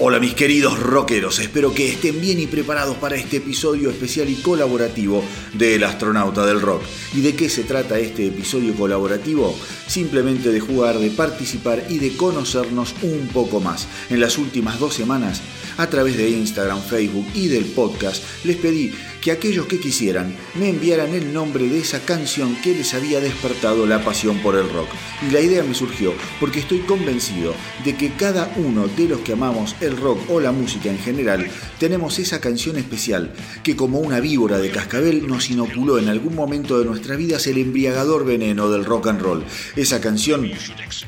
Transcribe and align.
Hola 0.00 0.20
mis 0.20 0.34
queridos 0.34 0.78
rockeros, 0.78 1.40
espero 1.40 1.74
que 1.74 1.88
estén 1.88 2.20
bien 2.20 2.38
y 2.38 2.46
preparados 2.46 2.96
para 2.98 3.16
este 3.16 3.38
episodio 3.38 3.90
especial 3.90 4.30
y 4.30 4.36
colaborativo 4.36 5.24
de 5.54 5.74
El 5.74 5.82
astronauta 5.82 6.46
del 6.46 6.60
rock. 6.60 6.84
¿Y 7.14 7.20
de 7.20 7.34
qué 7.34 7.48
se 7.48 7.64
trata 7.64 7.98
este 7.98 8.28
episodio 8.28 8.76
colaborativo? 8.76 9.58
Simplemente 9.88 10.52
de 10.52 10.60
jugar, 10.60 10.98
de 10.98 11.10
participar 11.10 11.84
y 11.88 11.98
de 11.98 12.16
conocernos 12.16 12.94
un 13.02 13.28
poco 13.32 13.58
más. 13.58 13.88
En 14.10 14.20
las 14.20 14.38
últimas 14.38 14.78
dos 14.78 14.94
semanas, 14.94 15.42
a 15.78 15.88
través 15.88 16.16
de 16.16 16.30
Instagram, 16.30 16.82
Facebook 16.82 17.26
y 17.34 17.48
del 17.48 17.64
podcast, 17.64 18.22
les 18.44 18.56
pedí 18.56 18.92
que 19.20 19.32
aquellos 19.32 19.66
que 19.66 19.80
quisieran 19.80 20.34
me 20.54 20.68
enviaran 20.68 21.14
el 21.14 21.32
nombre 21.32 21.68
de 21.68 21.78
esa 21.78 22.00
canción 22.00 22.56
que 22.62 22.74
les 22.74 22.94
había 22.94 23.20
despertado 23.20 23.86
la 23.86 24.04
pasión 24.04 24.38
por 24.38 24.54
el 24.56 24.68
rock. 24.70 24.88
Y 25.26 25.32
la 25.32 25.40
idea 25.40 25.62
me 25.62 25.74
surgió 25.74 26.14
porque 26.40 26.60
estoy 26.60 26.80
convencido 26.80 27.54
de 27.84 27.96
que 27.96 28.12
cada 28.12 28.52
uno 28.56 28.88
de 28.88 29.08
los 29.08 29.20
que 29.20 29.32
amamos 29.32 29.74
el 29.80 29.96
rock 29.96 30.30
o 30.30 30.40
la 30.40 30.52
música 30.52 30.90
en 30.90 30.98
general 30.98 31.48
tenemos 31.78 32.18
esa 32.18 32.40
canción 32.40 32.76
especial 32.76 33.32
que 33.62 33.76
como 33.76 33.98
una 33.98 34.20
víbora 34.20 34.58
de 34.58 34.70
cascabel 34.70 35.26
nos 35.26 35.50
inoculó 35.50 35.98
en 35.98 36.08
algún 36.08 36.34
momento 36.34 36.78
de 36.78 36.84
nuestra 36.84 37.16
vida 37.16 37.38
el 37.46 37.58
embriagador 37.58 38.24
veneno 38.24 38.68
del 38.68 38.84
rock 38.84 39.08
and 39.08 39.20
roll. 39.20 39.44
Esa 39.78 40.00
canción 40.00 40.50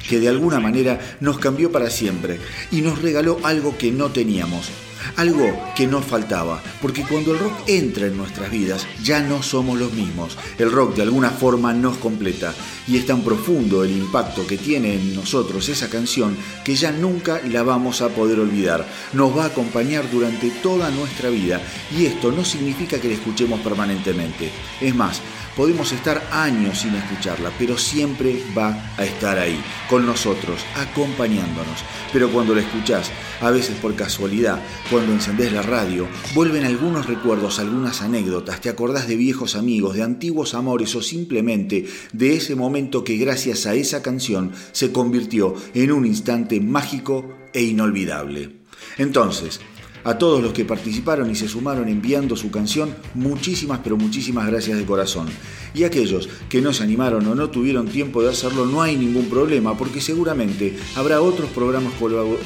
que 0.09 0.20
de 0.20 0.29
alguna 0.29 0.60
manera 0.60 1.01
nos 1.19 1.41
cambió 1.41 1.73
para 1.73 1.91
siempre 1.91 2.38
y 2.70 2.83
nos 2.83 3.02
regaló 3.02 3.41
algo 3.42 3.77
que 3.77 3.91
no 3.91 4.11
teníamos 4.11 4.70
algo 5.16 5.59
que 5.77 5.87
nos 5.87 6.05
faltaba, 6.05 6.62
porque 6.80 7.05
cuando 7.05 7.33
el 7.33 7.38
rock 7.38 7.55
entra 7.66 8.06
en 8.06 8.16
nuestras 8.16 8.51
vidas 8.51 8.87
ya 9.02 9.20
no 9.20 9.42
somos 9.42 9.78
los 9.78 9.92
mismos. 9.92 10.37
El 10.59 10.70
rock 10.70 10.97
de 10.97 11.02
alguna 11.02 11.30
forma 11.30 11.73
nos 11.73 11.97
completa 11.97 12.55
y 12.87 12.97
es 12.97 13.06
tan 13.06 13.23
profundo 13.23 13.84
el 13.84 13.92
impacto 13.92 14.47
que 14.47 14.59
tiene 14.59 14.95
en 14.95 15.14
nosotros 15.14 15.69
esa 15.69 15.89
canción 15.89 16.37
que 16.64 16.75
ya 16.75 16.92
nunca 16.92 17.41
la 17.48 17.62
vamos 17.62 18.03
a 18.03 18.09
poder 18.09 18.41
olvidar. 18.41 18.87
Nos 19.12 19.37
va 19.37 19.44
a 19.44 19.48
acompañar 19.48 20.11
durante 20.11 20.50
toda 20.62 20.91
nuestra 20.91 21.31
vida 21.31 21.61
y 21.97 22.06
esto 22.06 22.33
no 22.33 22.44
significa 22.44 23.00
que 23.00 23.09
la 23.09 23.14
escuchemos 23.14 23.61
permanentemente. 23.61 24.50
Es 24.81 24.94
más, 24.94 25.20
Podemos 25.61 25.92
estar 25.92 26.27
años 26.33 26.78
sin 26.78 26.94
escucharla, 26.94 27.53
pero 27.58 27.77
siempre 27.77 28.42
va 28.56 28.94
a 28.97 29.05
estar 29.05 29.39
ahí, 29.39 29.61
con 29.91 30.06
nosotros, 30.06 30.58
acompañándonos. 30.75 31.84
Pero 32.14 32.33
cuando 32.33 32.55
la 32.55 32.62
escuchás, 32.62 33.11
a 33.42 33.50
veces 33.50 33.77
por 33.77 33.94
casualidad, 33.94 34.58
cuando 34.91 35.12
encendés 35.12 35.53
la 35.53 35.61
radio, 35.61 36.08
vuelven 36.34 36.64
algunos 36.64 37.05
recuerdos, 37.05 37.58
algunas 37.58 38.00
anécdotas, 38.00 38.62
te 38.62 38.70
acordás 38.70 39.06
de 39.06 39.16
viejos 39.16 39.55
amigos, 39.55 39.97
de 39.97 40.03
antiguos 40.03 40.55
amores 40.55 40.94
o 40.94 41.03
simplemente 41.03 41.84
de 42.14 42.36
ese 42.36 42.55
momento 42.55 43.05
que 43.05 43.19
gracias 43.19 43.66
a 43.66 43.75
esa 43.75 44.00
canción 44.00 44.53
se 44.72 44.92
convirtió 44.92 45.55
en 45.75 45.92
un 45.92 46.06
instante 46.06 46.58
mágico 46.62 47.36
e 47.53 47.61
inolvidable. 47.64 48.61
Entonces, 48.97 49.61
a 50.05 50.19
todos 50.19 50.43
los 50.43 50.53
que 50.53 50.65
participaron 50.65 51.31
y 51.31 51.34
se 51.34 51.48
sumaron 51.48 51.89
enviando 51.89 52.37
su 52.37 52.51
canción, 52.51 52.95
muchísimas 53.15 53.81
pero 53.83 53.97
muchísimas 53.97 54.47
gracias 54.47 54.79
de 54.79 54.84
corazón. 54.84 55.29
Y 55.75 55.84
aquellos 55.84 56.29
que 56.48 56.61
no 56.61 56.73
se 56.73 56.83
animaron 56.83 57.27
o 57.27 57.34
no 57.34 57.51
tuvieron 57.51 57.89
tiempo 57.89 58.23
de 58.23 58.31
hacerlo, 58.31 58.67
no 58.67 58.83
hay 58.83 58.97
ningún 58.97 59.27
problema 59.27 59.77
porque 59.77 60.01
seguramente 60.01 60.77
habrá 60.97 61.21
otros 61.21 61.51
programas 61.51 61.93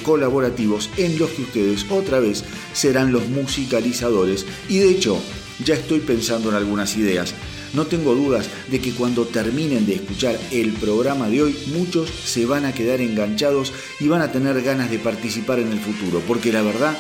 colaborativos 0.02 0.90
en 0.96 1.18
los 1.18 1.30
que 1.30 1.42
ustedes 1.42 1.86
otra 1.90 2.20
vez 2.20 2.44
serán 2.72 3.12
los 3.12 3.28
musicalizadores. 3.28 4.46
Y 4.68 4.78
de 4.78 4.90
hecho, 4.90 5.18
ya 5.64 5.74
estoy 5.74 6.00
pensando 6.00 6.50
en 6.50 6.56
algunas 6.56 6.96
ideas. 6.96 7.34
No 7.74 7.86
tengo 7.86 8.14
dudas 8.14 8.48
de 8.70 8.80
que 8.80 8.92
cuando 8.92 9.24
terminen 9.24 9.84
de 9.84 9.96
escuchar 9.96 10.38
el 10.52 10.72
programa 10.74 11.28
de 11.28 11.42
hoy, 11.42 11.56
muchos 11.74 12.08
se 12.08 12.46
van 12.46 12.64
a 12.64 12.72
quedar 12.72 13.00
enganchados 13.00 13.72
y 13.98 14.06
van 14.06 14.22
a 14.22 14.30
tener 14.30 14.62
ganas 14.62 14.90
de 14.90 15.00
participar 15.00 15.58
en 15.58 15.72
el 15.72 15.80
futuro, 15.80 16.22
porque 16.26 16.52
la 16.52 16.62
verdad 16.62 16.96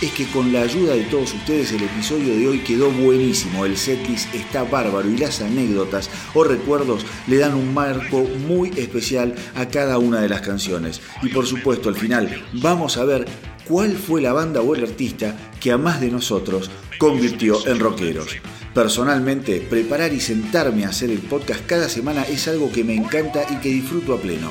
es 0.00 0.12
que 0.12 0.26
con 0.26 0.52
la 0.52 0.62
ayuda 0.62 0.94
de 0.94 1.04
todos 1.04 1.34
ustedes 1.34 1.72
el 1.72 1.82
episodio 1.82 2.34
de 2.34 2.48
hoy 2.48 2.58
quedó 2.60 2.90
buenísimo, 2.90 3.64
el 3.64 3.76
setlist 3.76 4.34
está 4.34 4.64
bárbaro 4.64 5.08
y 5.10 5.16
las 5.16 5.40
anécdotas 5.40 6.10
o 6.34 6.44
recuerdos 6.44 7.06
le 7.26 7.38
dan 7.38 7.54
un 7.54 7.72
marco 7.72 8.24
muy 8.46 8.70
especial 8.76 9.34
a 9.54 9.68
cada 9.68 9.98
una 9.98 10.20
de 10.20 10.28
las 10.28 10.40
canciones. 10.40 11.00
Y 11.22 11.28
por 11.28 11.46
supuesto 11.46 11.88
al 11.88 11.96
final 11.96 12.44
vamos 12.52 12.96
a 12.96 13.04
ver 13.04 13.26
cuál 13.66 13.96
fue 13.96 14.20
la 14.20 14.32
banda 14.32 14.60
o 14.60 14.74
el 14.74 14.84
artista 14.84 15.36
que 15.60 15.72
a 15.72 15.78
más 15.78 16.00
de 16.00 16.10
nosotros 16.10 16.70
convirtió 16.98 17.66
en 17.66 17.80
rockeros. 17.80 18.36
Personalmente, 18.74 19.60
preparar 19.60 20.12
y 20.12 20.20
sentarme 20.20 20.84
a 20.84 20.88
hacer 20.88 21.10
el 21.10 21.20
podcast 21.20 21.64
cada 21.64 21.88
semana 21.88 22.24
es 22.24 22.48
algo 22.48 22.72
que 22.72 22.82
me 22.82 22.96
encanta 22.96 23.46
y 23.48 23.56
que 23.60 23.68
disfruto 23.68 24.14
a 24.14 24.20
pleno. 24.20 24.50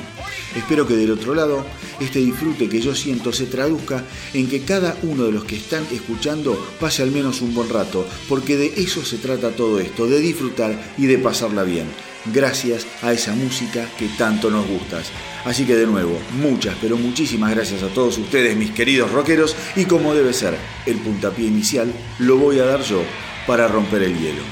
Espero 0.56 0.86
que 0.86 0.96
del 0.96 1.10
otro 1.10 1.34
lado, 1.34 1.64
este 2.00 2.20
disfrute 2.20 2.68
que 2.68 2.80
yo 2.80 2.94
siento 2.94 3.32
se 3.32 3.44
traduzca 3.44 4.02
en 4.32 4.48
que 4.48 4.62
cada 4.62 4.96
uno 5.02 5.24
de 5.24 5.32
los 5.32 5.44
que 5.44 5.56
están 5.56 5.84
escuchando 5.92 6.56
pase 6.80 7.02
al 7.02 7.10
menos 7.10 7.42
un 7.42 7.54
buen 7.54 7.68
rato, 7.68 8.06
porque 8.28 8.56
de 8.56 8.72
eso 8.78 9.04
se 9.04 9.18
trata 9.18 9.50
todo 9.50 9.78
esto, 9.78 10.06
de 10.06 10.20
disfrutar 10.20 10.94
y 10.96 11.06
de 11.06 11.18
pasarla 11.18 11.64
bien, 11.64 11.86
gracias 12.26 12.86
a 13.02 13.12
esa 13.12 13.34
música 13.34 13.88
que 13.98 14.08
tanto 14.08 14.50
nos 14.50 14.66
gusta. 14.66 15.02
Así 15.44 15.64
que 15.64 15.76
de 15.76 15.86
nuevo, 15.86 16.18
muchas, 16.40 16.76
pero 16.80 16.96
muchísimas 16.96 17.50
gracias 17.54 17.82
a 17.82 17.88
todos 17.88 18.18
ustedes, 18.18 18.56
mis 18.56 18.70
queridos 18.70 19.10
rockeros, 19.10 19.56
y 19.76 19.84
como 19.84 20.14
debe 20.14 20.32
ser, 20.32 20.56
el 20.86 20.96
puntapié 20.98 21.46
inicial 21.46 21.92
lo 22.18 22.36
voy 22.38 22.58
a 22.58 22.64
dar 22.64 22.82
yo 22.82 23.02
para 23.46 23.68
romper 23.68 24.02
el 24.02 24.18
hielo. 24.18 24.42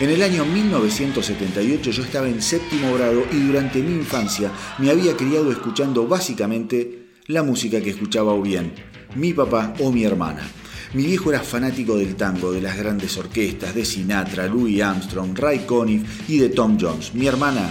En 0.00 0.08
el 0.08 0.22
año 0.22 0.44
1978 0.46 1.90
yo 1.90 2.02
estaba 2.02 2.28
en 2.28 2.40
séptimo 2.40 2.94
grado 2.94 3.24
y 3.30 3.38
durante 3.38 3.80
mi 3.80 3.92
infancia 3.92 4.50
me 4.78 4.90
había 4.90 5.14
criado 5.14 5.52
escuchando 5.52 6.06
básicamente 6.06 7.06
la 7.26 7.42
música 7.42 7.80
que 7.80 7.90
escuchaba 7.90 8.32
o 8.32 8.40
bien 8.40 8.72
mi 9.14 9.32
papá 9.32 9.74
o 9.80 9.90
mi 9.90 10.04
hermana. 10.04 10.48
Mi 10.92 11.04
viejo 11.04 11.30
era 11.30 11.40
fanático 11.40 11.96
del 11.96 12.16
tango, 12.16 12.50
de 12.50 12.60
las 12.60 12.76
grandes 12.76 13.16
orquestas, 13.16 13.76
de 13.76 13.84
Sinatra, 13.84 14.48
Louis 14.48 14.82
Armstrong, 14.82 15.38
Ray 15.38 15.60
Conniff 15.60 16.28
y 16.28 16.38
de 16.38 16.48
Tom 16.48 16.78
Jones. 16.80 17.14
Mi 17.14 17.28
hermana 17.28 17.70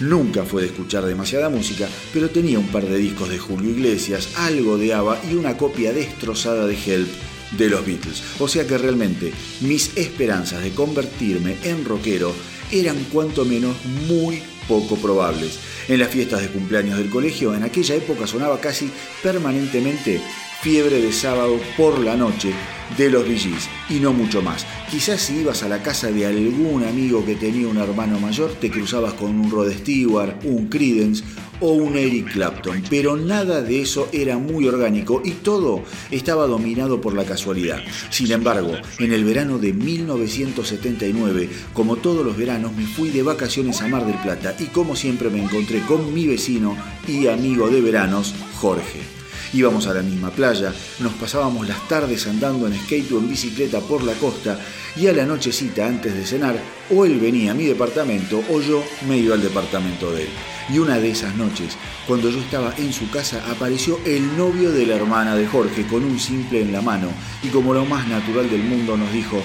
nunca 0.00 0.44
fue 0.44 0.62
de 0.62 0.68
escuchar 0.68 1.04
demasiada 1.04 1.48
música, 1.48 1.88
pero 2.12 2.28
tenía 2.28 2.58
un 2.58 2.66
par 2.66 2.84
de 2.84 2.98
discos 2.98 3.28
de 3.28 3.38
Julio 3.38 3.70
Iglesias, 3.70 4.30
algo 4.36 4.78
de 4.78 4.94
ABBA 4.94 5.20
y 5.30 5.34
una 5.34 5.56
copia 5.56 5.92
destrozada 5.92 6.66
de 6.66 6.74
Help 6.74 7.08
de 7.56 7.68
los 7.70 7.86
Beatles. 7.86 8.20
O 8.40 8.48
sea 8.48 8.66
que 8.66 8.78
realmente 8.78 9.32
mis 9.60 9.96
esperanzas 9.96 10.64
de 10.64 10.72
convertirme 10.72 11.58
en 11.62 11.84
rockero 11.84 12.34
eran 12.72 12.96
cuanto 13.12 13.44
menos 13.44 13.76
muy 14.08 14.42
poco 14.66 14.96
probables. 14.96 15.60
En 15.86 16.00
las 16.00 16.10
fiestas 16.10 16.42
de 16.42 16.48
cumpleaños 16.48 16.98
del 16.98 17.10
colegio, 17.10 17.54
en 17.54 17.62
aquella 17.62 17.94
época 17.94 18.26
sonaba 18.26 18.60
casi 18.60 18.90
permanentemente 19.22 20.20
Fiebre 20.62 21.00
de 21.00 21.12
sábado 21.12 21.60
por 21.76 21.98
la 22.00 22.16
noche 22.16 22.52
de 22.96 23.10
los 23.10 23.24
VGs 23.24 23.68
y 23.90 24.00
no 24.00 24.12
mucho 24.12 24.42
más. 24.42 24.66
Quizás 24.90 25.20
si 25.20 25.40
ibas 25.40 25.62
a 25.62 25.68
la 25.68 25.82
casa 25.82 26.10
de 26.10 26.26
algún 26.26 26.82
amigo 26.84 27.24
que 27.24 27.36
tenía 27.36 27.68
un 27.68 27.76
hermano 27.76 28.18
mayor, 28.18 28.52
te 28.54 28.70
cruzabas 28.70 29.14
con 29.14 29.38
un 29.38 29.50
Rod 29.50 29.70
Stewart, 29.72 30.38
un 30.44 30.66
Credence 30.68 31.22
o 31.60 31.72
un 31.72 31.96
Eric 31.96 32.32
Clapton, 32.32 32.82
pero 32.90 33.16
nada 33.16 33.62
de 33.62 33.80
eso 33.80 34.08
era 34.12 34.38
muy 34.38 34.66
orgánico 34.66 35.22
y 35.24 35.30
todo 35.32 35.82
estaba 36.10 36.46
dominado 36.46 37.00
por 37.00 37.14
la 37.14 37.24
casualidad. 37.24 37.80
Sin 38.10 38.30
embargo, 38.32 38.72
en 38.98 39.12
el 39.12 39.24
verano 39.24 39.58
de 39.58 39.72
1979, 39.72 41.48
como 41.72 41.96
todos 41.96 42.24
los 42.24 42.36
veranos, 42.36 42.74
me 42.74 42.86
fui 42.86 43.10
de 43.10 43.22
vacaciones 43.22 43.80
a 43.80 43.88
Mar 43.88 44.04
del 44.04 44.20
Plata 44.20 44.54
y 44.58 44.64
como 44.66 44.96
siempre 44.96 45.30
me 45.30 45.42
encontré 45.42 45.80
con 45.80 46.12
mi 46.12 46.26
vecino 46.26 46.76
y 47.06 47.28
amigo 47.28 47.68
de 47.68 47.80
veranos, 47.80 48.34
Jorge. 48.60 49.15
Íbamos 49.56 49.86
a 49.86 49.94
la 49.94 50.02
misma 50.02 50.28
playa, 50.28 50.70
nos 51.00 51.14
pasábamos 51.14 51.66
las 51.66 51.88
tardes 51.88 52.26
andando 52.26 52.66
en 52.66 52.78
skate 52.78 53.10
o 53.12 53.18
en 53.18 53.30
bicicleta 53.30 53.80
por 53.80 54.04
la 54.04 54.12
costa 54.12 54.60
y 54.94 55.06
a 55.06 55.14
la 55.14 55.24
nochecita 55.24 55.86
antes 55.86 56.14
de 56.14 56.26
cenar, 56.26 56.60
o 56.94 57.06
él 57.06 57.18
venía 57.18 57.52
a 57.52 57.54
mi 57.54 57.64
departamento 57.64 58.44
o 58.50 58.60
yo 58.60 58.84
me 59.08 59.16
iba 59.16 59.34
al 59.34 59.40
departamento 59.40 60.12
de 60.12 60.24
él. 60.24 60.28
Y 60.68 60.78
una 60.78 60.98
de 60.98 61.08
esas 61.08 61.34
noches, 61.36 61.78
cuando 62.06 62.28
yo 62.28 62.38
estaba 62.38 62.74
en 62.76 62.92
su 62.92 63.10
casa, 63.10 63.42
apareció 63.50 63.98
el 64.04 64.36
novio 64.36 64.72
de 64.72 64.84
la 64.84 64.96
hermana 64.96 65.34
de 65.34 65.46
Jorge 65.46 65.86
con 65.86 66.04
un 66.04 66.20
simple 66.20 66.60
en 66.60 66.70
la 66.70 66.82
mano 66.82 67.08
y 67.42 67.48
como 67.48 67.72
lo 67.72 67.86
más 67.86 68.06
natural 68.08 68.50
del 68.50 68.62
mundo 68.62 68.94
nos 68.98 69.10
dijo, 69.10 69.42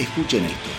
escuchen 0.00 0.46
esto. 0.46 0.70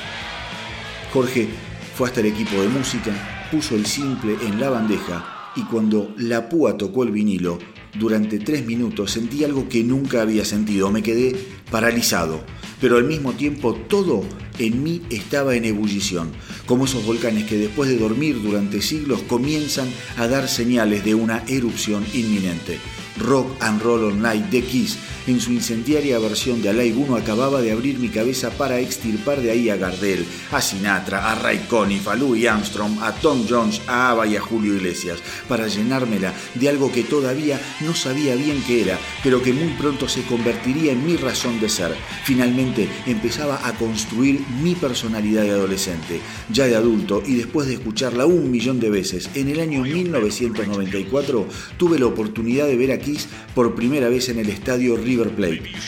Jorge 1.13 1.47
fue 1.95 2.09
hasta 2.09 2.19
el 2.19 2.25
equipo 2.25 2.61
de 2.61 2.67
música, 2.67 3.47
puso 3.49 3.75
el 3.75 3.85
simple 3.85 4.35
en 4.41 4.59
la 4.59 4.69
bandeja 4.69 5.51
y 5.55 5.63
cuando 5.63 6.13
la 6.17 6.49
púa 6.49 6.77
tocó 6.77 7.03
el 7.03 7.11
vinilo, 7.11 7.57
durante 7.99 8.39
tres 8.39 8.65
minutos 8.65 9.11
sentí 9.11 9.43
algo 9.43 9.69
que 9.69 9.83
nunca 9.83 10.21
había 10.21 10.45
sentido, 10.45 10.91
me 10.91 11.03
quedé 11.03 11.35
paralizado, 11.71 12.43
pero 12.81 12.97
al 12.97 13.05
mismo 13.05 13.33
tiempo 13.33 13.73
todo 13.73 14.23
en 14.59 14.83
mí 14.83 15.01
estaba 15.09 15.55
en 15.55 15.65
ebullición, 15.65 16.31
como 16.65 16.85
esos 16.85 17.05
volcanes 17.05 17.45
que 17.45 17.57
después 17.57 17.89
de 17.89 17.97
dormir 17.97 18.41
durante 18.41 18.81
siglos 18.81 19.21
comienzan 19.23 19.87
a 20.17 20.27
dar 20.27 20.47
señales 20.47 21.03
de 21.03 21.15
una 21.15 21.43
erupción 21.47 22.05
inminente. 22.13 22.79
Rock 23.17 23.47
and 23.61 23.81
Roll 23.81 24.05
All 24.05 24.21
Night 24.21 24.45
de 24.49 24.61
Kiss 24.61 24.97
en 25.27 25.39
su 25.39 25.51
incendiaria 25.51 26.19
versión 26.19 26.61
de 26.61 26.69
Alive 26.69 26.97
1 26.97 27.15
acababa 27.15 27.61
de 27.61 27.71
abrir 27.71 27.97
mi 27.97 28.09
cabeza 28.09 28.51
para 28.51 28.79
extirpar 28.79 29.41
de 29.41 29.51
ahí 29.51 29.69
a 29.69 29.75
Gardel, 29.75 30.25
a 30.51 30.61
Sinatra, 30.61 31.31
a 31.31 31.35
Ray 31.35 31.65
Conniff, 31.67 32.07
a 32.07 32.15
Louis 32.15 32.47
Armstrong, 32.47 33.01
a 33.01 33.11
Tom 33.13 33.45
Jones, 33.49 33.81
a 33.87 34.11
Ava 34.11 34.27
y 34.27 34.35
a 34.35 34.41
Julio 34.41 34.75
Iglesias, 34.75 35.19
para 35.47 35.67
llenármela 35.67 36.33
de 36.53 36.69
algo 36.69 36.91
que 36.91 37.03
todavía 37.03 37.59
no 37.81 37.95
sabía 37.95 38.35
bien 38.35 38.63
qué 38.67 38.81
era, 38.81 38.99
pero 39.23 39.41
que 39.41 39.53
muy 39.53 39.73
pronto 39.73 40.07
se 40.07 40.23
convertiría 40.23 40.91
en 40.91 41.05
mi 41.05 41.17
razón 41.17 41.59
de 41.59 41.69
ser. 41.69 41.95
Finalmente 42.23 42.87
empezaba 43.05 43.67
a 43.67 43.73
construir 43.73 44.41
mi 44.61 44.75
personalidad 44.75 45.43
de 45.43 45.51
adolescente, 45.51 46.19
ya 46.49 46.67
de 46.67 46.75
adulto 46.75 47.23
y 47.25 47.35
después 47.35 47.67
de 47.67 47.73
escucharla 47.73 48.25
un 48.25 48.51
millón 48.51 48.79
de 48.79 48.89
veces. 48.89 49.29
En 49.33 49.49
el 49.49 49.59
año 49.59 49.81
1994 49.81 51.47
tuve 51.77 51.99
la 51.99 52.05
oportunidad 52.05 52.67
de 52.67 52.77
ver 52.77 52.91
a 52.91 52.99
Kiss 52.99 53.27
por 53.55 53.75
primera 53.75 54.09
vez 54.09 54.29
en 54.29 54.39
el 54.39 54.49
estadio 54.49 54.95
Río 54.95 55.14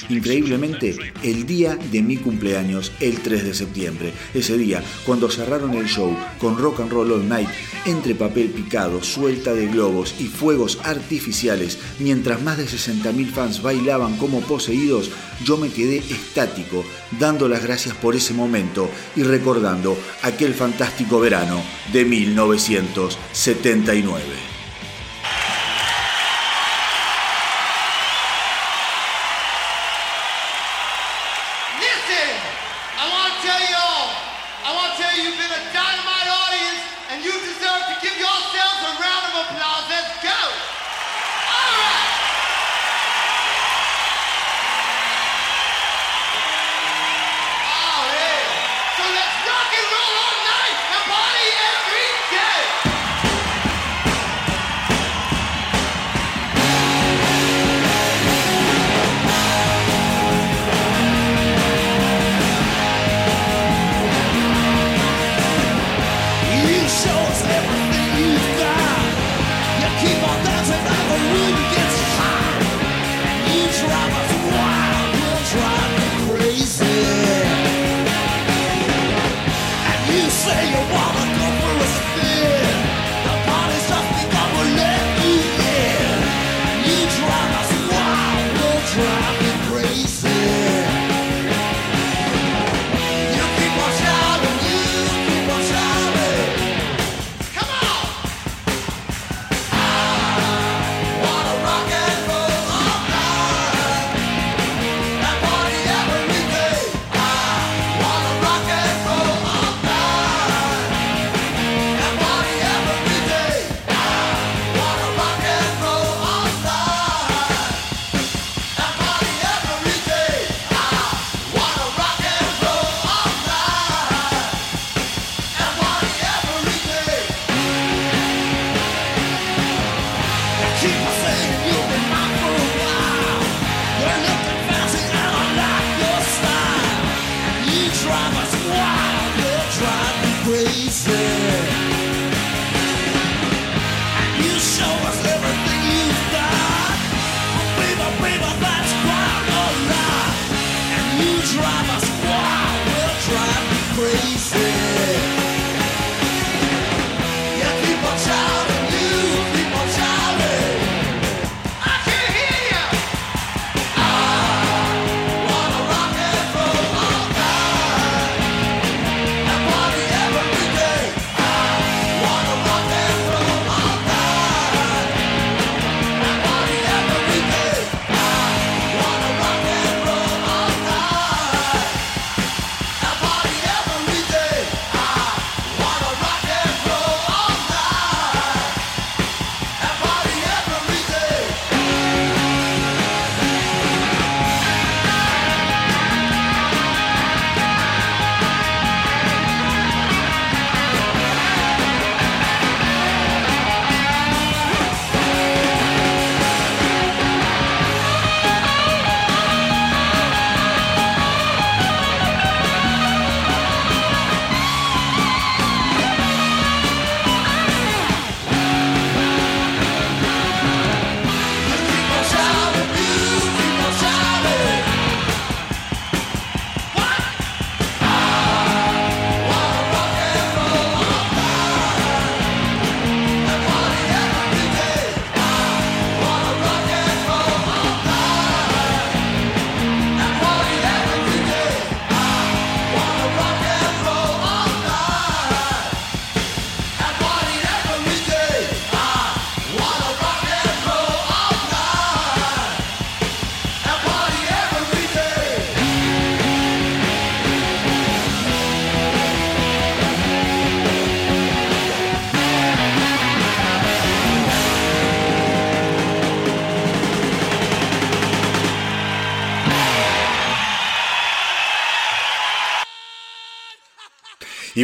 Increíblemente, 0.10 0.96
el 1.24 1.46
día 1.46 1.78
de 1.92 2.02
mi 2.02 2.18
cumpleaños, 2.18 2.92
el 3.00 3.22
3 3.22 3.44
de 3.44 3.54
septiembre. 3.54 4.14
Ese 4.34 4.58
día, 4.58 4.84
cuando 5.06 5.30
cerraron 5.30 5.74
el 5.74 5.88
show 5.88 6.16
con 6.40 6.58
Rock 6.58 6.82
and 6.82 6.92
Roll 6.92 7.12
All 7.12 7.28
Night, 7.28 7.50
entre 7.86 8.16
papel 8.16 8.50
picado, 8.50 9.04
suelta 9.04 9.54
de 9.54 9.68
globos 9.68 10.16
y 10.20 10.26
fuegos 10.26 10.80
artificiales, 10.84 11.78
mientras 12.00 12.42
más 12.42 12.58
de 12.58 12.66
60.000 12.66 13.32
fans 13.32 13.62
bailaban 13.62 14.18
como 14.18 14.42
poseídos, 14.42 15.12
yo 15.44 15.58
me 15.58 15.70
quedé 15.70 15.98
estático, 15.98 16.84
dando 17.20 17.48
las 17.48 17.64
gracias 17.64 17.96
por 17.96 18.16
ese 18.16 18.34
momento 18.34 18.90
y 19.16 19.24
recordando 19.24 19.98
aquel 20.24 20.54
fantástico 20.54 21.20
verano 21.20 21.62
de 21.94 22.06
1979. 22.06 24.57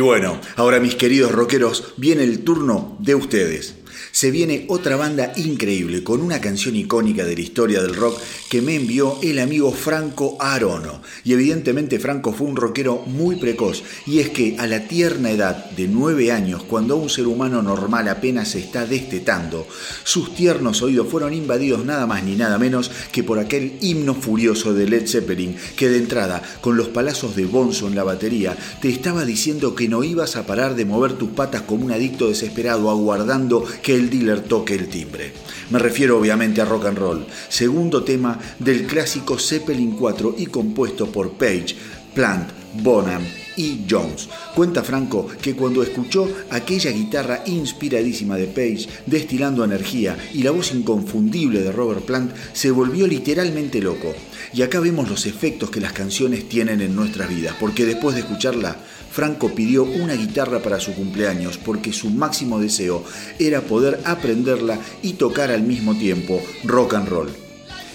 Bueno, 0.04 0.40
ahora 0.56 0.80
mis 0.80 0.96
queridos 0.96 1.32
rockeros, 1.32 1.94
viene 1.98 2.24
el 2.24 2.44
turno 2.44 2.98
de 3.00 3.16
ustedes. 3.16 3.76
Se 4.12 4.32
viene 4.32 4.66
otra 4.70 4.96
banda 4.96 5.34
increíble 5.38 6.04
con 6.04 6.22
una 6.22 6.42
canción 6.42 6.76
icónica 6.76 7.26
de 7.26 7.36
la 7.36 7.42
historia 7.42 7.82
del 7.82 7.96
rock 7.96 8.20
que 8.54 8.62
me 8.62 8.76
envió 8.76 9.18
el 9.24 9.40
amigo 9.40 9.72
Franco 9.72 10.38
Arono. 10.40 11.02
Y 11.24 11.34
evidentemente 11.34 11.98
Franco 11.98 12.34
fue 12.34 12.46
un 12.46 12.56
rockero 12.56 13.02
muy 13.08 13.38
precoz 13.38 13.82
y 14.06 14.20
es 14.20 14.30
que 14.30 14.58
a 14.60 14.68
la 14.68 14.88
tierna 14.88 15.32
edad 15.32 15.72
de 15.72 15.88
nueve 15.88 16.32
años, 16.32 16.62
cuando 16.62 16.96
un 16.96 17.10
ser 17.10 17.26
humano 17.26 17.64
normal 17.64 18.08
apenas 18.10 18.50
se 18.50 18.60
está 18.60 18.86
destetando, 18.86 19.68
sus 20.04 20.36
tiernos 20.36 20.84
oídos 20.84 21.08
fueron 21.10 21.34
invadidos 21.34 21.84
nada 21.84 22.06
más 22.06 22.24
ni 22.24 22.36
nada 22.36 22.60
menos 22.60 22.92
que 23.12 23.24
por 23.24 23.40
aquel 23.40 23.74
himno 23.82 24.14
furioso 24.14 24.76
de 24.76 24.88
Led 24.88 25.08
Zeppelin 25.08 25.56
que 25.76 25.90
de 25.90 25.98
entrada, 25.98 26.44
con 26.62 26.78
los 26.78 26.90
palazos 26.90 27.36
de 27.36 27.48
Bonzo 27.48 27.88
en 27.88 27.96
la 27.96 28.04
batería, 28.04 28.56
te 28.80 28.90
estaba 28.90 29.26
diciendo 29.26 29.74
que 29.74 29.90
no 29.90 30.04
ibas 30.04 30.36
a 30.36 30.46
parar 30.46 30.76
de 30.76 30.86
mover 30.86 31.14
tus 31.14 31.30
patas 31.30 31.64
como 31.64 31.86
un 31.86 31.92
adicto 31.92 32.28
desesperado 32.28 32.92
aguardando 32.92 33.66
que 33.82 33.96
el 33.96 34.12
dealer 34.12 34.42
toque 34.42 34.76
el 34.76 34.90
timbre. 34.90 35.34
Me 35.72 35.80
refiero 35.80 36.20
obviamente 36.20 36.62
a 36.62 36.66
rock 36.66 36.86
and 36.86 36.98
roll, 37.00 37.26
segundo 37.50 38.04
tema 38.04 38.38
del 38.60 38.88
clásico 38.88 39.38
Zeppelin 39.38 39.92
4 39.92 40.36
y 40.38 40.46
compuesto 40.48 41.12
por 41.12 41.34
Page, 41.34 41.76
Plant, 42.14 42.50
Bonham 42.82 43.24
y 43.56 43.86
Jones. 43.90 44.30
Cuenta 44.56 44.84
Franco 44.84 45.28
que 45.42 45.56
cuando 45.56 45.84
escuchó 45.84 46.28
aquella 46.50 46.92
guitarra 46.92 47.44
inspiradísima 47.46 48.36
de 48.36 48.48
Page, 48.48 48.88
destilando 49.06 49.64
energía, 49.64 50.18
y 50.34 50.44
la 50.44 50.52
voz 50.52 50.74
inconfundible 50.74 51.62
de 51.62 51.72
Robert 51.72 52.04
Plant, 52.04 52.34
se 52.54 52.72
volvió 52.72 53.08
literalmente 53.08 53.82
loco. 53.82 54.14
Y 54.54 54.62
acá 54.62 54.80
vemos 54.80 55.10
los 55.10 55.26
efectos 55.26 55.70
que 55.70 55.82
las 55.82 55.94
canciones 55.94 56.48
tienen 56.48 56.82
en 56.82 56.96
nuestras 56.96 57.30
vidas, 57.30 57.56
porque 57.60 57.86
después 57.86 58.16
de 58.16 58.22
escucharla, 58.22 58.78
Franco 59.12 59.54
pidió 59.54 59.84
una 59.84 60.16
guitarra 60.16 60.60
para 60.64 60.80
su 60.80 60.96
cumpleaños 60.96 61.60
porque 61.60 61.94
su 61.94 62.10
máximo 62.10 62.60
deseo 62.60 63.04
era 63.38 63.62
poder 63.62 64.00
aprenderla 64.06 64.80
y 65.04 65.14
tocar 65.14 65.52
al 65.52 65.62
mismo 65.62 65.96
tiempo 65.96 66.42
rock 66.64 66.96
and 66.96 67.10
roll. 67.10 67.43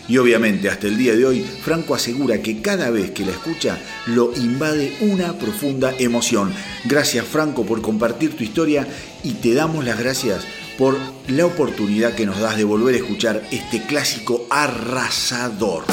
Y 0.08 0.16
obviamente 0.16 0.70
hasta 0.70 0.86
el 0.86 0.96
día 0.96 1.14
de 1.14 1.26
hoy, 1.26 1.40
Franco 1.40 1.94
asegura 1.94 2.40
que 2.40 2.62
cada 2.62 2.90
vez 2.90 3.10
que 3.10 3.26
la 3.26 3.32
escucha 3.32 3.78
lo 4.06 4.32
invade 4.34 4.96
una 5.00 5.38
profunda 5.38 5.94
emoción. 5.98 6.52
Gracias 6.86 7.26
Franco 7.26 7.66
por 7.66 7.82
compartir 7.82 8.34
tu 8.34 8.42
historia 8.42 8.86
y 9.22 9.32
te 9.32 9.52
damos 9.52 9.84
las 9.84 9.98
gracias 9.98 10.46
por 10.78 10.96
la 11.26 11.44
oportunidad 11.44 12.14
que 12.14 12.24
nos 12.24 12.40
das 12.40 12.56
de 12.56 12.64
volver 12.64 12.94
a 12.94 12.98
escuchar 12.98 13.42
este 13.50 13.82
clásico 13.82 14.46
arrasador. 14.48 15.84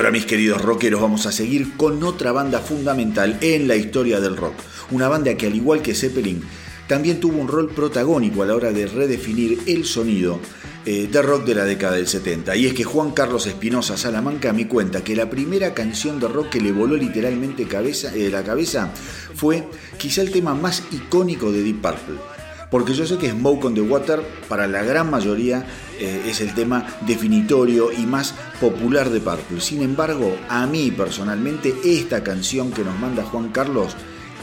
Ahora 0.00 0.12
mis 0.12 0.24
queridos 0.24 0.62
rockeros 0.62 1.02
vamos 1.02 1.26
a 1.26 1.32
seguir 1.32 1.76
con 1.76 2.02
otra 2.04 2.32
banda 2.32 2.60
fundamental 2.60 3.36
en 3.42 3.68
la 3.68 3.76
historia 3.76 4.18
del 4.18 4.34
rock. 4.34 4.54
Una 4.92 5.08
banda 5.08 5.34
que 5.34 5.46
al 5.46 5.54
igual 5.54 5.82
que 5.82 5.94
Zeppelin 5.94 6.42
también 6.86 7.20
tuvo 7.20 7.36
un 7.36 7.48
rol 7.48 7.68
protagónico 7.68 8.42
a 8.42 8.46
la 8.46 8.54
hora 8.54 8.72
de 8.72 8.86
redefinir 8.86 9.58
el 9.66 9.84
sonido 9.84 10.40
eh, 10.86 11.06
de 11.12 11.20
rock 11.20 11.44
de 11.44 11.54
la 11.54 11.66
década 11.66 11.96
del 11.96 12.06
70. 12.08 12.56
Y 12.56 12.64
es 12.64 12.72
que 12.72 12.82
Juan 12.82 13.10
Carlos 13.10 13.46
Espinosa 13.46 13.98
Salamanca 13.98 14.54
me 14.54 14.66
cuenta 14.66 15.04
que 15.04 15.14
la 15.14 15.28
primera 15.28 15.74
canción 15.74 16.18
de 16.18 16.28
rock 16.28 16.48
que 16.48 16.62
le 16.62 16.72
voló 16.72 16.96
literalmente 16.96 17.66
cabeza, 17.66 18.10
eh, 18.14 18.30
la 18.30 18.42
cabeza 18.42 18.90
fue 19.34 19.68
quizá 19.98 20.22
el 20.22 20.30
tema 20.30 20.54
más 20.54 20.82
icónico 20.92 21.52
de 21.52 21.62
Deep 21.62 21.82
Purple. 21.82 22.16
Porque 22.70 22.94
yo 22.94 23.04
sé 23.04 23.18
que 23.18 23.30
Smoke 23.30 23.66
on 23.66 23.74
the 23.74 23.80
Water 23.80 24.22
para 24.48 24.68
la 24.68 24.82
gran 24.82 25.10
mayoría 25.10 25.66
eh, 25.98 26.22
es 26.26 26.40
el 26.40 26.54
tema 26.54 26.86
definitorio 27.06 27.92
y 27.92 28.06
más 28.06 28.34
popular 28.60 29.10
de 29.10 29.20
Purple. 29.20 29.60
Sin 29.60 29.82
embargo, 29.82 30.36
a 30.48 30.66
mí 30.66 30.90
personalmente 30.90 31.74
esta 31.84 32.22
canción 32.22 32.70
que 32.70 32.84
nos 32.84 32.98
manda 32.98 33.24
Juan 33.24 33.48
Carlos 33.48 33.96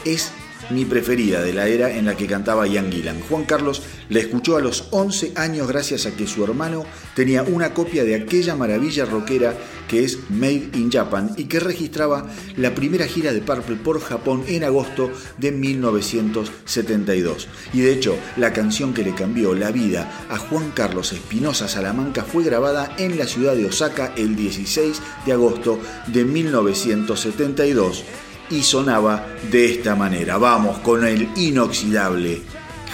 es 0.04 0.32
mi 0.70 0.84
preferida 0.84 1.42
de 1.42 1.54
la 1.54 1.66
era 1.66 1.90
en 1.90 2.04
la 2.04 2.16
que 2.16 2.26
cantaba 2.26 2.66
Ian 2.66 2.92
Gillan. 2.92 3.20
Juan 3.20 3.44
Carlos 3.44 3.82
la 4.10 4.18
escuchó 4.18 4.56
a 4.56 4.60
los 4.60 4.88
11 4.90 5.32
años 5.36 5.68
gracias 5.68 6.04
a 6.06 6.14
que 6.14 6.26
su 6.26 6.44
hermano 6.44 6.84
tenía 7.14 7.42
una 7.42 7.72
copia 7.72 8.04
de 8.04 8.16
aquella 8.16 8.54
maravilla 8.54 9.04
rockera 9.04 9.54
que 9.88 10.04
es 10.04 10.18
Made 10.30 10.70
in 10.74 10.92
Japan 10.92 11.32
y 11.36 11.44
que 11.44 11.58
registraba 11.58 12.26
la 12.56 12.74
primera 12.74 13.06
gira 13.06 13.32
de 13.32 13.40
Purple 13.40 13.76
por 13.76 14.00
Japón 14.00 14.44
en 14.46 14.62
agosto 14.64 15.10
de 15.38 15.50
1972. 15.50 17.48
Y 17.72 17.80
de 17.80 17.92
hecho, 17.92 18.16
la 18.36 18.52
canción 18.52 18.94
que 18.94 19.02
le 19.02 19.14
cambió 19.14 19.54
la 19.54 19.72
vida 19.72 20.26
a 20.30 20.36
Juan 20.36 20.70
Carlos 20.72 21.12
Espinosa 21.12 21.66
Salamanca 21.68 22.24
fue 22.24 22.44
grabada 22.44 22.94
en 22.98 23.18
la 23.18 23.26
ciudad 23.26 23.56
de 23.56 23.66
Osaka 23.66 24.12
el 24.16 24.36
16 24.36 25.00
de 25.26 25.32
agosto 25.32 25.80
de 26.06 26.24
1972 26.24 28.04
y 28.50 28.62
sonaba 28.62 29.26
de 29.50 29.72
esta 29.72 29.94
manera. 29.94 30.38
Vamos 30.38 30.78
con 30.78 31.04
el 31.04 31.28
inoxidable 31.36 32.42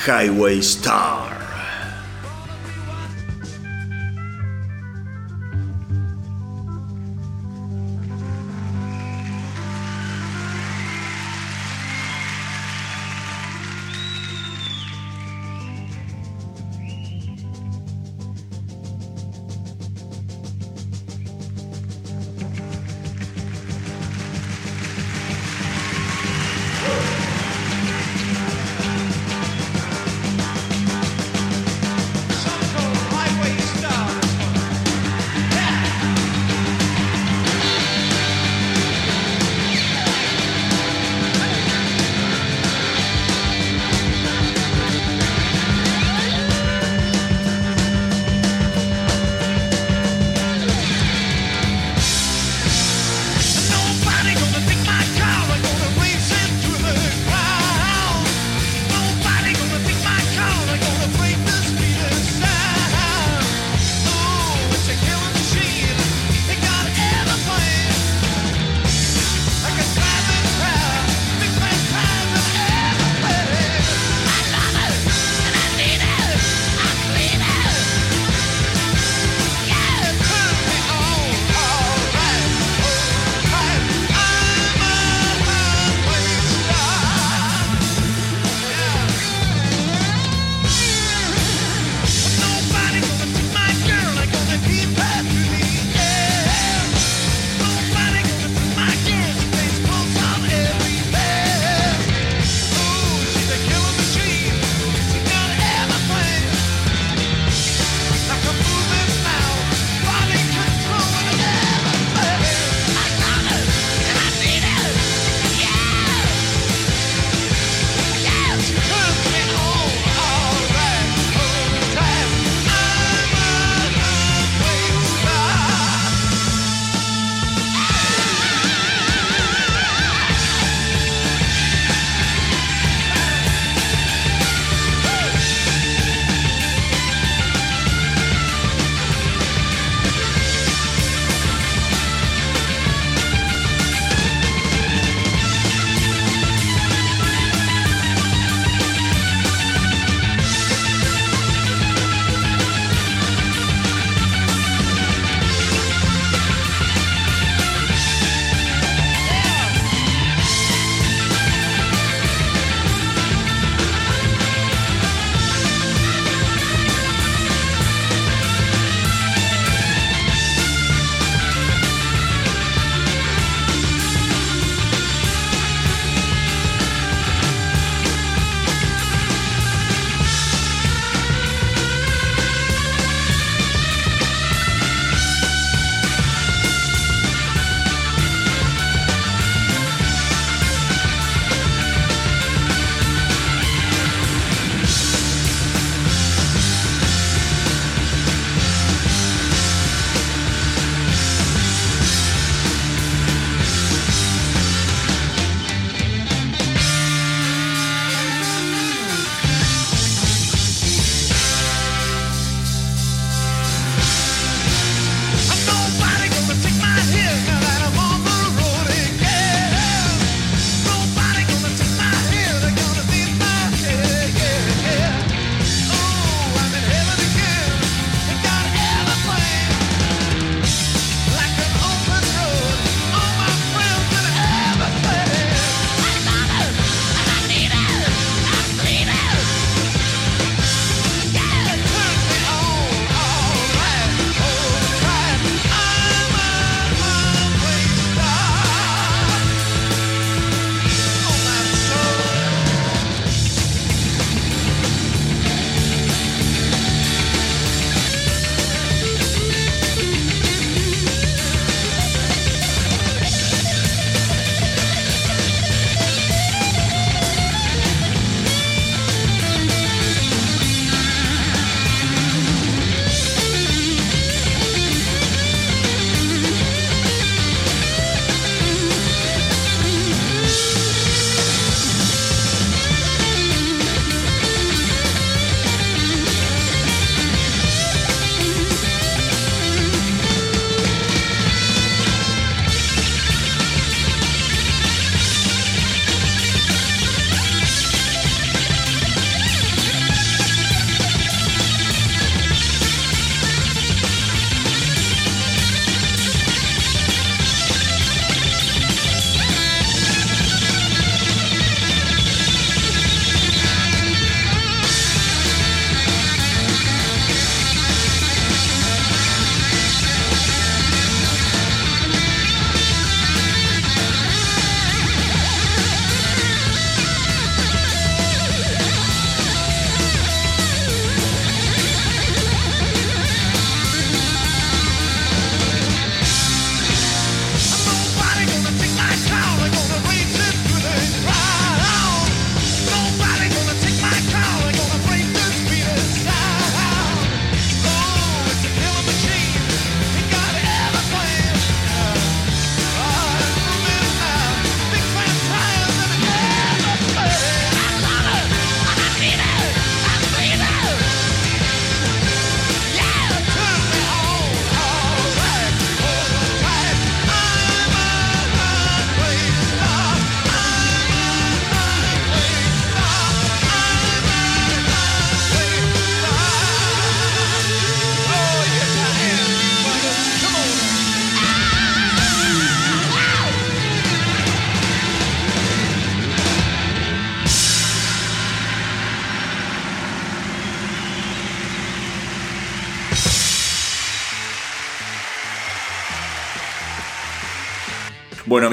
Highway 0.07 0.59
Star. 0.61 1.44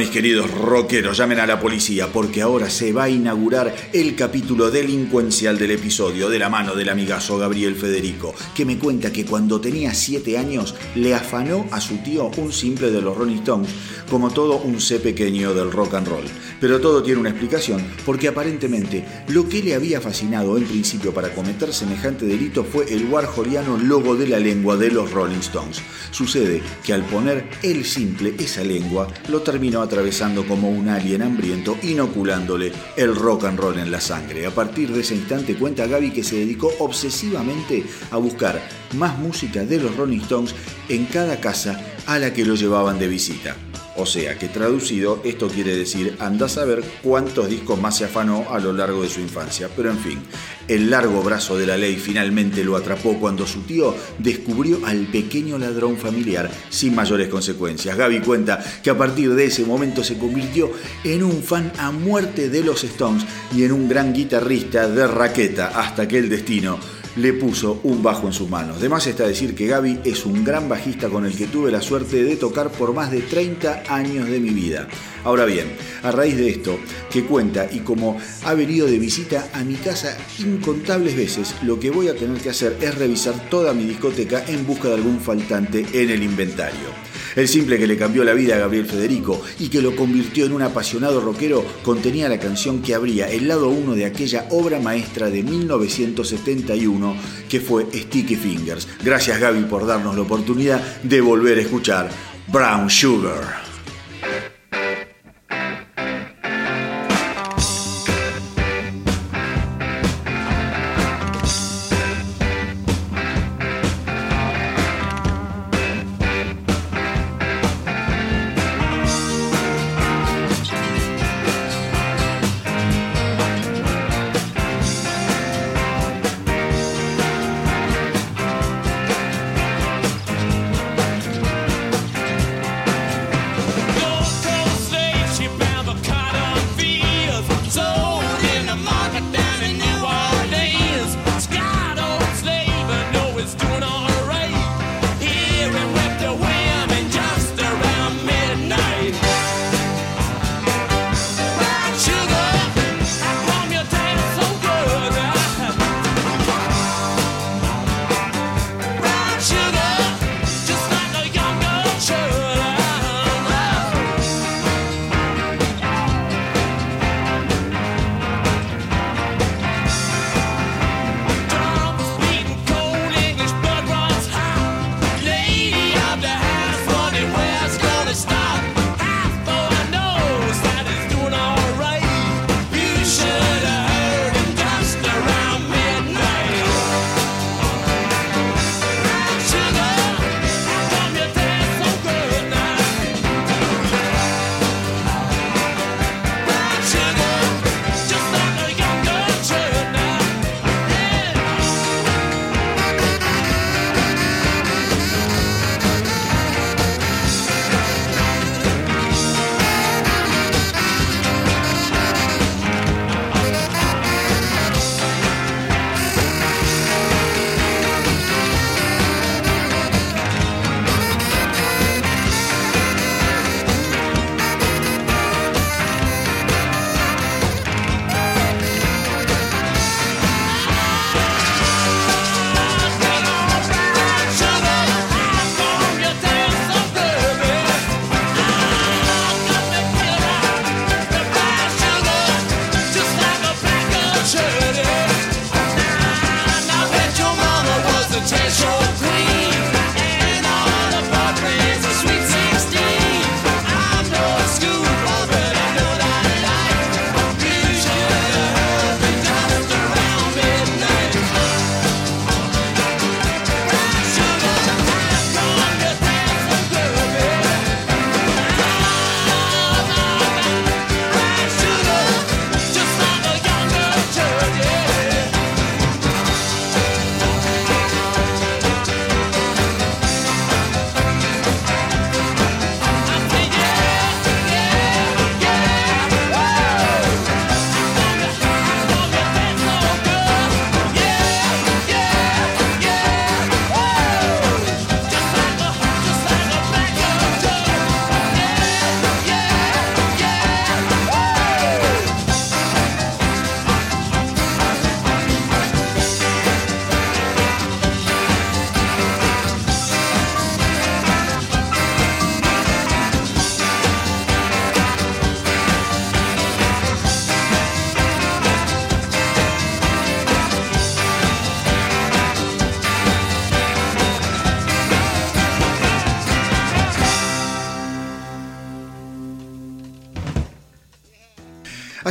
Mis 0.01 0.09
queridos 0.09 0.49
rockeros, 0.49 1.15
llamen 1.15 1.39
a 1.41 1.45
la 1.45 1.59
policía 1.59 2.07
porque 2.11 2.41
ahora 2.41 2.71
se 2.71 2.91
va 2.91 3.03
a 3.03 3.09
inaugurar 3.09 3.75
el 3.93 4.15
capítulo 4.15 4.71
delincuencial 4.71 5.59
del 5.59 5.69
episodio 5.69 6.27
de 6.27 6.39
la 6.39 6.49
mano 6.49 6.73
del 6.73 6.89
amigazo 6.89 7.37
Gabriel 7.37 7.75
Federico, 7.75 8.33
que 8.55 8.65
me 8.65 8.79
cuenta 8.79 9.13
que 9.13 9.25
cuando 9.25 9.61
tenía 9.61 9.93
7 9.93 10.39
años 10.39 10.73
le 10.95 11.13
afanó 11.13 11.67
a 11.69 11.79
su 11.79 11.97
tío 11.97 12.31
un 12.37 12.51
simple 12.51 12.89
de 12.89 12.99
los 12.99 13.15
Rolling 13.15 13.41
Stones, 13.41 13.69
como 14.09 14.31
todo 14.31 14.57
un 14.57 14.81
C 14.81 14.99
pequeño 14.99 15.53
del 15.53 15.71
rock 15.71 15.93
and 15.93 16.07
roll. 16.07 16.25
Pero 16.61 16.79
todo 16.79 17.01
tiene 17.01 17.19
una 17.19 17.31
explicación, 17.31 17.83
porque 18.05 18.27
aparentemente 18.27 19.03
lo 19.29 19.49
que 19.49 19.63
le 19.63 19.73
había 19.73 19.99
fascinado 19.99 20.57
en 20.57 20.65
principio 20.65 21.11
para 21.11 21.33
cometer 21.33 21.73
semejante 21.73 22.25
delito 22.25 22.63
fue 22.63 22.85
el 22.93 23.05
warholiano 23.05 23.77
logo 23.77 24.15
de 24.15 24.27
la 24.27 24.39
lengua 24.39 24.77
de 24.77 24.91
los 24.91 25.11
Rolling 25.11 25.39
Stones. 25.39 25.81
Sucede 26.11 26.61
que 26.85 26.93
al 26.93 27.03
poner 27.03 27.49
el 27.63 27.83
simple 27.83 28.35
esa 28.37 28.63
lengua, 28.63 29.07
lo 29.27 29.41
terminó 29.41 29.81
atravesando 29.81 30.45
como 30.45 30.69
un 30.69 30.87
alien 30.87 31.23
hambriento, 31.23 31.75
inoculándole 31.81 32.71
el 32.95 33.15
rock 33.15 33.45
and 33.45 33.59
roll 33.59 33.79
en 33.79 33.89
la 33.89 33.99
sangre. 33.99 34.45
A 34.45 34.51
partir 34.51 34.93
de 34.93 35.01
ese 35.01 35.15
instante 35.15 35.55
cuenta 35.55 35.87
Gaby 35.87 36.11
que 36.11 36.23
se 36.23 36.35
dedicó 36.35 36.71
obsesivamente 36.77 37.83
a 38.11 38.17
buscar 38.17 38.61
más 38.93 39.17
música 39.17 39.65
de 39.65 39.79
los 39.79 39.95
Rolling 39.95 40.19
Stones 40.19 40.53
en 40.89 41.05
cada 41.05 41.39
casa 41.39 41.83
a 42.05 42.19
la 42.19 42.31
que 42.33 42.45
lo 42.45 42.53
llevaban 42.53 42.99
de 42.99 43.07
visita. 43.07 43.55
O 44.01 44.05
sea 44.07 44.35
que 44.35 44.47
traducido, 44.47 45.21
esto 45.23 45.47
quiere 45.47 45.77
decir, 45.77 46.17
anda 46.19 46.47
a 46.47 46.49
saber 46.49 46.83
cuántos 47.03 47.47
discos 47.47 47.79
más 47.79 47.97
se 47.97 48.05
afanó 48.05 48.47
a 48.49 48.57
lo 48.57 48.73
largo 48.73 49.03
de 49.03 49.09
su 49.09 49.19
infancia. 49.19 49.69
Pero 49.75 49.91
en 49.91 49.99
fin, 49.99 50.19
el 50.67 50.89
largo 50.89 51.21
brazo 51.21 51.55
de 51.55 51.67
la 51.67 51.77
ley 51.77 51.97
finalmente 51.97 52.63
lo 52.63 52.75
atrapó 52.75 53.19
cuando 53.19 53.45
su 53.45 53.61
tío 53.61 53.93
descubrió 54.17 54.83
al 54.87 55.05
pequeño 55.05 55.59
ladrón 55.59 55.97
familiar 55.97 56.49
sin 56.71 56.95
mayores 56.95 57.27
consecuencias. 57.27 57.95
Gaby 57.95 58.21
cuenta 58.21 58.59
que 58.81 58.89
a 58.89 58.97
partir 58.97 59.35
de 59.35 59.45
ese 59.45 59.65
momento 59.65 60.03
se 60.03 60.17
convirtió 60.17 60.71
en 61.03 61.21
un 61.21 61.43
fan 61.43 61.71
a 61.77 61.91
muerte 61.91 62.49
de 62.49 62.63
los 62.63 62.83
Stones 62.83 63.23
y 63.55 63.65
en 63.65 63.71
un 63.71 63.87
gran 63.87 64.13
guitarrista 64.13 64.87
de 64.87 65.05
raqueta 65.05 65.79
hasta 65.79 66.07
que 66.07 66.17
el 66.17 66.27
destino 66.27 66.79
le 67.15 67.33
puso 67.33 67.79
un 67.83 68.01
bajo 68.03 68.27
en 68.27 68.33
sus 68.33 68.49
manos. 68.49 68.77
Además 68.77 69.07
está 69.07 69.25
decir 69.25 69.55
que 69.55 69.67
Gaby 69.67 70.01
es 70.05 70.25
un 70.25 70.43
gran 70.43 70.69
bajista 70.69 71.09
con 71.09 71.25
el 71.25 71.35
que 71.35 71.47
tuve 71.47 71.71
la 71.71 71.81
suerte 71.81 72.23
de 72.23 72.35
tocar 72.35 72.71
por 72.71 72.93
más 72.93 73.11
de 73.11 73.21
30 73.21 73.83
años 73.89 74.27
de 74.29 74.39
mi 74.39 74.49
vida. 74.49 74.87
Ahora 75.23 75.45
bien, 75.45 75.75
a 76.03 76.11
raíz 76.11 76.37
de 76.37 76.49
esto 76.49 76.79
que 77.11 77.25
cuenta 77.25 77.67
y 77.71 77.79
como 77.79 78.17
ha 78.45 78.53
venido 78.53 78.87
de 78.87 78.97
visita 78.97 79.49
a 79.53 79.63
mi 79.63 79.75
casa 79.75 80.17
incontables 80.39 81.15
veces, 81.15 81.55
lo 81.63 81.79
que 81.79 81.91
voy 81.91 82.07
a 82.07 82.15
tener 82.15 82.41
que 82.41 82.49
hacer 82.49 82.77
es 82.81 82.95
revisar 82.95 83.49
toda 83.49 83.73
mi 83.73 83.85
discoteca 83.85 84.43
en 84.47 84.65
busca 84.65 84.87
de 84.87 84.95
algún 84.95 85.19
faltante 85.19 85.85
en 85.93 86.09
el 86.09 86.23
inventario. 86.23 87.10
El 87.35 87.47
simple 87.47 87.77
que 87.77 87.87
le 87.87 87.97
cambió 87.97 88.23
la 88.23 88.33
vida 88.33 88.55
a 88.55 88.59
Gabriel 88.59 88.85
Federico 88.85 89.41
y 89.59 89.69
que 89.69 89.81
lo 89.81 89.95
convirtió 89.95 90.45
en 90.45 90.53
un 90.53 90.61
apasionado 90.61 91.21
rockero 91.21 91.65
contenía 91.83 92.29
la 92.29 92.39
canción 92.39 92.81
que 92.81 92.93
abría 92.93 93.29
el 93.29 93.47
lado 93.47 93.69
1 93.69 93.93
de 93.93 94.05
aquella 94.05 94.47
obra 94.49 94.79
maestra 94.79 95.29
de 95.29 95.43
1971 95.43 97.15
que 97.49 97.61
fue 97.61 97.85
Sticky 97.93 98.35
Fingers. 98.35 98.87
Gracias 99.03 99.39
Gaby 99.39 99.63
por 99.63 99.85
darnos 99.85 100.15
la 100.15 100.21
oportunidad 100.21 100.81
de 101.03 101.21
volver 101.21 101.57
a 101.57 101.61
escuchar 101.61 102.09
Brown 102.47 102.89
Sugar. 102.89 103.70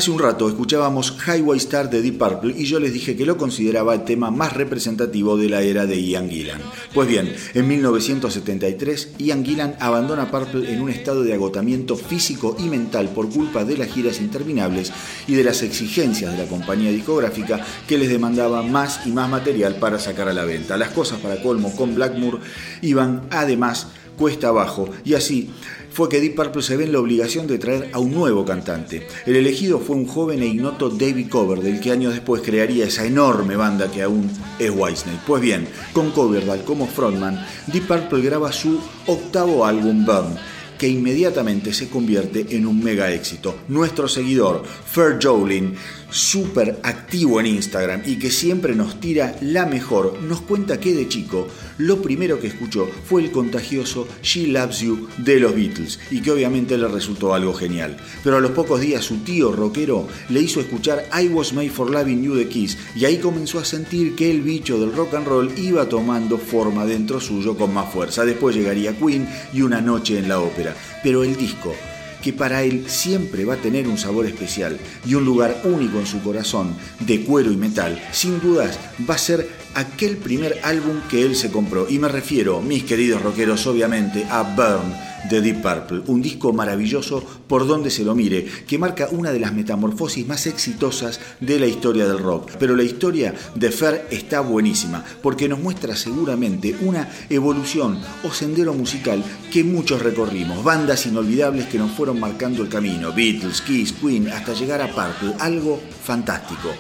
Hace 0.01 0.11
un 0.11 0.19
rato 0.19 0.49
escuchábamos 0.49 1.15
Highway 1.27 1.59
Star 1.59 1.91
de 1.91 2.01
Deep 2.01 2.17
Purple 2.17 2.55
y 2.57 2.65
yo 2.65 2.81
les 2.81 2.95
dije 2.95 3.17
que 3.17 3.27
lo 3.27 3.37
consideraba 3.37 3.93
el 3.93 4.05
tema 4.05 4.31
más 4.31 4.55
representativo 4.55 5.37
de 5.37 5.51
la 5.51 5.61
era 5.61 5.85
de 5.85 6.03
Ian 6.03 6.31
Gillan. 6.31 6.63
Pues 6.95 7.07
bien, 7.07 7.37
en 7.53 7.69
1973 7.69 9.11
Ian 9.19 9.45
Gillan 9.45 9.77
abandona 9.79 10.31
Purple 10.31 10.73
en 10.73 10.81
un 10.81 10.89
estado 10.89 11.23
de 11.23 11.35
agotamiento 11.35 11.97
físico 11.97 12.57
y 12.59 12.71
mental 12.71 13.11
por 13.11 13.29
culpa 13.29 13.67
de 13.67 13.77
las 13.77 13.89
giras 13.89 14.23
interminables 14.23 14.91
y 15.27 15.35
de 15.35 15.45
las 15.45 15.61
exigencias 15.61 16.33
de 16.33 16.45
la 16.45 16.49
compañía 16.49 16.91
discográfica 16.91 17.63
que 17.87 17.99
les 17.99 18.09
demandaba 18.09 18.63
más 18.63 19.03
y 19.05 19.11
más 19.11 19.29
material 19.29 19.75
para 19.75 19.99
sacar 19.99 20.31
a 20.31 20.33
la 20.33 20.47
venta. 20.47 20.79
Las 20.79 20.93
cosas 20.93 21.21
para 21.21 21.43
colmo 21.43 21.77
con 21.77 21.95
Blackmore 21.95 22.39
iban 22.81 23.29
además 23.31 23.89
cuesta 24.17 24.49
abajo 24.49 24.89
y 25.05 25.15
así 25.15 25.51
fue 25.91 26.09
que 26.09 26.21
Deep 26.21 26.35
Purple 26.35 26.63
se 26.63 26.77
ve 26.77 26.85
en 26.85 26.93
la 26.93 27.01
obligación 27.01 27.47
de 27.47 27.59
traer 27.59 27.91
a 27.93 27.99
un 27.99 28.13
nuevo 28.13 28.45
cantante. 28.45 29.07
El 29.27 29.37
elegido 29.37 29.81
fue 29.81 29.97
un 29.97 30.07
joven 30.07 30.43
e 30.43 30.47
ignoto 30.47 30.89
David 30.89 31.29
Coverdale, 31.29 31.81
que 31.81 31.91
años 31.91 32.13
después 32.13 32.43
crearía 32.43 32.87
esa 32.87 33.05
enorme 33.05 33.57
banda 33.57 33.91
que 33.91 34.03
aún 34.03 34.31
es 34.59 34.71
Whitesnake. 34.71 35.27
Pues 35.27 35.43
bien, 35.43 35.67
con 35.93 36.11
Coverdale 36.11 36.65
como 36.65 36.87
frontman, 36.87 37.45
Deep 37.67 37.87
Purple 37.87 38.23
graba 38.23 38.53
su 38.53 38.81
octavo 39.07 39.67
álbum 39.67 40.05
Burn 40.05 40.37
que 40.81 40.89
inmediatamente 40.89 41.75
se 41.75 41.91
convierte 41.91 42.57
en 42.57 42.67
un 42.67 42.83
mega 42.83 43.13
éxito. 43.13 43.55
Nuestro 43.69 44.09
seguidor, 44.09 44.63
Fer 44.65 45.19
Jolin, 45.21 45.75
súper 46.11 46.81
activo 46.83 47.41
en 47.41 47.47
Instagram 47.47 48.03
y 48.05 48.17
que 48.17 48.31
siempre 48.31 48.75
nos 48.75 49.01
tira 49.01 49.37
la 49.41 49.67
mejor, 49.67 50.21
nos 50.23 50.41
cuenta 50.41 50.81
que 50.81 50.95
de 50.95 51.09
chico 51.09 51.47
lo 51.79 52.03
primero 52.03 52.41
que 52.41 52.49
escuchó 52.49 52.89
fue 53.05 53.23
el 53.23 53.31
contagioso 53.31 54.07
She 54.23 54.49
Loves 54.49 54.81
You 54.81 55.09
de 55.19 55.41
los 55.41 55.55
Beatles 55.55 55.99
y 56.11 56.21
que 56.21 56.31
obviamente 56.31 56.77
le 56.77 56.89
resultó 56.89 57.35
algo 57.35 57.55
genial. 57.55 57.97
Pero 58.23 58.37
a 58.37 58.41
los 58.41 58.53
pocos 58.53 58.81
días 58.81 59.05
su 59.05 59.19
tío 59.19 59.53
rockero 59.53 60.07
le 60.29 60.41
hizo 60.41 60.61
escuchar 60.61 61.09
I 61.19 61.29
Was 61.29 61.53
Made 61.53 61.71
for 61.71 61.91
Loving 61.91 62.23
You 62.23 62.35
de 62.35 62.49
Kiss 62.49 62.77
y 62.95 63.05
ahí 63.05 63.19
comenzó 63.19 63.59
a 63.59 63.65
sentir 63.65 64.15
que 64.15 64.31
el 64.31 64.43
bicho 64.43 64.79
del 64.79 64.95
rock 64.95 65.15
and 65.15 65.27
roll 65.27 65.53
iba 65.59 65.89
tomando 65.89 66.39
forma 66.39 66.85
dentro 66.87 67.21
suyo 67.21 67.57
con 67.57 67.73
más 67.73 67.93
fuerza. 67.93 68.25
Después 68.25 68.55
llegaría 68.55 68.97
Queen 68.97 69.29
y 69.53 69.63
una 69.63 69.81
noche 69.81 70.19
en 70.19 70.29
la 70.29 70.41
ópera. 70.41 70.75
Pero 71.03 71.25
el 71.25 71.37
disco 71.37 71.75
que 72.23 72.33
para 72.33 72.63
él 72.63 72.85
siempre 72.89 73.45
va 73.45 73.55
a 73.55 73.63
tener 73.63 73.89
un 73.89 73.99
sabor 73.99 74.27
especial 74.27 74.79
y 75.07 75.15
un 75.15 75.25
lugar 75.25 75.63
único 75.65 75.99
en 75.99 76.07
su 76.07 76.23
corazón, 76.23 76.77
de 77.01 77.25
cuero 77.25 77.51
y 77.51 77.57
metal, 77.57 78.03
sin 78.13 78.41
dudas 78.41 78.79
va 79.09 79.15
a 79.15 79.19
ser 79.19 79.60
aquel 79.75 80.17
primer 80.17 80.61
álbum 80.63 81.01
que 81.09 81.23
él 81.23 81.37
se 81.37 81.51
compró. 81.51 81.87
Y 81.89 81.99
me 81.99 82.09
refiero, 82.09 82.61
mis 82.61 82.85
queridos 82.85 83.23
rockeros, 83.23 83.67
obviamente, 83.67 84.25
a 84.29 84.43
Burn 84.43 85.11
de 85.29 85.41
Deep 85.41 85.63
Purple, 85.63 86.03
un 86.07 86.23
disco 86.23 86.53
maravilloso 86.53 87.23
por 87.47 87.67
donde 87.67 87.91
se 87.91 88.05
lo 88.05 88.15
mire, 88.15 88.47
que 88.67 88.79
marca 88.79 89.09
una 89.11 89.33
de 89.33 89.41
las 89.41 89.53
metamorfosis 89.53 90.27
más 90.27 90.47
exitosas 90.47 91.21
de 91.41 91.59
la 91.59 91.67
historia 91.67 92.07
del 92.07 92.19
rock. 92.19 92.53
Pero 92.59 92.77
la 92.77 92.83
historia 92.83 93.35
de 93.55 93.71
Fer 93.71 94.07
está 94.11 94.41
buenísima, 94.41 95.05
porque 95.23 95.49
nos 95.49 95.61
muestra 95.61 95.97
seguramente 95.97 96.75
una 96.81 97.09
evolución 97.29 97.99
o 98.25 98.33
sendero 98.33 98.73
musical 98.73 99.23
que 99.53 99.65
muchos 99.65 100.03
recorrimos, 100.03 100.65
bandas 100.65 101.07
inolvidables 101.07 101.67
que 101.67 101.79
nos 101.79 101.91
fueron 101.93 102.19
marcando 102.19 102.63
el 102.63 102.69
camino, 102.69 103.13
Beatles, 103.13 103.61
Kiss, 103.61 103.93
Queen, 103.93 104.29
hasta 104.29 104.55
llegar 104.55 104.81
a 104.81 104.89
Purple, 104.89 105.35
algo 105.39 105.81
fantástico. 106.03 106.71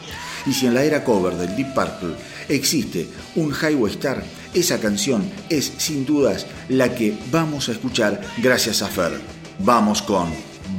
Y 0.46 0.53
si 0.53 0.66
en 0.66 0.74
la 0.74 0.85
era 0.85 1.05
cover 1.05 1.35
del 1.35 1.55
Deep 1.55 1.74
Purple 1.74 2.14
existe 2.50 3.08
un 3.36 3.52
Highway 3.52 3.92
Star, 3.92 4.22
esa 4.54 4.78
canción 4.80 5.30
es 5.48 5.72
sin 5.78 6.04
dudas 6.04 6.46
la 6.68 6.94
que 6.94 7.16
vamos 7.30 7.68
a 7.68 7.72
escuchar 7.72 8.20
gracias 8.38 8.82
a 8.82 8.88
Fer. 8.88 9.12
Vamos 9.60 10.02
con 10.02 10.28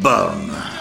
Burn. 0.02 0.81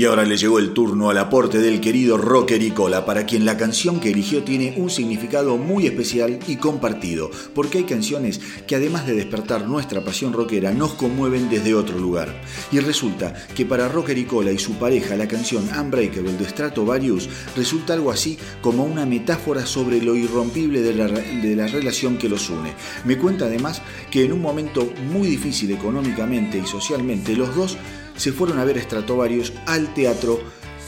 Y 0.00 0.06
ahora 0.06 0.24
le 0.24 0.38
llegó 0.38 0.58
el 0.58 0.72
turno 0.72 1.10
al 1.10 1.18
aporte 1.18 1.58
del 1.58 1.78
querido 1.78 2.16
rocker 2.16 2.72
Cola, 2.72 3.04
para 3.04 3.26
quien 3.26 3.44
la 3.44 3.58
canción 3.58 4.00
que 4.00 4.08
eligió 4.08 4.42
tiene 4.42 4.72
un 4.78 4.88
significado 4.88 5.58
muy 5.58 5.86
especial 5.86 6.38
y 6.48 6.56
compartido, 6.56 7.30
porque 7.54 7.76
hay 7.76 7.84
canciones 7.84 8.40
que 8.66 8.76
además 8.76 9.06
de 9.06 9.12
despertar 9.12 9.68
nuestra 9.68 10.02
pasión 10.02 10.32
rockera, 10.32 10.72
nos 10.72 10.94
conmueven 10.94 11.50
desde 11.50 11.74
otro 11.74 11.98
lugar. 11.98 12.34
Y 12.72 12.78
resulta 12.78 13.34
que 13.54 13.66
para 13.66 13.88
Rocker 13.88 14.26
Cola 14.26 14.50
y 14.52 14.58
su 14.58 14.72
pareja, 14.78 15.16
la 15.16 15.28
canción 15.28 15.68
Unbreakable 15.68 16.32
de 16.32 16.48
Stratovarius 16.48 17.28
resulta 17.54 17.92
algo 17.92 18.10
así 18.10 18.38
como 18.62 18.84
una 18.84 19.04
metáfora 19.04 19.66
sobre 19.66 20.00
lo 20.00 20.16
irrompible 20.16 20.80
de 20.80 21.54
la 21.56 21.66
relación 21.66 22.16
que 22.16 22.30
los 22.30 22.48
une. 22.48 22.72
Me 23.04 23.18
cuenta 23.18 23.44
además 23.44 23.82
que 24.10 24.24
en 24.24 24.32
un 24.32 24.40
momento 24.40 24.90
muy 25.12 25.28
difícil 25.28 25.70
económicamente 25.72 26.56
y 26.56 26.66
socialmente, 26.66 27.36
los 27.36 27.54
dos 27.54 27.76
se 28.20 28.32
fueron 28.32 28.58
a 28.58 28.64
ver 28.66 28.78
Stratovarius 28.78 29.50
al 29.64 29.94
Teatro 29.94 30.40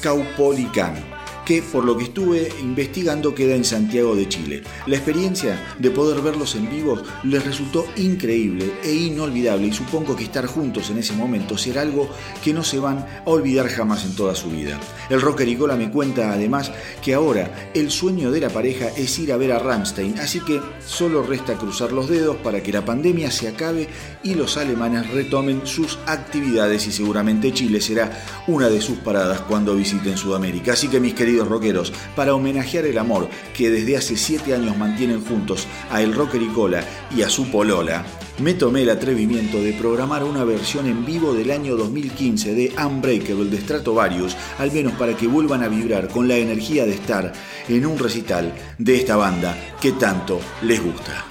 Caupolicano 0.03 1.22
que 1.45 1.63
por 1.63 1.85
lo 1.85 1.97
que 1.97 2.05
estuve 2.05 2.49
investigando 2.61 3.35
queda 3.35 3.55
en 3.55 3.65
Santiago 3.65 4.15
de 4.15 4.29
Chile. 4.29 4.63
La 4.87 4.97
experiencia 4.97 5.75
de 5.79 5.91
poder 5.91 6.23
verlos 6.23 6.55
en 6.55 6.71
vivo 6.71 7.03
les 7.25 7.45
resultó 7.45 7.87
increíble 7.97 8.73
e 8.83 8.93
inolvidable 8.93 9.67
y 9.67 9.73
supongo 9.73 10.17
que 10.17 10.25
estar 10.25 10.47
juntos 10.47 10.91
en 10.91 10.99
ese 10.99 11.15
momento 11.15 11.59
será 11.59 11.83
algo 11.83 12.09
que 12.43 12.53
no 12.53 12.63
se 12.63 12.79
van 12.79 12.99
a 12.99 13.23
olvidar 13.25 13.69
jamás 13.69 14.05
en 14.05 14.15
toda 14.15 14.35
su 14.35 14.51
vida. 14.51 14.79
El 15.11 15.21
rocker 15.21 15.49
Icola 15.49 15.77
me 15.77 15.91
cuenta 15.91 16.33
además 16.33 16.71
que 17.03 17.15
ahora 17.15 17.71
el 17.75 17.91
sueño 17.91 18.31
de 18.31 18.41
la 18.41 18.51
pareja 18.51 18.89
es 18.97 19.19
ir 19.19 19.33
a 19.33 19.37
ver 19.37 19.53
a 19.53 19.59
Ramstein, 19.59 20.19
así 20.21 20.41
que 20.41 20.61
solo 20.87 21.23
resta 21.23 21.55
cruzar 21.55 21.93
los 21.93 22.09
dedos 22.09 22.37
para 22.37 22.63
que 22.63 22.73
la 22.73 22.85
pandemia 22.85 23.31
se 23.31 23.49
acabe 23.49 23.89
y 24.23 24.35
los 24.35 24.57
alemanes 24.57 25.11
retomen 25.11 25.63
sus 25.65 25.99
actividades 26.07 26.87
y 26.87 26.93
seguramente 26.93 27.53
Chile 27.53 27.81
será 27.81 28.23
una 28.47 28.69
de 28.69 28.81
sus 28.81 28.99
paradas 28.99 29.41
cuando 29.43 29.75
visiten 29.75 30.17
Sudamérica. 30.17 30.73
Así 30.73 30.89
que 30.89 31.01
mis 31.01 31.15
queridos 31.15 31.32
rockeros, 31.41 31.93
para 32.15 32.35
homenajear 32.35 32.87
el 32.87 32.99
amor 32.99 33.29
que 33.57 33.71
desde 33.71 33.97
hace 33.97 34.17
7 34.17 34.55
años 34.55 34.77
mantienen 34.77 35.25
juntos 35.25 35.67
a 35.91 36.03
el 36.03 36.15
rocker 36.15 36.43
y 36.43 36.49
cola 36.49 36.85
y 37.15 37.23
a 37.23 37.29
su 37.29 37.51
polola, 37.51 38.05
me 38.39 38.55
tomé 38.55 38.83
el 38.83 38.91
atrevimiento 38.91 39.59
de 39.59 39.73
programar 39.73 40.25
una 40.25 40.45
versión 40.45 40.87
en 40.87 41.05
vivo 41.05 41.35
del 41.35 41.51
año 41.51 41.77
2015 41.77 42.55
de 42.55 42.73
Unbreakable 42.85 43.51
de 43.51 43.59
Stratovarius, 43.59 44.37
al 44.59 44.73
menos 44.73 44.95
para 44.95 45.17
que 45.17 45.27
vuelvan 45.27 45.63
a 45.63 45.69
vibrar 45.69 46.09
con 46.09 46.29
la 46.29 46.37
energía 46.37 46.85
de 46.85 46.95
estar 46.95 47.33
en 47.69 47.87
un 47.87 47.99
recital 47.99 48.53
de 48.79 48.97
esta 48.97 49.17
banda 49.17 49.57
que 49.81 49.93
tanto 49.93 50.41
les 50.63 50.83
gusta. 50.83 51.25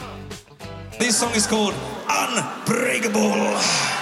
This 1.00 1.18
song 1.18 1.32
is 1.36 1.48
called 1.48 1.74
Unbreakable. 2.08 4.01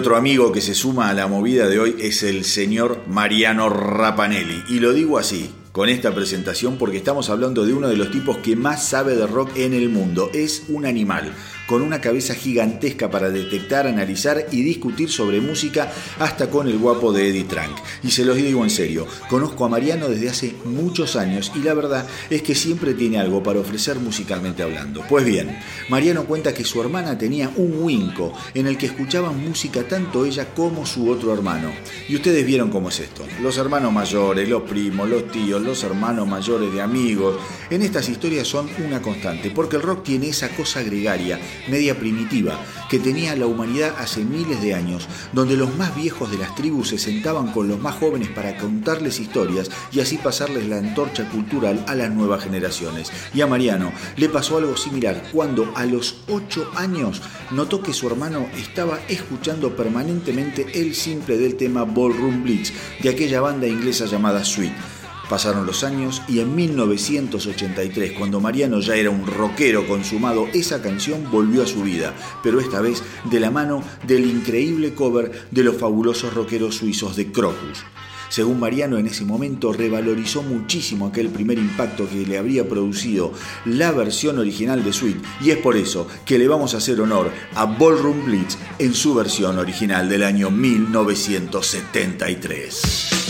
Otro 0.00 0.16
amigo 0.16 0.50
que 0.50 0.62
se 0.62 0.74
suma 0.74 1.10
a 1.10 1.12
la 1.12 1.26
movida 1.26 1.68
de 1.68 1.78
hoy 1.78 1.94
es 2.00 2.22
el 2.22 2.46
señor 2.46 3.02
Mariano 3.06 3.68
Rapanelli. 3.68 4.64
Y 4.70 4.80
lo 4.80 4.94
digo 4.94 5.18
así, 5.18 5.50
con 5.72 5.90
esta 5.90 6.14
presentación 6.14 6.78
porque 6.78 6.96
estamos 6.96 7.28
hablando 7.28 7.66
de 7.66 7.74
uno 7.74 7.86
de 7.86 7.98
los 7.98 8.10
tipos 8.10 8.38
que 8.38 8.56
más 8.56 8.82
sabe 8.82 9.14
de 9.14 9.26
rock 9.26 9.50
en 9.56 9.74
el 9.74 9.90
mundo. 9.90 10.30
Es 10.32 10.64
un 10.70 10.86
animal, 10.86 11.34
con 11.70 11.82
una 11.82 12.00
cabeza 12.00 12.34
gigantesca 12.34 13.12
para 13.12 13.30
detectar, 13.30 13.86
analizar 13.86 14.44
y 14.50 14.62
discutir 14.64 15.08
sobre 15.08 15.40
música 15.40 15.92
hasta 16.18 16.50
con 16.50 16.66
el 16.66 16.78
guapo 16.78 17.12
de 17.12 17.28
Eddie 17.28 17.44
Trunk. 17.44 17.78
Y 18.02 18.10
se 18.10 18.24
los 18.24 18.36
digo 18.36 18.64
en 18.64 18.70
serio, 18.70 19.06
conozco 19.28 19.64
a 19.64 19.68
Mariano 19.68 20.08
desde 20.08 20.30
hace 20.30 20.54
muchos 20.64 21.14
años 21.14 21.52
y 21.54 21.60
la 21.60 21.74
verdad 21.74 22.08
es 22.28 22.42
que 22.42 22.56
siempre 22.56 22.92
tiene 22.94 23.20
algo 23.20 23.40
para 23.44 23.60
ofrecer 23.60 24.00
musicalmente 24.00 24.64
hablando. 24.64 25.04
Pues 25.08 25.24
bien, 25.24 25.56
Mariano 25.88 26.24
cuenta 26.24 26.52
que 26.52 26.64
su 26.64 26.80
hermana 26.80 27.16
tenía 27.16 27.52
un 27.54 27.84
winco 27.84 28.32
en 28.52 28.66
el 28.66 28.76
que 28.76 28.86
escuchaban 28.86 29.38
música 29.38 29.84
tanto 29.84 30.24
ella 30.24 30.52
como 30.52 30.84
su 30.84 31.08
otro 31.08 31.32
hermano. 31.32 31.70
Y 32.08 32.16
ustedes 32.16 32.44
vieron 32.44 32.70
cómo 32.70 32.88
es 32.88 32.98
esto. 32.98 33.24
Los 33.40 33.58
hermanos 33.58 33.92
mayores, 33.92 34.48
los 34.48 34.62
primos, 34.62 35.08
los 35.08 35.30
tíos, 35.30 35.62
los 35.62 35.84
hermanos 35.84 36.26
mayores 36.26 36.72
de 36.72 36.82
amigos, 36.82 37.36
en 37.70 37.82
estas 37.82 38.08
historias 38.08 38.48
son 38.48 38.68
una 38.84 39.00
constante, 39.00 39.52
porque 39.52 39.76
el 39.76 39.82
rock 39.82 40.02
tiene 40.02 40.30
esa 40.30 40.48
cosa 40.48 40.82
gregaria 40.82 41.38
media 41.68 41.98
primitiva 41.98 42.58
que 42.88 42.98
tenía 42.98 43.36
la 43.36 43.46
humanidad 43.46 43.94
hace 43.98 44.24
miles 44.24 44.60
de 44.60 44.74
años, 44.74 45.06
donde 45.32 45.56
los 45.56 45.76
más 45.76 45.94
viejos 45.94 46.30
de 46.30 46.38
las 46.38 46.54
tribus 46.56 46.88
se 46.88 46.98
sentaban 46.98 47.52
con 47.52 47.68
los 47.68 47.78
más 47.78 47.94
jóvenes 47.94 48.28
para 48.28 48.56
contarles 48.58 49.20
historias 49.20 49.70
y 49.92 50.00
así 50.00 50.18
pasarles 50.18 50.66
la 50.66 50.78
antorcha 50.78 51.28
cultural 51.28 51.84
a 51.86 51.94
las 51.94 52.10
nuevas 52.10 52.42
generaciones. 52.42 53.12
Y 53.32 53.42
a 53.42 53.46
Mariano 53.46 53.92
le 54.16 54.28
pasó 54.28 54.58
algo 54.58 54.76
similar 54.76 55.22
cuando 55.32 55.72
a 55.76 55.84
los 55.86 56.22
8 56.28 56.72
años 56.74 57.22
notó 57.52 57.82
que 57.82 57.92
su 57.92 58.08
hermano 58.08 58.46
estaba 58.56 58.98
escuchando 59.08 59.76
permanentemente 59.76 60.66
el 60.74 60.94
simple 60.94 61.38
del 61.38 61.56
tema 61.56 61.84
Ballroom 61.84 62.42
Blitz 62.42 62.72
de 63.02 63.10
aquella 63.10 63.40
banda 63.40 63.66
inglesa 63.66 64.06
llamada 64.06 64.44
Sweet. 64.44 64.99
Pasaron 65.30 65.64
los 65.64 65.84
años 65.84 66.20
y 66.26 66.40
en 66.40 66.56
1983, 66.56 68.18
cuando 68.18 68.40
Mariano 68.40 68.80
ya 68.80 68.96
era 68.96 69.10
un 69.10 69.24
rockero 69.24 69.86
consumado, 69.86 70.48
esa 70.52 70.82
canción 70.82 71.30
volvió 71.30 71.62
a 71.62 71.68
su 71.68 71.84
vida, 71.84 72.12
pero 72.42 72.58
esta 72.58 72.80
vez 72.80 73.04
de 73.30 73.38
la 73.38 73.52
mano 73.52 73.84
del 74.08 74.26
increíble 74.26 74.92
cover 74.92 75.46
de 75.52 75.62
los 75.62 75.76
fabulosos 75.76 76.34
rockeros 76.34 76.74
suizos 76.74 77.14
de 77.14 77.30
Crocus. 77.30 77.84
Según 78.28 78.58
Mariano, 78.58 78.98
en 78.98 79.06
ese 79.06 79.24
momento 79.24 79.72
revalorizó 79.72 80.42
muchísimo 80.42 81.06
aquel 81.06 81.28
primer 81.28 81.58
impacto 81.58 82.08
que 82.08 82.26
le 82.26 82.36
habría 82.36 82.68
producido 82.68 83.32
la 83.66 83.92
versión 83.92 84.40
original 84.40 84.82
de 84.82 84.92
Sweet, 84.92 85.22
y 85.40 85.50
es 85.50 85.58
por 85.58 85.76
eso 85.76 86.08
que 86.24 86.40
le 86.40 86.48
vamos 86.48 86.74
a 86.74 86.78
hacer 86.78 87.00
honor 87.00 87.30
a 87.54 87.66
Ballroom 87.66 88.24
Blitz 88.24 88.58
en 88.80 88.94
su 88.94 89.14
versión 89.14 89.58
original 89.58 90.08
del 90.08 90.24
año 90.24 90.50
1973. 90.50 93.29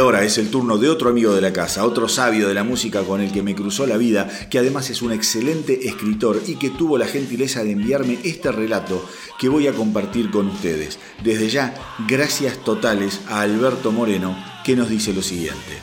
ahora 0.00 0.24
es 0.24 0.38
el 0.38 0.50
turno 0.50 0.78
de 0.78 0.88
otro 0.88 1.10
amigo 1.10 1.34
de 1.34 1.42
la 1.42 1.52
casa, 1.52 1.84
otro 1.84 2.08
sabio 2.08 2.48
de 2.48 2.54
la 2.54 2.64
música 2.64 3.02
con 3.02 3.20
el 3.20 3.30
que 3.30 3.42
me 3.42 3.54
cruzó 3.54 3.86
la 3.86 3.98
vida, 3.98 4.28
que 4.48 4.58
además 4.58 4.88
es 4.88 5.02
un 5.02 5.12
excelente 5.12 5.88
escritor 5.88 6.42
y 6.46 6.56
que 6.56 6.70
tuvo 6.70 6.96
la 6.96 7.06
gentileza 7.06 7.62
de 7.62 7.72
enviarme 7.72 8.18
este 8.24 8.50
relato 8.50 9.06
que 9.38 9.50
voy 9.50 9.68
a 9.68 9.72
compartir 9.72 10.30
con 10.30 10.48
ustedes. 10.48 10.98
Desde 11.22 11.50
ya, 11.50 11.74
gracias 12.08 12.64
totales 12.64 13.20
a 13.28 13.42
Alberto 13.42 13.92
Moreno, 13.92 14.36
que 14.64 14.74
nos 14.74 14.88
dice 14.88 15.12
lo 15.12 15.22
siguiente. 15.22 15.78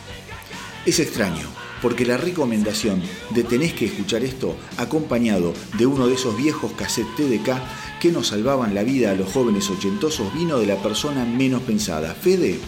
Es 0.85 0.99
extraño, 0.99 1.47
porque 1.81 2.05
la 2.05 2.17
recomendación 2.17 3.01
de 3.29 3.43
tenés 3.43 3.73
que 3.73 3.85
escuchar 3.85 4.23
esto, 4.23 4.55
acompañado 4.77 5.53
de 5.77 5.85
uno 5.85 6.07
de 6.07 6.15
esos 6.15 6.35
viejos 6.35 6.71
cassettes 6.71 7.15
TDK 7.15 7.99
que 7.99 8.11
nos 8.11 8.27
salvaban 8.27 8.73
la 8.73 8.83
vida 8.83 9.11
a 9.11 9.15
los 9.15 9.31
jóvenes 9.31 9.69
ochentosos, 9.69 10.33
vino 10.33 10.57
de 10.57 10.65
la 10.65 10.81
persona 10.81 11.23
menos 11.23 11.61
pensada. 11.61 12.15
Fede 12.15 12.59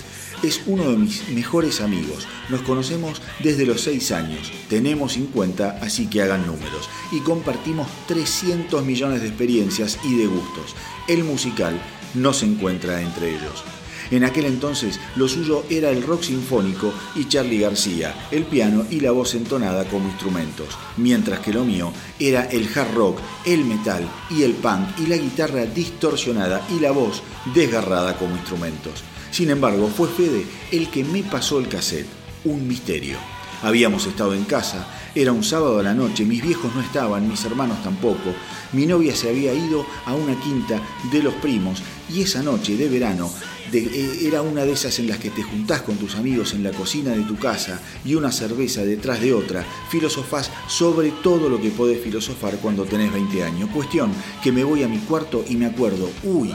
es 0.44 0.62
uno 0.66 0.90
de 0.90 0.98
mis 0.98 1.28
mejores 1.30 1.82
amigos. 1.82 2.28
Nos 2.50 2.62
conocemos 2.62 3.22
desde 3.44 3.66
los 3.66 3.82
6 3.82 4.12
años. 4.12 4.52
Tenemos 4.70 5.14
50, 5.14 5.80
así 5.82 6.08
que 6.08 6.22
hagan 6.22 6.46
números. 6.46 6.90
Y 7.12 7.20
compartimos 7.20 7.88
300 8.08 8.84
millones 8.84 9.22
de 9.22 9.28
experiencias 9.28 10.00
y 10.04 10.16
de 10.16 10.28
gustos. 10.28 10.76
El 11.08 11.24
musical 11.24 11.80
no 12.14 12.34
se 12.34 12.46
encuentra 12.46 13.02
entre 13.02 13.30
ellos. 13.30 13.64
En 14.12 14.24
aquel 14.24 14.46
entonces 14.46 15.00
lo 15.16 15.28
suyo 15.28 15.66
era 15.70 15.92
el 15.92 16.02
rock 16.02 16.24
sinfónico 16.24 16.92
y 17.16 17.28
Charlie 17.28 17.60
García, 17.60 18.28
el 18.32 18.44
piano 18.44 18.86
y 18.90 19.02
la 19.02 19.12
voz 19.12 19.36
entonada 19.36 19.86
como 19.86 20.10
instrumentos, 20.10 20.70
mientras 20.98 21.40
que 21.42 21.54
lo 21.54 21.64
mío 21.64 21.94
era 22.20 22.46
el 22.46 22.68
hard 22.76 22.96
rock, 22.96 23.20
el 23.46 23.66
metal 23.66 24.10
y 24.32 24.44
el 24.44 24.54
punk 24.54 25.00
y 25.00 25.06
la 25.06 25.18
guitarra 25.18 25.66
distorsionada 25.66 26.66
y 26.76 26.80
la 26.80 26.92
voz 26.92 27.22
desgarrada 27.54 28.18
como 28.18 28.36
instrumentos. 28.36 29.04
Sin 29.40 29.52
embargo, 29.52 29.88
fue 29.88 30.10
Fede 30.10 30.46
el 30.70 30.90
que 30.90 31.02
me 31.02 31.24
pasó 31.24 31.60
el 31.60 31.70
cassette, 31.70 32.10
un 32.44 32.68
misterio. 32.68 33.18
Habíamos 33.64 34.06
estado 34.06 34.34
en 34.34 34.44
casa, 34.44 34.86
era 35.16 35.32
un 35.32 35.46
sábado 35.46 35.80
a 35.80 35.84
la 35.84 35.94
noche, 35.94 36.26
mis 36.26 36.44
viejos 36.44 36.76
no 36.76 36.82
estaban, 36.82 37.26
mis 37.26 37.46
hermanos 37.46 37.82
tampoco, 37.82 38.34
mi 38.74 38.86
novia 38.86 39.16
se 39.16 39.30
había 39.30 39.54
ido 39.54 39.86
a 40.06 40.14
una 40.14 40.38
quinta 40.42 40.82
de 41.10 41.24
los 41.24 41.34
primos 41.36 41.82
y 42.14 42.24
esa 42.24 42.44
noche 42.44 42.76
de 42.76 42.90
verano 42.90 43.32
eh, 43.72 44.20
era 44.24 44.42
una 44.42 44.66
de 44.66 44.74
esas 44.74 45.00
en 45.00 45.08
las 45.08 45.20
que 45.20 45.30
te 45.30 45.42
juntás 45.42 45.84
con 45.84 45.96
tus 45.96 46.16
amigos 46.16 46.54
en 46.54 46.62
la 46.62 46.72
cocina 46.72 47.12
de 47.12 47.24
tu 47.24 47.38
casa 47.38 47.80
y 48.04 48.16
una 48.16 48.34
cerveza 48.34 48.84
detrás 48.84 49.22
de 49.22 49.34
otra, 49.34 49.66
filosofás 49.90 50.52
sobre 50.68 51.12
todo 51.12 51.48
lo 51.48 51.62
que 51.62 51.70
podés 51.70 52.04
filosofar 52.04 52.58
cuando 52.58 52.84
tenés 52.84 53.14
20 53.14 53.42
años. 53.46 53.70
Cuestión 53.70 54.12
que 54.44 54.52
me 54.52 54.66
voy 54.66 54.84
a 54.84 54.90
mi 54.90 54.98
cuarto 54.98 55.46
y 55.48 55.56
me 55.56 55.68
acuerdo, 55.68 56.10
uy, 56.26 56.54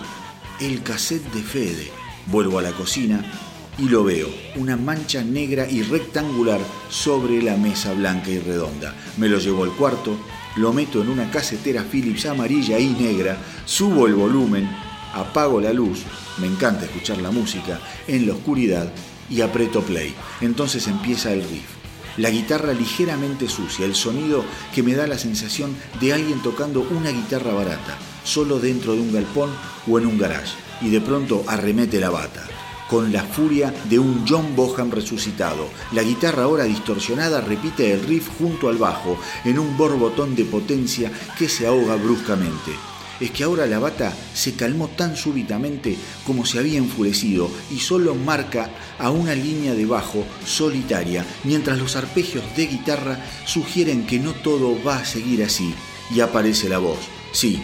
el 0.61 0.83
cassette 0.83 1.33
de 1.33 1.43
Fede. 1.43 2.04
Vuelvo 2.27 2.59
a 2.59 2.63
la 2.63 2.73
cocina 2.73 3.25
y 3.79 3.89
lo 3.89 4.05
veo, 4.05 4.29
una 4.57 4.77
mancha 4.77 5.23
negra 5.23 5.69
y 5.69 5.83
rectangular 5.83 6.61
sobre 6.89 7.43
la 7.43 7.57
mesa 7.57 7.93
blanca 7.93 8.31
y 8.31 8.39
redonda. 8.39 8.95
Me 9.17 9.29
lo 9.29 9.39
llevo 9.39 9.65
al 9.65 9.73
cuarto, 9.73 10.17
lo 10.57 10.73
meto 10.73 11.03
en 11.03 11.11
una 11.11 11.31
casetera 11.31 11.83
Philips 11.83 12.27
amarilla 12.27 12.79
y 12.79 12.91
negra, 12.91 13.37
subo 13.67 14.07
el 14.07 14.15
volumen, 14.15 14.69
apago 15.13 15.61
la 15.61 15.73
luz, 15.73 16.03
me 16.39 16.47
encanta 16.47 16.85
escuchar 16.85 17.19
la 17.19 17.31
música 17.31 17.81
en 18.07 18.27
la 18.27 18.35
oscuridad 18.35 18.93
y 19.29 19.41
aprieto 19.41 19.83
play. 19.83 20.15
Entonces 20.41 20.87
empieza 20.87 21.33
el 21.33 21.43
riff. 21.43 21.75
La 22.17 22.31
guitarra 22.31 22.73
ligeramente 22.73 23.49
sucia, 23.49 23.85
el 23.85 23.97
sonido 23.97 24.45
que 24.73 24.85
me 24.85 24.95
da 24.95 25.09
la 25.09 25.19
sensación 25.19 25.75
de 26.01 26.13
alguien 26.13 26.41
tocando 26.43 26.87
una 26.91 27.11
guitarra 27.11 27.53
barata, 27.53 27.99
solo 28.23 28.61
dentro 28.61 28.95
de 28.95 29.01
un 29.01 29.13
galpón 29.13 29.51
o 29.89 29.99
en 29.99 30.07
un 30.07 30.17
garage, 30.17 30.55
y 30.81 30.91
de 30.91 31.01
pronto 31.01 31.45
arremete 31.47 32.01
la 32.01 32.11
bata 32.11 32.47
con 32.89 33.13
la 33.13 33.23
furia 33.23 33.75
de 33.89 33.99
un 33.99 34.25
John 34.29 34.55
Boham 34.55 34.91
resucitado. 34.91 35.69
La 35.93 36.03
guitarra 36.03 36.45
ahora 36.45 36.65
distorsionada 36.65 37.41
repite 37.41 37.93
el 37.93 38.03
riff 38.03 38.29
junto 38.39 38.69
al 38.69 38.77
bajo, 38.77 39.19
en 39.45 39.59
un 39.59 39.77
borbotón 39.77 40.35
de 40.35 40.45
potencia 40.45 41.11
que 41.39 41.49
se 41.49 41.67
ahoga 41.67 41.97
bruscamente. 41.97 42.73
Es 43.21 43.31
que 43.31 43.45
ahora 43.45 43.67
la 43.67 43.79
bata 43.79 44.13
se 44.35 44.55
calmó 44.55 44.89
tan 44.89 45.17
súbitamente 45.17 45.97
como 46.27 46.45
se 46.45 46.59
había 46.59 46.79
enfurecido 46.79 47.49
y 47.71 47.79
solo 47.79 48.15
marca 48.17 48.71
a 48.99 49.11
una 49.11 49.35
línea 49.35 49.75
de 49.75 49.87
bajo 49.87 50.25
solitaria, 50.45 51.25
mientras 51.45 51.79
los 51.79 51.95
arpegios 51.95 52.45
de 52.57 52.67
guitarra 52.67 53.25
sugieren 53.47 54.05
que 54.05 54.19
no 54.19 54.33
todo 54.33 54.77
va 54.85 54.99
a 54.99 55.05
seguir 55.05 55.45
así. 55.45 55.75
Y 56.11 56.21
aparece 56.21 56.69
la 56.69 56.79
voz. 56.79 56.99
Sí, 57.33 57.63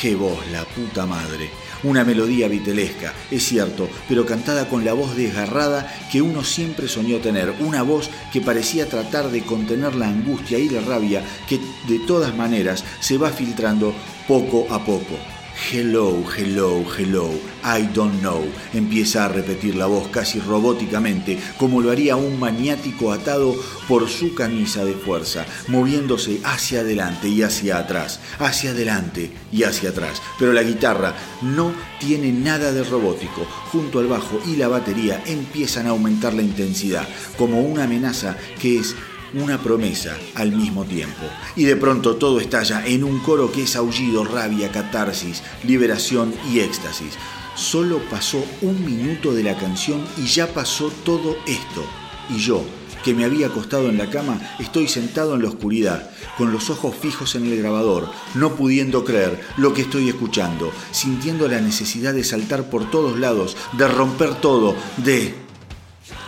qué 0.00 0.14
voz, 0.14 0.38
la 0.52 0.64
puta 0.64 1.04
madre 1.04 1.50
una 1.86 2.04
melodía 2.04 2.48
vitelesca, 2.48 3.14
es 3.30 3.44
cierto, 3.44 3.88
pero 4.08 4.26
cantada 4.26 4.68
con 4.68 4.84
la 4.84 4.92
voz 4.92 5.16
desgarrada 5.16 5.92
que 6.10 6.20
uno 6.20 6.42
siempre 6.44 6.88
soñó 6.88 7.18
tener, 7.18 7.54
una 7.60 7.82
voz 7.82 8.10
que 8.32 8.40
parecía 8.40 8.88
tratar 8.88 9.30
de 9.30 9.42
contener 9.42 9.94
la 9.94 10.08
angustia 10.08 10.58
y 10.58 10.68
la 10.68 10.80
rabia 10.80 11.22
que 11.48 11.60
de 11.88 11.98
todas 12.00 12.34
maneras 12.36 12.84
se 13.00 13.18
va 13.18 13.30
filtrando 13.30 13.94
poco 14.26 14.66
a 14.70 14.84
poco. 14.84 15.35
Hello, 15.58 16.22
hello, 16.36 16.84
hello, 16.96 17.30
I 17.64 17.88
don't 17.94 18.20
know. 18.20 18.44
Empieza 18.74 19.24
a 19.24 19.28
repetir 19.28 19.74
la 19.74 19.86
voz 19.86 20.06
casi 20.08 20.38
robóticamente, 20.38 21.40
como 21.58 21.80
lo 21.80 21.90
haría 21.90 22.14
un 22.14 22.38
maniático 22.38 23.10
atado 23.10 23.56
por 23.88 24.06
su 24.06 24.34
camisa 24.34 24.84
de 24.84 24.92
fuerza, 24.92 25.46
moviéndose 25.68 26.40
hacia 26.44 26.80
adelante 26.80 27.28
y 27.28 27.42
hacia 27.42 27.78
atrás, 27.78 28.20
hacia 28.38 28.70
adelante 28.70 29.32
y 29.50 29.62
hacia 29.62 29.90
atrás. 29.90 30.20
Pero 30.38 30.52
la 30.52 30.62
guitarra 30.62 31.14
no 31.40 31.72
tiene 31.98 32.32
nada 32.32 32.70
de 32.70 32.84
robótico. 32.84 33.46
Junto 33.72 33.98
al 33.98 34.08
bajo 34.08 34.38
y 34.46 34.56
la 34.56 34.68
batería 34.68 35.22
empiezan 35.26 35.86
a 35.86 35.90
aumentar 35.90 36.34
la 36.34 36.42
intensidad, 36.42 37.08
como 37.38 37.62
una 37.62 37.84
amenaza 37.84 38.36
que 38.60 38.78
es 38.78 38.94
una 39.36 39.58
promesa 39.58 40.16
al 40.34 40.52
mismo 40.52 40.84
tiempo. 40.84 41.22
Y 41.54 41.64
de 41.64 41.76
pronto 41.76 42.16
todo 42.16 42.40
estalla 42.40 42.86
en 42.86 43.04
un 43.04 43.20
coro 43.20 43.52
que 43.52 43.62
es 43.64 43.76
aullido, 43.76 44.24
rabia, 44.24 44.72
catarsis, 44.72 45.42
liberación 45.64 46.34
y 46.50 46.60
éxtasis. 46.60 47.14
Solo 47.54 48.00
pasó 48.10 48.44
un 48.62 48.84
minuto 48.84 49.32
de 49.34 49.42
la 49.42 49.56
canción 49.56 50.04
y 50.16 50.26
ya 50.26 50.46
pasó 50.52 50.90
todo 51.04 51.36
esto. 51.46 51.84
Y 52.28 52.38
yo, 52.38 52.64
que 53.04 53.14
me 53.14 53.24
había 53.24 53.46
acostado 53.46 53.88
en 53.88 53.98
la 53.98 54.10
cama, 54.10 54.40
estoy 54.58 54.88
sentado 54.88 55.34
en 55.34 55.42
la 55.42 55.48
oscuridad, 55.48 56.10
con 56.36 56.52
los 56.52 56.70
ojos 56.70 56.94
fijos 56.96 57.34
en 57.34 57.46
el 57.46 57.56
grabador, 57.56 58.10
no 58.34 58.56
pudiendo 58.56 59.04
creer 59.04 59.40
lo 59.56 59.72
que 59.72 59.82
estoy 59.82 60.08
escuchando, 60.08 60.72
sintiendo 60.90 61.46
la 61.46 61.60
necesidad 61.60 62.14
de 62.14 62.24
saltar 62.24 62.68
por 62.68 62.90
todos 62.90 63.18
lados, 63.18 63.56
de 63.78 63.86
romper 63.86 64.34
todo, 64.40 64.74
de... 64.98 65.34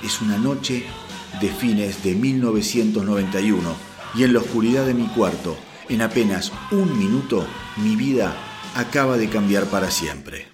Es 0.05 0.21
una 0.21 0.39
noche 0.39 0.85
de 1.41 1.49
fines 1.49 2.03
de 2.03 2.15
1991 2.15 3.77
y 4.15 4.25
en 4.25 4.33
la 4.33 4.41
oscuridad 4.41 4.87
de 4.87 4.95
mi 4.95 5.07
cuarto, 5.09 5.57
en 5.89 6.03
apenas 6.03 6.53
un 6.71 6.99
minuto, 6.99 7.47
mi 7.77 7.97
vida 7.97 8.35
acaba 8.75 9.17
de 9.17 9.29
cambiar 9.29 9.67
para 9.67 9.91
siempre. 9.91 10.47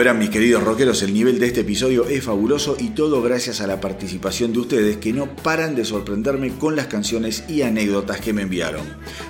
Verán 0.00 0.18
mis 0.18 0.30
queridos 0.30 0.64
rockeros, 0.64 1.02
el 1.02 1.12
nivel 1.12 1.38
de 1.38 1.48
este 1.48 1.60
episodio 1.60 2.08
es 2.08 2.24
fabuloso 2.24 2.74
y 2.80 2.88
todo 2.88 3.20
gracias 3.20 3.60
a 3.60 3.66
la 3.66 3.82
participación 3.82 4.50
de 4.54 4.60
ustedes 4.60 4.96
que 4.96 5.12
no 5.12 5.36
paran 5.36 5.74
de 5.74 5.84
sorprenderme 5.84 6.54
con 6.56 6.74
las 6.74 6.86
canciones 6.86 7.44
y 7.48 7.60
anécdotas 7.60 8.18
que 8.18 8.32
me 8.32 8.40
enviaron. 8.40 8.80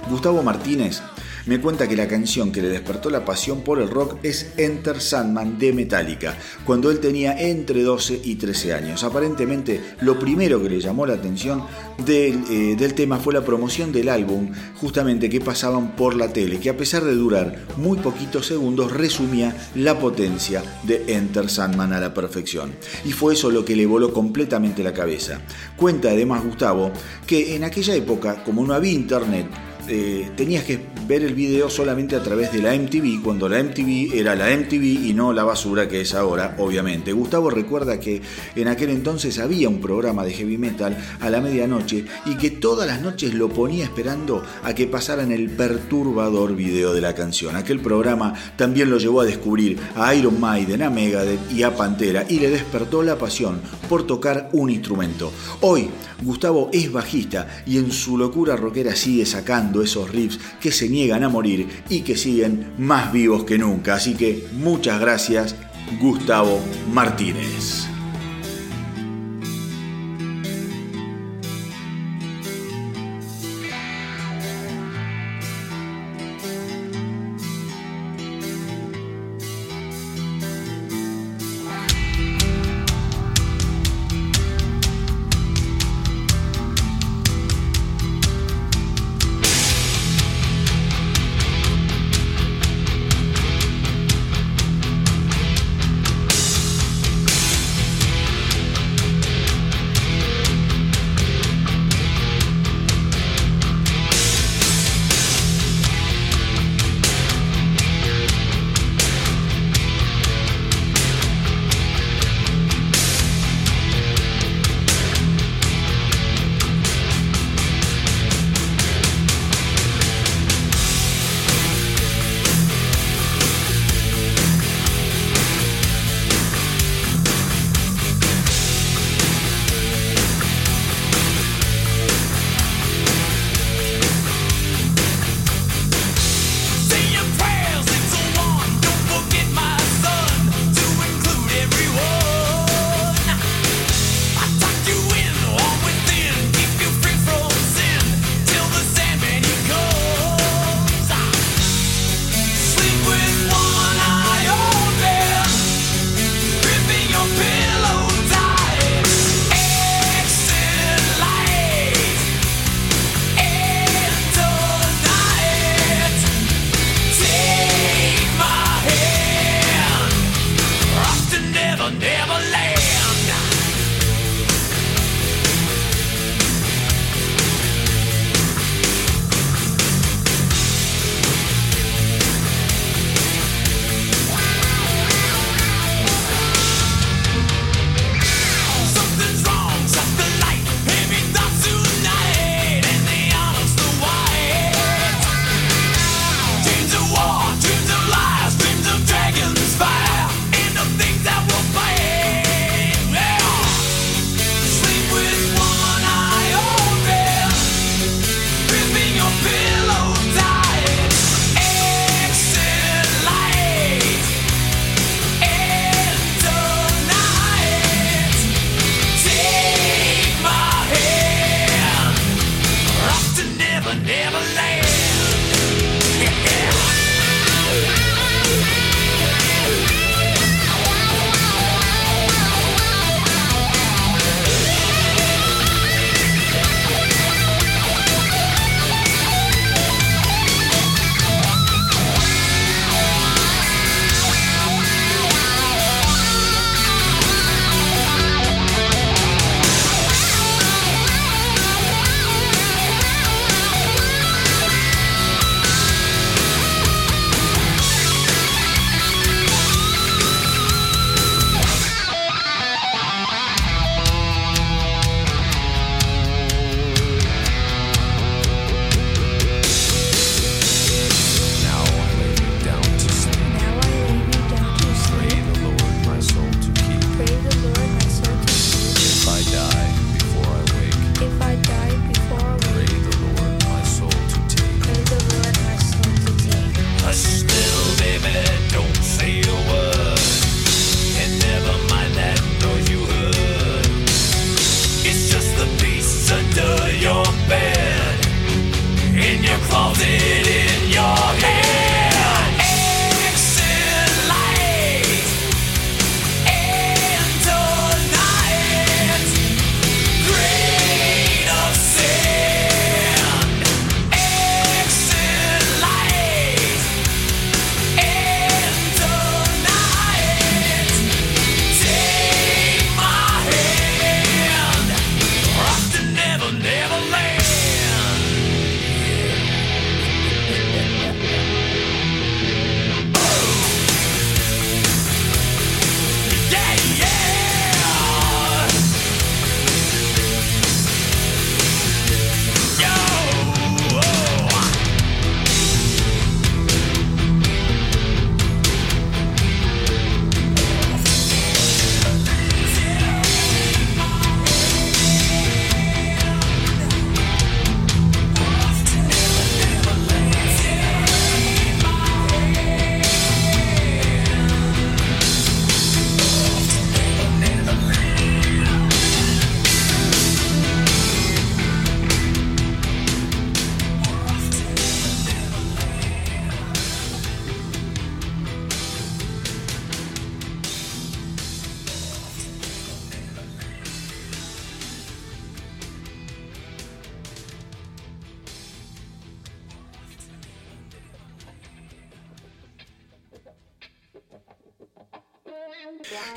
Gustavo 0.08 0.44
Martínez 0.44 1.02
me 1.46 1.60
cuenta 1.60 1.88
que 1.88 1.96
la 1.96 2.08
canción 2.08 2.52
que 2.52 2.62
le 2.62 2.68
despertó 2.68 3.10
la 3.10 3.24
pasión 3.24 3.62
por 3.62 3.80
el 3.80 3.88
rock 3.88 4.18
es 4.22 4.52
Enter 4.56 5.00
Sandman 5.00 5.58
de 5.58 5.72
Metallica, 5.72 6.36
cuando 6.64 6.90
él 6.90 7.00
tenía 7.00 7.40
entre 7.40 7.82
12 7.82 8.20
y 8.24 8.36
13 8.36 8.74
años. 8.74 9.04
Aparentemente, 9.04 9.80
lo 10.00 10.18
primero 10.18 10.62
que 10.62 10.70
le 10.70 10.80
llamó 10.80 11.06
la 11.06 11.14
atención 11.14 11.64
del, 12.04 12.44
eh, 12.50 12.76
del 12.76 12.94
tema 12.94 13.18
fue 13.18 13.34
la 13.34 13.44
promoción 13.44 13.92
del 13.92 14.08
álbum, 14.08 14.50
justamente 14.76 15.30
que 15.30 15.40
pasaban 15.40 15.96
por 15.96 16.14
la 16.14 16.32
tele, 16.32 16.60
que 16.60 16.70
a 16.70 16.76
pesar 16.76 17.04
de 17.04 17.14
durar 17.14 17.66
muy 17.76 17.98
poquitos 17.98 18.46
segundos, 18.46 18.92
resumía 18.92 19.56
la 19.74 19.98
potencia 19.98 20.62
de 20.82 21.04
Enter 21.14 21.48
Sandman 21.48 21.92
a 21.92 22.00
la 22.00 22.14
perfección. 22.14 22.72
Y 23.04 23.12
fue 23.12 23.34
eso 23.34 23.50
lo 23.50 23.64
que 23.64 23.76
le 23.76 23.86
voló 23.86 24.12
completamente 24.12 24.82
la 24.82 24.92
cabeza. 24.92 25.40
Cuenta 25.76 26.10
además 26.10 26.44
Gustavo 26.44 26.92
que 27.26 27.54
en 27.54 27.64
aquella 27.64 27.94
época, 27.94 28.42
como 28.44 28.66
no 28.66 28.74
había 28.74 28.92
internet, 28.92 29.46
eh, 29.92 30.30
tenías 30.36 30.62
que 30.62 30.78
ver 31.08 31.24
el 31.24 31.34
video 31.34 31.68
solamente 31.68 32.14
a 32.14 32.22
través 32.22 32.52
de 32.52 32.62
la 32.62 32.72
MTV, 32.72 33.22
cuando 33.24 33.48
la 33.48 33.60
MTV 33.60 34.14
era 34.14 34.36
la 34.36 34.56
MTV 34.56 35.08
y 35.08 35.12
no 35.12 35.32
la 35.32 35.42
basura 35.42 35.88
que 35.88 36.02
es 36.02 36.14
ahora, 36.14 36.54
obviamente. 36.58 37.12
Gustavo 37.12 37.50
recuerda 37.50 37.98
que 37.98 38.22
en 38.54 38.68
aquel 38.68 38.90
entonces 38.90 39.40
había 39.40 39.68
un 39.68 39.80
programa 39.80 40.24
de 40.24 40.32
heavy 40.32 40.58
metal 40.58 40.96
a 41.20 41.28
la 41.28 41.40
medianoche 41.40 42.04
y 42.26 42.36
que 42.36 42.50
todas 42.50 42.86
las 42.86 43.02
noches 43.02 43.34
lo 43.34 43.48
ponía 43.48 43.82
esperando 43.82 44.44
a 44.62 44.72
que 44.74 44.86
pasaran 44.86 45.32
el 45.32 45.50
perturbador 45.50 46.54
video 46.54 46.94
de 46.94 47.00
la 47.00 47.16
canción. 47.16 47.56
Aquel 47.56 47.80
programa 47.80 48.32
también 48.54 48.90
lo 48.90 48.98
llevó 48.98 49.22
a 49.22 49.26
descubrir 49.26 49.76
a 49.96 50.14
Iron 50.14 50.38
Maiden, 50.40 50.82
a 50.82 50.90
Megadeth 50.90 51.50
y 51.50 51.64
a 51.64 51.74
Pantera 51.74 52.24
y 52.28 52.38
le 52.38 52.50
despertó 52.50 53.02
la 53.02 53.18
pasión 53.18 53.60
por 53.88 54.06
tocar 54.06 54.50
un 54.52 54.70
instrumento. 54.70 55.32
Hoy, 55.62 55.90
Gustavo 56.22 56.68
es 56.72 56.92
bajista 56.92 57.48
y 57.66 57.78
en 57.78 57.90
su 57.90 58.16
locura 58.16 58.54
rockera 58.54 58.94
sigue 58.94 59.26
sacando 59.26 59.79
esos 59.82 60.10
riffs 60.10 60.38
que 60.60 60.72
se 60.72 60.88
niegan 60.88 61.24
a 61.24 61.28
morir 61.28 61.68
y 61.88 62.00
que 62.00 62.16
siguen 62.16 62.72
más 62.78 63.12
vivos 63.12 63.44
que 63.44 63.58
nunca. 63.58 63.94
Así 63.94 64.14
que 64.14 64.46
muchas 64.52 65.00
gracias, 65.00 65.54
Gustavo 66.00 66.60
Martínez. 66.92 67.89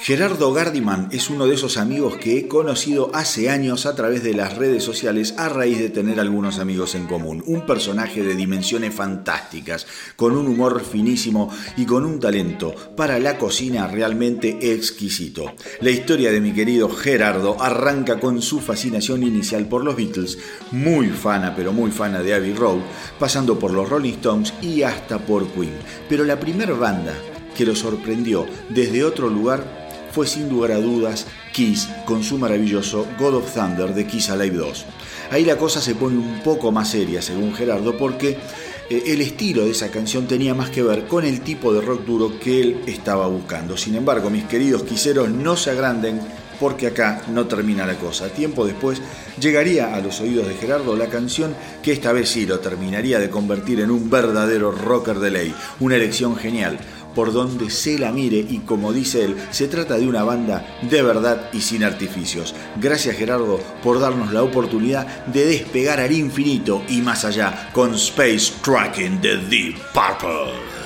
Gerardo 0.04 0.52
Gardiman 0.52 1.08
es 1.14 1.30
uno 1.30 1.48
de 1.48 1.56
esos 1.56 1.78
amigos 1.78 2.18
que 2.18 2.38
he 2.38 2.50
conocido 2.50 3.10
hace 3.14 3.50
años 3.50 3.86
a 3.86 3.96
través 3.96 4.22
de 4.22 4.34
las 4.34 4.58
redes 4.58 4.84
sociales 4.84 5.34
a 5.38 5.48
raíz 5.48 5.80
de 5.80 5.90
tener 5.90 6.20
algunos 6.20 6.60
amigos 6.60 6.94
en 6.96 7.08
común. 7.08 7.42
Un 7.48 7.66
personaje 7.66 8.22
de 8.22 8.36
dimensiones 8.36 8.94
fantásticas, 8.94 9.88
con 10.18 10.36
un 10.36 10.48
humor 10.48 10.84
finísimo 10.84 11.50
y 11.78 11.86
con 11.86 12.04
un 12.04 12.20
talento 12.20 12.76
para 12.98 13.18
la 13.18 13.38
cocina 13.38 13.88
realmente 13.88 14.74
exquisito. 14.74 15.54
La 15.80 15.92
historia 15.92 16.34
de 16.34 16.42
mi 16.42 16.52
querido 16.52 16.90
Gerardo 16.90 17.56
arranca 17.62 18.20
con 18.20 18.42
su 18.42 18.60
fascinación 18.60 19.24
inicial 19.24 19.70
por 19.70 19.86
los 19.86 19.96
Beatles, 19.96 20.38
muy 20.72 21.08
fana 21.12 21.56
pero 21.56 21.72
muy 21.72 21.92
fana 21.92 22.22
de 22.22 22.34
Abbey 22.34 22.54
Road, 22.54 22.82
pasando 23.18 23.58
por 23.58 23.72
los 23.72 23.88
Rolling 23.88 24.16
Stones 24.16 24.54
y 24.62 24.82
hasta 24.82 25.20
por 25.20 25.48
Queen. 25.54 25.78
Pero 26.10 26.26
la 26.26 26.42
primera 26.42 26.74
banda 26.74 27.14
que 27.56 27.66
lo 27.66 27.74
sorprendió 27.74 28.46
desde 28.70 29.06
otro 29.06 29.30
lugar 29.30 29.83
fue 30.14 30.28
sin 30.28 30.48
lugar 30.48 30.72
a 30.72 30.78
dudas 30.78 31.26
Kiss 31.52 31.90
con 32.06 32.24
su 32.24 32.38
maravilloso 32.38 33.08
God 33.18 33.36
of 33.36 33.54
Thunder 33.54 33.94
de 33.96 34.06
Kiss 34.06 34.30
Alive 34.30 34.58
2. 34.58 34.86
Ahí 35.32 35.44
la 35.44 35.58
cosa 35.58 35.82
se 35.82 35.96
pone 35.96 36.18
un 36.18 36.42
poco 36.44 36.72
más 36.72 36.92
seria, 36.92 37.22
según 37.22 37.56
Gerardo, 37.56 37.98
porque 37.98 38.38
eh, 38.90 39.04
el 39.08 39.22
estilo 39.22 39.66
de 39.66 39.72
esa 39.72 39.90
canción 39.90 40.28
tenía 40.28 40.54
más 40.54 40.70
que 40.70 40.84
ver 40.84 41.08
con 41.08 41.26
el 41.26 41.42
tipo 41.42 41.74
de 41.74 41.82
rock 41.82 42.06
duro 42.06 42.40
que 42.40 42.62
él 42.62 42.82
estaba 42.86 43.26
buscando. 43.28 43.76
Sin 43.76 43.96
embargo, 43.96 44.30
mis 44.30 44.44
queridos 44.44 44.84
quiseros, 44.84 45.30
no 45.30 45.58
se 45.58 45.72
agranden 45.72 46.22
porque 46.60 46.88
acá 46.88 47.24
no 47.30 47.48
termina 47.48 47.86
la 47.86 47.96
cosa. 47.96 48.30
Tiempo 48.30 48.66
después 48.66 49.02
llegaría 49.40 49.96
a 49.96 50.00
los 50.00 50.22
oídos 50.22 50.48
de 50.48 50.54
Gerardo 50.54 50.96
la 50.96 51.08
canción 51.08 51.56
que 51.82 51.92
esta 51.92 52.12
vez 52.12 52.30
sí 52.30 52.46
lo 52.46 52.60
terminaría 52.60 53.20
de 53.20 53.30
convertir 53.30 53.80
en 53.80 53.90
un 53.90 54.10
verdadero 54.10 54.72
rocker 54.72 55.20
de 55.20 55.32
ley. 55.32 55.56
Una 55.80 55.96
elección 55.96 56.36
genial 56.36 56.80
por 57.16 57.34
donde 57.34 57.70
se 57.70 57.98
la 57.98 58.12
mire 58.12 58.38
y 58.38 58.60
como 58.60 58.94
dice 58.94 59.24
él, 59.26 59.36
se 59.52 59.68
trata 59.68 59.98
de 59.98 60.08
una 60.08 60.24
banda 60.24 60.80
de 60.90 61.02
verdad 61.02 61.50
y 61.54 61.62
sin 61.62 61.84
artificios. 61.84 62.56
Gracias 62.80 63.16
Gerardo 63.16 63.60
por 63.82 64.00
darnos 64.00 64.34
la 64.34 64.44
oportunidad 64.44 65.26
de 65.28 65.46
despegar 65.46 66.00
al 66.00 66.12
infinito 66.12 66.84
y 66.90 67.02
más 67.02 67.26
allá 67.26 67.70
con 67.74 67.96
Space 67.96 68.54
Tracking 68.64 69.22
de 69.22 69.38
Deep 69.38 69.78
Purple. 69.94 70.83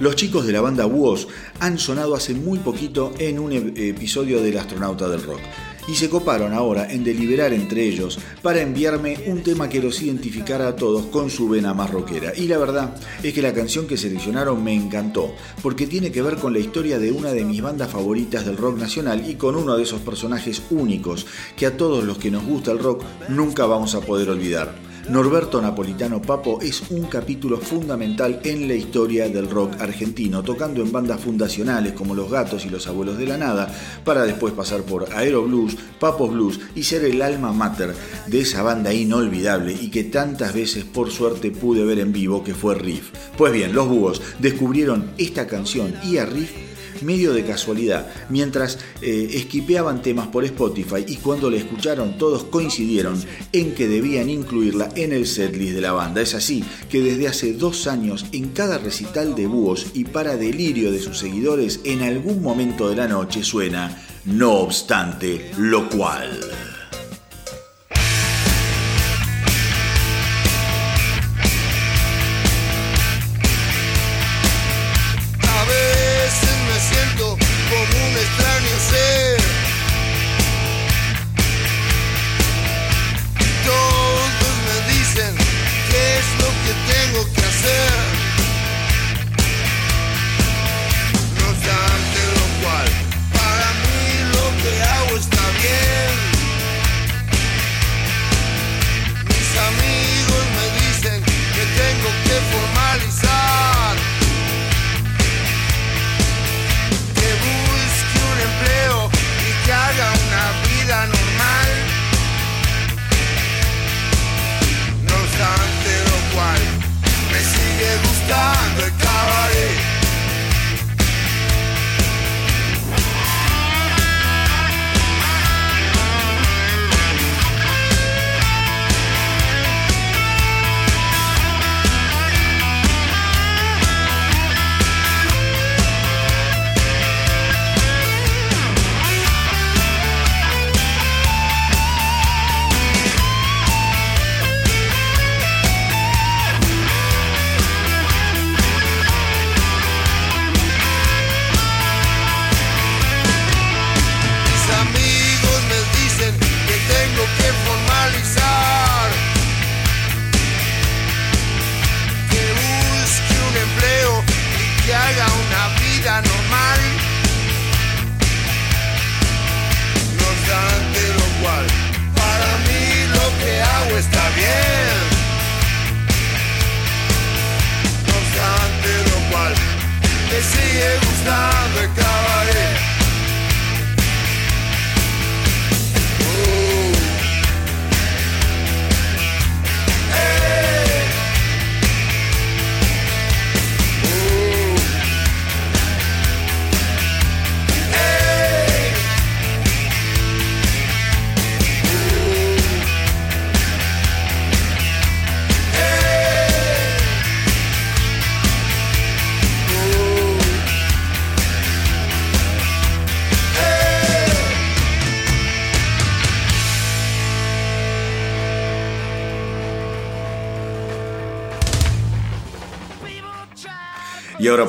Los 0.00 0.16
chicos 0.16 0.46
de 0.46 0.54
la 0.54 0.62
banda 0.62 0.86
Búhos 0.86 1.28
han 1.58 1.78
sonado 1.78 2.14
hace 2.14 2.32
muy 2.32 2.58
poquito 2.58 3.12
en 3.18 3.38
un 3.38 3.52
episodio 3.52 4.42
del 4.42 4.56
Astronauta 4.56 5.10
del 5.10 5.22
Rock 5.22 5.40
y 5.88 5.94
se 5.94 6.08
coparon 6.08 6.54
ahora 6.54 6.90
en 6.90 7.04
deliberar 7.04 7.52
entre 7.52 7.84
ellos 7.84 8.18
para 8.40 8.62
enviarme 8.62 9.18
un 9.26 9.42
tema 9.42 9.68
que 9.68 9.82
los 9.82 10.00
identificara 10.00 10.68
a 10.68 10.76
todos 10.76 11.04
con 11.06 11.28
su 11.28 11.50
vena 11.50 11.74
más 11.74 11.90
rockera. 11.90 12.32
Y 12.34 12.48
la 12.48 12.56
verdad 12.56 12.96
es 13.22 13.34
que 13.34 13.42
la 13.42 13.52
canción 13.52 13.86
que 13.86 13.98
seleccionaron 13.98 14.64
me 14.64 14.72
encantó, 14.72 15.34
porque 15.60 15.86
tiene 15.86 16.10
que 16.10 16.22
ver 16.22 16.36
con 16.36 16.54
la 16.54 16.60
historia 16.60 16.98
de 16.98 17.12
una 17.12 17.32
de 17.32 17.44
mis 17.44 17.60
bandas 17.60 17.90
favoritas 17.90 18.46
del 18.46 18.56
rock 18.56 18.78
nacional 18.78 19.28
y 19.28 19.34
con 19.34 19.54
uno 19.54 19.76
de 19.76 19.82
esos 19.82 20.00
personajes 20.00 20.62
únicos 20.70 21.26
que 21.58 21.66
a 21.66 21.76
todos 21.76 22.04
los 22.04 22.16
que 22.16 22.30
nos 22.30 22.46
gusta 22.46 22.72
el 22.72 22.78
rock 22.78 23.04
nunca 23.28 23.66
vamos 23.66 23.94
a 23.94 24.00
poder 24.00 24.30
olvidar. 24.30 24.89
Norberto 25.10 25.60
Napolitano 25.60 26.22
Papo 26.22 26.60
es 26.62 26.88
un 26.90 27.06
capítulo 27.06 27.58
fundamental 27.58 28.40
en 28.44 28.68
la 28.68 28.74
historia 28.74 29.28
del 29.28 29.50
rock 29.50 29.80
argentino, 29.80 30.44
tocando 30.44 30.82
en 30.82 30.92
bandas 30.92 31.20
fundacionales 31.20 31.94
como 31.94 32.14
Los 32.14 32.30
Gatos 32.30 32.64
y 32.64 32.68
Los 32.68 32.86
Abuelos 32.86 33.18
de 33.18 33.26
la 33.26 33.36
Nada, 33.36 33.74
para 34.04 34.22
después 34.22 34.54
pasar 34.54 34.82
por 34.82 35.12
Aero 35.12 35.42
Blues, 35.42 35.76
Papos 35.98 36.30
Blues 36.30 36.60
y 36.76 36.84
ser 36.84 37.04
el 37.04 37.22
alma 37.22 37.52
mater 37.52 37.92
de 38.28 38.40
esa 38.40 38.62
banda 38.62 38.94
inolvidable 38.94 39.72
y 39.72 39.90
que 39.90 40.04
tantas 40.04 40.54
veces 40.54 40.84
por 40.84 41.10
suerte 41.10 41.50
pude 41.50 41.84
ver 41.84 41.98
en 41.98 42.12
vivo 42.12 42.44
que 42.44 42.54
fue 42.54 42.76
Riff. 42.76 43.10
Pues 43.36 43.52
bien, 43.52 43.72
los 43.74 43.88
búhos 43.88 44.22
descubrieron 44.38 45.10
esta 45.18 45.48
canción 45.48 45.92
y 46.04 46.18
a 46.18 46.24
Riff 46.24 46.69
medio 47.02 47.32
de 47.32 47.44
casualidad, 47.44 48.08
mientras 48.28 48.78
eh, 49.02 49.30
esquipeaban 49.34 50.02
temas 50.02 50.28
por 50.28 50.44
Spotify 50.44 51.04
y 51.06 51.16
cuando 51.16 51.50
la 51.50 51.56
escucharon 51.56 52.18
todos 52.18 52.44
coincidieron 52.44 53.20
en 53.52 53.74
que 53.74 53.88
debían 53.88 54.30
incluirla 54.30 54.88
en 54.94 55.12
el 55.12 55.26
setlist 55.26 55.74
de 55.74 55.80
la 55.80 55.92
banda. 55.92 56.20
Es 56.20 56.34
así 56.34 56.64
que 56.88 57.00
desde 57.00 57.28
hace 57.28 57.52
dos 57.52 57.86
años 57.86 58.26
en 58.32 58.50
cada 58.50 58.78
recital 58.78 59.34
de 59.34 59.46
búhos 59.46 59.86
y 59.94 60.04
para 60.04 60.36
delirio 60.36 60.92
de 60.92 61.00
sus 61.00 61.18
seguidores 61.18 61.80
en 61.84 62.02
algún 62.02 62.42
momento 62.42 62.88
de 62.88 62.96
la 62.96 63.08
noche 63.08 63.42
suena 63.42 64.02
no 64.24 64.52
obstante 64.52 65.50
lo 65.56 65.88
cual. 65.88 66.38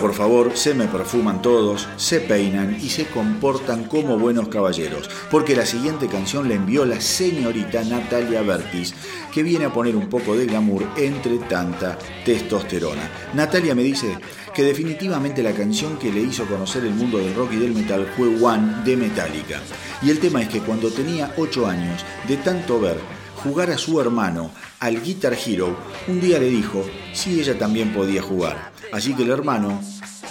Por 0.02 0.16
favor, 0.16 0.58
se 0.58 0.74
me 0.74 0.88
perfuman 0.88 1.44
todos, 1.44 1.88
se 1.96 2.20
peinan 2.22 2.76
y 2.82 2.90
se 2.90 3.06
comportan 3.06 3.84
como 3.84 4.18
buenos 4.18 4.48
caballeros, 4.48 5.08
porque 5.30 5.56
la 5.56 5.68
siguiente 5.68 6.08
canción 6.08 6.50
la 6.50 6.56
envió 6.56 6.86
la 6.86 7.00
señorita 7.00 7.84
Natalia 7.84 8.42
Bertis, 8.42 8.96
que 9.32 9.44
viene 9.44 9.66
a 9.66 9.74
poner 9.74 9.96
un 9.96 10.10
poco 10.10 10.36
de 10.36 10.48
glamour 10.48 10.88
entre 10.98 11.38
tanta 11.38 12.00
testosterona. 12.26 13.12
Natalia 13.36 13.76
me 13.76 13.84
dice 13.84 14.18
que 14.56 14.64
definitivamente 14.64 15.44
la 15.44 15.54
canción 15.54 15.98
que 15.98 16.12
le 16.12 16.22
hizo 16.22 16.48
conocer 16.48 16.84
el 16.84 16.96
mundo 16.96 17.20
del 17.20 17.36
rock 17.36 17.54
y 17.54 17.58
del 17.58 17.74
metal 17.74 18.12
fue 18.18 18.28
One 18.42 18.84
de 18.84 18.98
Metallica. 18.98 19.62
Y 20.02 20.10
el 20.10 20.20
tema 20.20 20.42
es 20.42 20.50
que 20.50 20.62
cuando 20.62 20.90
tenía 20.90 21.32
8 21.38 21.68
años, 21.68 22.04
de 22.28 22.38
tanto 22.38 22.82
ver 22.82 22.98
jugar 23.44 23.72
a 23.72 23.78
su 23.78 24.00
hermano 24.00 24.52
al 24.80 25.02
Guitar 25.02 25.34
Hero, 25.34 25.76
un 26.08 26.22
día 26.22 26.40
le 26.40 26.50
dijo 26.50 26.86
si 27.14 27.40
ella 27.40 27.58
también 27.58 27.94
podía 27.94 28.22
jugar. 28.22 28.72
Así 28.92 29.14
que 29.14 29.24
el 29.24 29.32
hermano, 29.32 29.82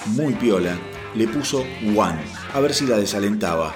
muy 0.07 0.35
piola, 0.35 0.78
le 1.15 1.27
puso 1.27 1.65
One, 1.97 2.20
a 2.55 2.61
ver 2.61 2.74
si 2.74 2.87
la 2.87 2.97
desalentaba. 2.97 3.74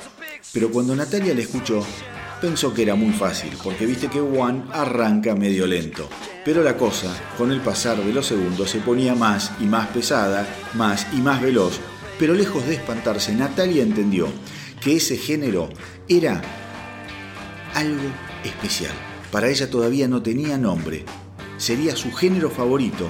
Pero 0.53 0.71
cuando 0.71 0.95
Natalia 0.95 1.35
le 1.35 1.43
escuchó, 1.43 1.85
pensó 2.41 2.73
que 2.73 2.83
era 2.83 2.95
muy 2.95 3.13
fácil, 3.13 3.51
porque 3.63 3.87
viste 3.87 4.09
que 4.09 4.21
One 4.21 4.65
arranca 4.73 5.35
medio 5.35 5.67
lento. 5.67 6.09
Pero 6.45 6.63
la 6.63 6.77
cosa, 6.77 7.13
con 7.37 7.51
el 7.51 7.61
pasar 7.61 7.97
de 7.97 8.13
los 8.13 8.27
segundos, 8.27 8.71
se 8.71 8.79
ponía 8.79 9.15
más 9.15 9.51
y 9.61 9.65
más 9.65 9.89
pesada, 9.89 10.47
más 10.75 11.07
y 11.13 11.17
más 11.17 11.41
veloz. 11.41 11.81
Pero 12.19 12.35
lejos 12.35 12.65
de 12.67 12.75
espantarse, 12.75 13.35
Natalia 13.35 13.83
entendió 13.83 14.29
que 14.81 14.97
ese 14.97 15.17
género 15.17 15.71
era 16.09 16.41
algo 17.75 18.11
especial. 18.45 19.14
Para 19.35 19.49
ella 19.49 19.69
todavía 19.69 20.07
no 20.07 20.23
tenía 20.23 20.57
nombre. 20.57 21.05
Sería 21.57 21.97
su 21.97 22.13
género 22.13 22.51
favorito 22.51 23.09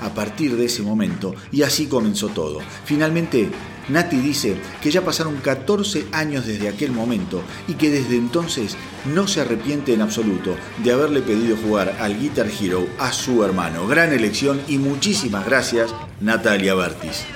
a 0.00 0.08
partir 0.14 0.56
de 0.56 0.64
ese 0.64 0.80
momento 0.80 1.34
y 1.52 1.60
así 1.60 1.88
comenzó 1.88 2.28
todo. 2.28 2.60
Finalmente, 2.86 3.50
Nati 3.90 4.16
dice 4.16 4.56
que 4.80 4.90
ya 4.90 5.04
pasaron 5.04 5.36
14 5.36 6.06
años 6.12 6.46
desde 6.46 6.70
aquel 6.70 6.92
momento 6.92 7.42
y 7.68 7.74
que 7.74 7.90
desde 7.90 8.16
entonces 8.16 8.78
no 9.14 9.28
se 9.28 9.42
arrepiente 9.42 9.92
en 9.92 10.00
absoluto 10.00 10.56
de 10.82 10.90
haberle 10.90 11.20
pedido 11.20 11.54
jugar 11.58 11.98
al 12.00 12.18
Guitar 12.18 12.48
Hero 12.48 12.86
a 12.98 13.12
su 13.12 13.44
hermano. 13.44 13.86
Gran 13.86 14.14
elección 14.14 14.62
y 14.68 14.78
muchísimas 14.78 15.44
gracias, 15.44 15.94
Natalia 16.22 16.74
Bertis. 16.74 17.26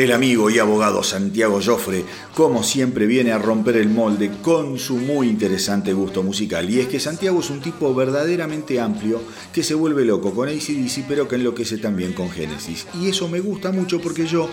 El 0.00 0.12
amigo 0.12 0.48
y 0.48 0.58
abogado 0.58 1.02
Santiago 1.02 1.60
Joffre, 1.62 2.06
como 2.34 2.62
siempre, 2.62 3.04
viene 3.04 3.32
a 3.32 3.38
romper 3.38 3.76
el 3.76 3.90
molde 3.90 4.30
con 4.40 4.78
su 4.78 4.96
muy 4.96 5.28
interesante 5.28 5.92
gusto 5.92 6.22
musical. 6.22 6.70
Y 6.70 6.80
es 6.80 6.88
que 6.88 6.98
Santiago 6.98 7.40
es 7.40 7.50
un 7.50 7.60
tipo 7.60 7.94
verdaderamente 7.94 8.80
amplio 8.80 9.20
que 9.52 9.62
se 9.62 9.74
vuelve 9.74 10.06
loco 10.06 10.32
con 10.32 10.48
ACDC, 10.48 11.04
pero 11.06 11.28
que 11.28 11.36
enloquece 11.36 11.76
también 11.76 12.14
con 12.14 12.30
Genesis. 12.30 12.86
Y 12.98 13.10
eso 13.10 13.28
me 13.28 13.40
gusta 13.40 13.72
mucho 13.72 14.00
porque 14.00 14.24
yo 14.24 14.48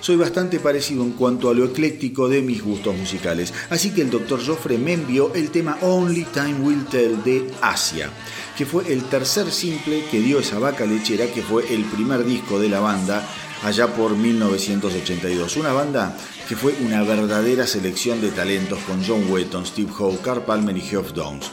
soy 0.00 0.14
bastante 0.14 0.60
parecido 0.60 1.02
en 1.02 1.14
cuanto 1.14 1.50
a 1.50 1.54
lo 1.54 1.64
ecléctico 1.64 2.28
de 2.28 2.40
mis 2.40 2.62
gustos 2.62 2.96
musicales. 2.96 3.52
Así 3.70 3.90
que 3.90 4.02
el 4.02 4.10
Dr. 4.10 4.40
Joffre 4.46 4.78
me 4.78 4.92
envió 4.92 5.34
el 5.34 5.50
tema 5.50 5.78
Only 5.82 6.26
Time 6.32 6.60
Will 6.60 6.86
Tell 6.86 7.24
de 7.24 7.50
Asia 7.60 8.08
que 8.56 8.66
fue 8.66 8.92
el 8.92 9.02
tercer 9.04 9.50
simple 9.50 10.04
que 10.10 10.20
dio 10.20 10.38
esa 10.38 10.58
vaca 10.58 10.84
lechera, 10.84 11.26
que 11.26 11.40
fue 11.40 11.72
el 11.72 11.86
primer 11.86 12.22
disco 12.22 12.60
de 12.60 12.68
la 12.68 12.80
banda 12.80 13.26
allá 13.62 13.94
por 13.94 14.16
1982. 14.16 15.56
Una 15.56 15.72
banda 15.72 16.16
que 16.48 16.56
fue 16.56 16.74
una 16.84 17.02
verdadera 17.02 17.66
selección 17.66 18.20
de 18.20 18.30
talentos 18.30 18.78
con 18.80 19.04
John 19.04 19.30
Wetton, 19.30 19.66
Steve 19.66 19.92
Howe, 19.98 20.18
Carl 20.22 20.42
Palmer 20.42 20.76
y 20.76 20.80
Geoff 20.80 21.12
Downs. 21.12 21.50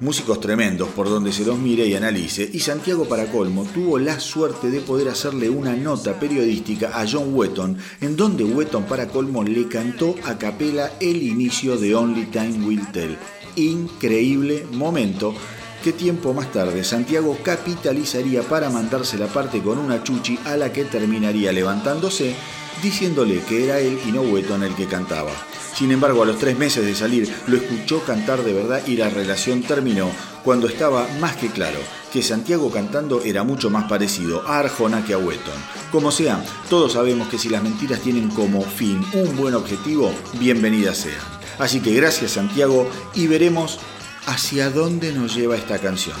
Músicos 0.00 0.40
tremendos 0.40 0.88
por 0.88 1.10
donde 1.10 1.30
se 1.30 1.44
los 1.44 1.58
mire 1.58 1.86
y 1.86 1.94
analice, 1.94 2.48
y 2.50 2.60
Santiago 2.60 3.06
para 3.06 3.26
colmo 3.26 3.66
tuvo 3.74 3.98
la 3.98 4.18
suerte 4.18 4.70
de 4.70 4.80
poder 4.80 5.08
hacerle 5.08 5.50
una 5.50 5.76
nota 5.76 6.18
periodística 6.18 6.98
a 6.98 7.06
John 7.06 7.34
Wetton, 7.34 7.76
en 8.00 8.16
donde 8.16 8.44
Wetton 8.44 8.84
para 8.84 9.08
colmo 9.08 9.44
le 9.44 9.68
cantó 9.68 10.14
a 10.24 10.38
capela 10.38 10.92
el 11.00 11.22
inicio 11.22 11.76
de 11.76 11.94
Only 11.94 12.26
Time 12.26 12.66
Will 12.66 12.90
Tell. 12.92 13.18
Increíble 13.56 14.64
momento 14.72 15.34
que 15.80 15.92
tiempo 15.92 16.34
más 16.34 16.52
tarde 16.52 16.84
Santiago 16.84 17.38
capitalizaría 17.42 18.42
para 18.42 18.70
mandarse 18.70 19.18
la 19.18 19.26
parte 19.26 19.62
con 19.62 19.78
una 19.78 20.02
chuchi 20.02 20.38
a 20.44 20.56
la 20.56 20.72
que 20.72 20.84
terminaría 20.84 21.52
levantándose 21.52 22.34
diciéndole 22.82 23.40
que 23.40 23.64
era 23.64 23.80
él 23.80 23.98
y 24.06 24.12
no 24.12 24.22
Wetton 24.22 24.62
el 24.62 24.74
que 24.74 24.86
cantaba. 24.86 25.32
Sin 25.74 25.92
embargo, 25.92 26.22
a 26.22 26.26
los 26.26 26.38
tres 26.38 26.58
meses 26.58 26.84
de 26.84 26.94
salir 26.94 27.32
lo 27.46 27.56
escuchó 27.56 28.02
cantar 28.04 28.42
de 28.42 28.52
verdad 28.52 28.82
y 28.86 28.96
la 28.96 29.08
relación 29.08 29.62
terminó 29.62 30.10
cuando 30.44 30.66
estaba 30.66 31.06
más 31.20 31.36
que 31.36 31.48
claro 31.48 31.78
que 32.12 32.22
Santiago 32.22 32.70
cantando 32.70 33.22
era 33.22 33.44
mucho 33.44 33.70
más 33.70 33.88
parecido 33.88 34.46
a 34.46 34.58
Arjona 34.58 35.04
que 35.04 35.14
a 35.14 35.18
Wetton. 35.18 35.54
Como 35.92 36.10
sea, 36.10 36.44
todos 36.68 36.94
sabemos 36.94 37.28
que 37.28 37.38
si 37.38 37.48
las 37.48 37.62
mentiras 37.62 38.00
tienen 38.00 38.28
como 38.30 38.62
fin 38.62 39.04
un 39.12 39.36
buen 39.36 39.54
objetivo, 39.54 40.12
bienvenidas 40.34 40.98
sean. 40.98 41.40
Así 41.58 41.80
que 41.80 41.94
gracias 41.94 42.32
Santiago 42.32 42.88
y 43.14 43.26
veremos 43.26 43.78
¿Hacia 44.26 44.70
dónde 44.70 45.12
nos 45.12 45.34
lleva 45.34 45.56
esta 45.56 45.78
canción? 45.78 46.16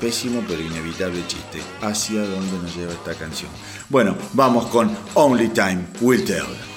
Pésimo 0.00 0.42
pero 0.48 0.60
inevitable 0.60 1.26
chiste. 1.26 1.62
¿Hacia 1.80 2.22
dónde 2.22 2.58
nos 2.58 2.74
lleva 2.74 2.92
esta 2.92 3.14
canción? 3.14 3.50
Bueno, 3.88 4.16
vamos 4.32 4.66
con 4.66 4.96
Only 5.14 5.48
Time 5.48 5.86
Will 6.00 6.24
Tell. 6.24 6.73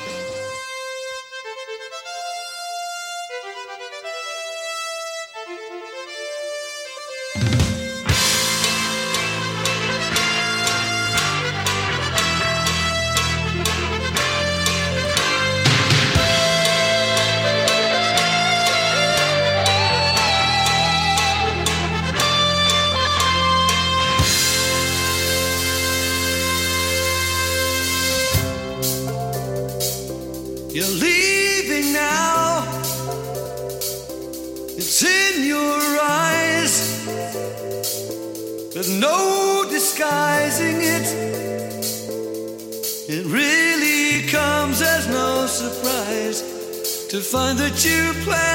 you 47.86 48.12
play? 48.24 48.47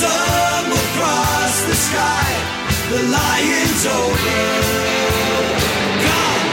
sun 0.00 0.62
will 0.72 0.88
cross 0.96 1.54
the 1.68 1.76
sky. 1.88 2.28
The 2.92 3.02
lion's 3.18 3.84
over. 4.00 4.40
Gone 6.06 6.48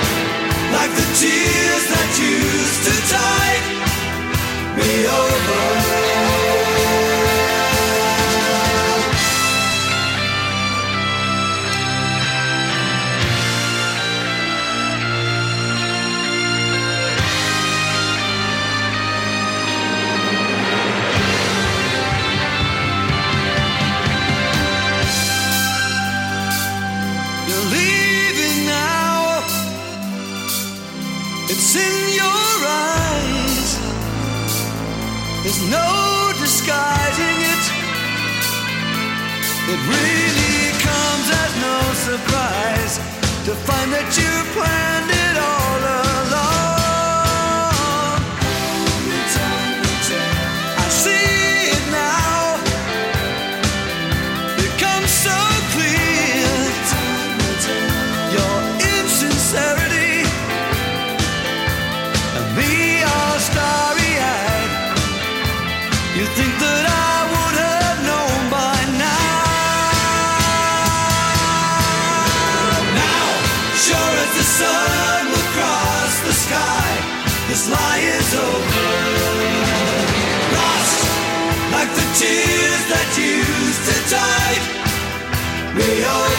like 0.76 0.94
the 1.00 1.08
tears 1.22 1.86
that 1.94 2.10
used 2.36 2.82
to 2.88 2.94
tide 3.16 3.66
me 4.78 4.92
over. 5.24 6.17
to 43.48 43.56
find 43.56 43.94
that 43.94 44.18
you 44.18 44.52
planned 44.52 45.17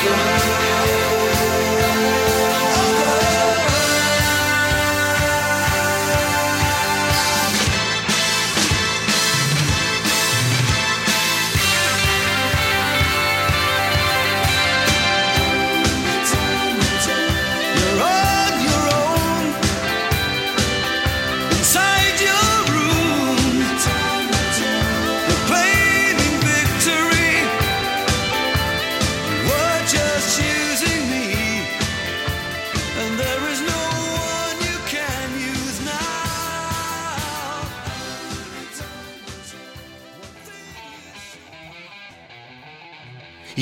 Thank 0.08 0.32
you. 0.32 0.37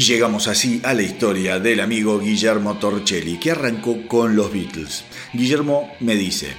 Llegamos 0.07 0.47
así 0.47 0.81
a 0.85 0.95
la 0.95 1.03
historia 1.03 1.59
del 1.59 1.81
amigo 1.81 2.21
Guillermo 2.21 2.79
Torcelli, 2.79 3.39
que 3.39 3.51
arrancó 3.51 4.07
con 4.07 4.37
los 4.37 4.53
Beatles. 4.53 5.05
Guillermo 5.33 5.91
me 5.99 6.15
dice, 6.15 6.53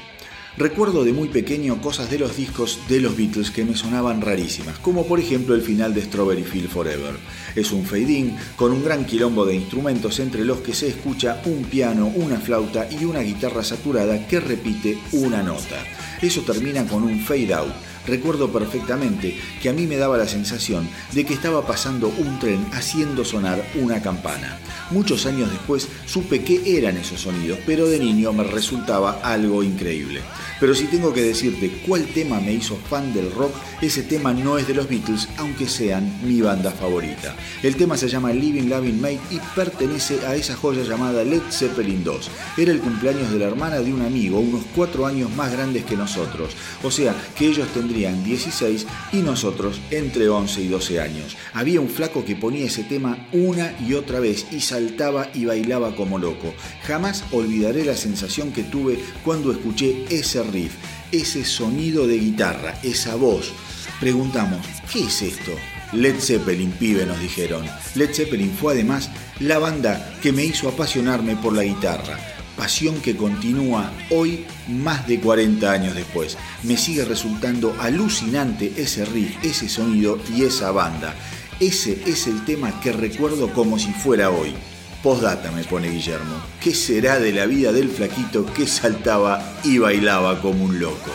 recuerdo 0.58 1.06
de 1.06 1.14
muy 1.14 1.30
pequeño 1.30 1.82
cosas 1.82 2.12
de 2.12 2.20
los 2.20 2.36
discos 2.36 2.80
de 2.90 3.00
los 3.00 3.16
Beatles 3.16 3.52
que 3.52 3.64
me 3.64 3.78
sonaban 3.78 4.20
rarísimas, 4.20 4.80
como 4.80 5.08
por 5.08 5.22
ejemplo 5.22 5.56
el 5.56 5.62
final 5.62 5.94
de 5.94 6.02
Strawberry 6.02 6.44
Field 6.44 6.70
Forever. 6.70 7.16
Es 7.56 7.72
un 7.72 7.86
fade-in 7.86 8.36
con 8.58 8.74
un 8.74 8.84
gran 8.84 9.06
quilombo 9.06 9.46
de 9.46 9.56
instrumentos 9.56 10.20
entre 10.20 10.44
los 10.44 10.60
que 10.60 10.74
se 10.74 10.90
escucha 10.90 11.42
un 11.46 11.64
piano, 11.64 12.08
una 12.08 12.40
flauta 12.40 12.90
y 12.92 13.06
una 13.06 13.22
guitarra 13.22 13.64
saturada 13.64 14.28
que 14.28 14.42
repite 14.42 14.98
una 15.14 15.42
nota. 15.42 15.86
Eso 16.22 16.42
termina 16.42 16.86
con 16.86 17.04
un 17.04 17.22
fade 17.22 17.54
out. 17.54 17.74
Recuerdo 18.08 18.52
perfectamente 18.52 19.38
que 19.62 19.70
a 19.70 19.74
mí 19.74 19.86
me 19.86 19.98
daba 19.98 20.18
la 20.18 20.28
sensación 20.28 20.88
de 21.14 21.26
que 21.26 21.34
estaba 21.34 21.68
pasando 21.68 22.08
un 22.08 22.40
tren 22.40 22.66
haciendo 22.72 23.26
sonar 23.26 23.64
una 23.76 24.02
campana. 24.02 24.58
Muchos 24.90 25.26
años 25.26 25.52
después 25.52 25.90
supe 26.06 26.42
qué 26.42 26.78
eran 26.78 26.96
esos 26.96 27.22
sonidos, 27.22 27.60
pero 27.66 27.88
de 27.88 28.00
niño 28.00 28.32
me 28.32 28.46
resultaba 28.46 29.20
algo 29.22 29.62
increíble. 29.62 30.22
Pero 30.62 30.74
si 30.74 30.86
tengo 30.86 31.14
que 31.14 31.22
decirte 31.22 31.70
cuál 31.86 32.06
tema 32.06 32.40
me 32.40 32.54
hizo 32.54 32.78
fan 32.90 33.14
del 33.14 33.32
rock, 33.32 33.54
ese 33.82 34.04
tema 34.04 34.34
no 34.34 34.58
es 34.58 34.68
de 34.68 34.74
los 34.74 34.88
Beatles, 34.88 35.28
aunque 35.38 35.68
sean 35.68 36.20
mi 36.24 36.40
banda 36.42 36.72
favorita. 36.72 37.36
El 37.62 37.76
tema 37.76 37.98
se 37.98 38.08
llama 38.08 38.32
Living 38.32 38.70
Loving 38.70 39.02
Mate 39.02 39.20
y 39.30 39.40
pertenece 39.54 40.26
a 40.26 40.36
esa 40.36 40.56
joya 40.56 40.84
llamada 40.84 41.24
Led 41.24 41.42
Zeppelin 41.52 42.04
2. 42.04 42.32
Era 42.58 42.72
el 42.72 42.80
cumpleaños 42.80 43.32
de 43.32 43.40
la 43.40 43.48
hermana 43.48 43.80
de 43.80 43.94
un 43.94 44.02
amigo, 44.02 44.40
unos 44.40 44.64
cuatro 44.74 45.06
años 45.06 45.30
más 45.36 45.52
grandes 45.52 45.84
que 45.84 45.98
nosotros. 45.98 46.56
O 46.84 46.90
sea, 46.90 47.14
que 47.36 47.48
ellos 47.48 47.68
tendrían 47.74 47.97
16 48.06 48.86
y 49.14 49.18
nosotros 49.18 49.80
entre 49.92 50.30
11 50.30 50.62
y 50.62 50.68
12 50.68 51.02
años. 51.02 51.38
Había 51.54 51.82
un 51.82 51.90
flaco 51.90 52.24
que 52.24 52.36
ponía 52.36 52.66
ese 52.66 52.84
tema 52.84 53.28
una 53.32 53.74
y 53.80 53.94
otra 53.94 54.20
vez 54.20 54.46
y 54.52 54.60
saltaba 54.60 55.30
y 55.34 55.46
bailaba 55.46 55.96
como 55.96 56.20
loco. 56.20 56.54
Jamás 56.84 57.24
olvidaré 57.32 57.86
la 57.86 57.96
sensación 57.96 58.52
que 58.52 58.64
tuve 58.64 59.00
cuando 59.24 59.52
escuché 59.52 60.06
ese 60.10 60.44
riff, 60.44 60.74
ese 61.12 61.46
sonido 61.46 62.08
de 62.08 62.20
guitarra, 62.20 62.80
esa 62.84 63.16
voz. 63.16 63.52
Preguntamos, 64.00 64.66
¿qué 64.92 65.04
es 65.04 65.22
esto? 65.22 65.52
Led 65.94 66.20
Zeppelin, 66.20 66.72
pibe, 66.72 67.06
nos 67.06 67.20
dijeron. 67.20 67.66
Led 67.96 68.14
Zeppelin 68.14 68.52
fue 68.52 68.74
además 68.74 69.10
la 69.40 69.58
banda 69.58 70.18
que 70.22 70.32
me 70.32 70.44
hizo 70.44 70.68
apasionarme 70.68 71.36
por 71.38 71.54
la 71.54 71.64
guitarra. 71.64 72.37
Pasión 72.58 73.00
que 73.02 73.16
continúa 73.16 73.94
hoy 74.10 74.46
más 74.68 75.08
de 75.08 75.20
40 75.20 75.72
años 75.72 75.94
después. 75.94 76.38
Me 76.64 76.76
sigue 76.76 77.06
resultando 77.06 77.76
alucinante 77.80 78.74
ese 78.78 79.06
riff, 79.06 79.38
ese 79.44 79.70
sonido 79.70 80.20
y 80.36 80.44
esa 80.44 80.72
banda. 80.72 81.14
Ese 81.60 82.02
es 82.08 82.26
el 82.26 82.44
tema 82.46 82.80
que 82.82 82.92
recuerdo 82.92 83.54
como 83.54 83.78
si 83.78 83.92
fuera 83.92 84.32
hoy. 84.32 84.56
Postdata 85.04 85.52
me 85.52 85.64
pone 85.64 85.90
Guillermo. 85.90 86.36
¿Qué 86.60 86.74
será 86.74 87.20
de 87.20 87.32
la 87.32 87.46
vida 87.46 87.72
del 87.72 87.90
flaquito 87.90 88.52
que 88.52 88.66
saltaba 88.66 89.40
y 89.64 89.78
bailaba 89.78 90.42
como 90.42 90.66
un 90.66 90.80
loco? 90.80 91.12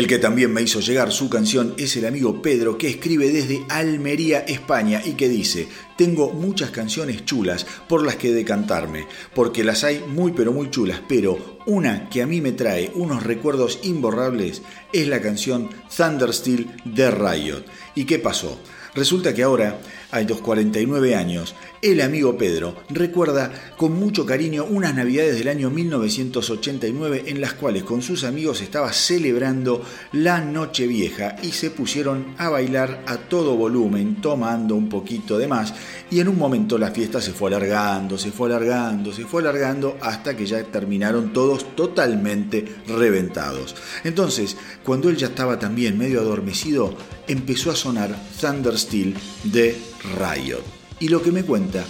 El 0.00 0.06
que 0.06 0.18
también 0.18 0.50
me 0.50 0.62
hizo 0.62 0.80
llegar 0.80 1.12
su 1.12 1.28
canción 1.28 1.74
es 1.76 1.94
el 1.94 2.06
amigo 2.06 2.40
Pedro 2.40 2.78
que 2.78 2.88
escribe 2.88 3.30
desde 3.30 3.66
Almería, 3.68 4.38
España 4.38 5.02
y 5.04 5.12
que 5.12 5.28
dice, 5.28 5.68
tengo 5.98 6.32
muchas 6.32 6.70
canciones 6.70 7.26
chulas 7.26 7.66
por 7.86 8.02
las 8.02 8.16
que 8.16 8.32
decantarme, 8.32 9.06
porque 9.34 9.62
las 9.62 9.84
hay 9.84 10.02
muy 10.08 10.32
pero 10.32 10.54
muy 10.54 10.70
chulas, 10.70 11.02
pero 11.06 11.58
una 11.66 12.08
que 12.08 12.22
a 12.22 12.26
mí 12.26 12.40
me 12.40 12.52
trae 12.52 12.90
unos 12.94 13.24
recuerdos 13.24 13.80
imborrables 13.82 14.62
es 14.90 15.06
la 15.06 15.20
canción 15.20 15.68
Thundersteel 15.94 16.70
de 16.86 17.10
Riot. 17.10 17.64
¿Y 17.94 18.06
qué 18.06 18.18
pasó? 18.18 18.58
Resulta 18.94 19.34
que 19.34 19.42
ahora, 19.42 19.82
a 20.10 20.20
los 20.22 20.40
49 20.40 21.14
años, 21.14 21.54
el 21.82 22.00
amigo 22.00 22.36
Pedro 22.36 22.76
recuerda 22.90 23.50
con 23.76 23.92
mucho 23.92 24.26
cariño 24.26 24.64
unas 24.64 24.94
navidades 24.94 25.38
del 25.38 25.48
año 25.48 25.70
1989 25.70 27.24
en 27.26 27.40
las 27.40 27.54
cuales 27.54 27.84
con 27.84 28.02
sus 28.02 28.24
amigos 28.24 28.60
estaba 28.60 28.92
celebrando 28.92 29.82
la 30.12 30.40
noche 30.40 30.86
vieja 30.86 31.36
y 31.42 31.52
se 31.52 31.70
pusieron 31.70 32.34
a 32.38 32.48
bailar 32.50 33.02
a 33.06 33.16
todo 33.16 33.56
volumen, 33.56 34.20
tomando 34.20 34.74
un 34.74 34.88
poquito 34.88 35.38
de 35.38 35.48
más 35.48 35.74
y 36.10 36.20
en 36.20 36.28
un 36.28 36.38
momento 36.38 36.76
la 36.76 36.90
fiesta 36.90 37.20
se 37.20 37.32
fue 37.32 37.48
alargando, 37.48 38.18
se 38.18 38.30
fue 38.30 38.48
alargando, 38.48 39.12
se 39.12 39.24
fue 39.24 39.42
alargando 39.42 39.96
hasta 40.00 40.36
que 40.36 40.46
ya 40.46 40.62
terminaron 40.64 41.32
todos 41.32 41.76
totalmente 41.76 42.64
reventados. 42.88 43.74
Entonces, 44.04 44.56
cuando 44.84 45.08
él 45.08 45.16
ya 45.16 45.28
estaba 45.28 45.58
también 45.58 45.96
medio 45.96 46.20
adormecido, 46.20 46.94
empezó 47.26 47.70
a 47.70 47.76
sonar 47.76 48.16
Thundersteel 48.40 49.14
de 49.44 49.76
Riot. 50.04 50.62
Y 50.98 51.08
lo 51.08 51.22
que 51.22 51.32
me 51.32 51.44
cuenta 51.44 51.84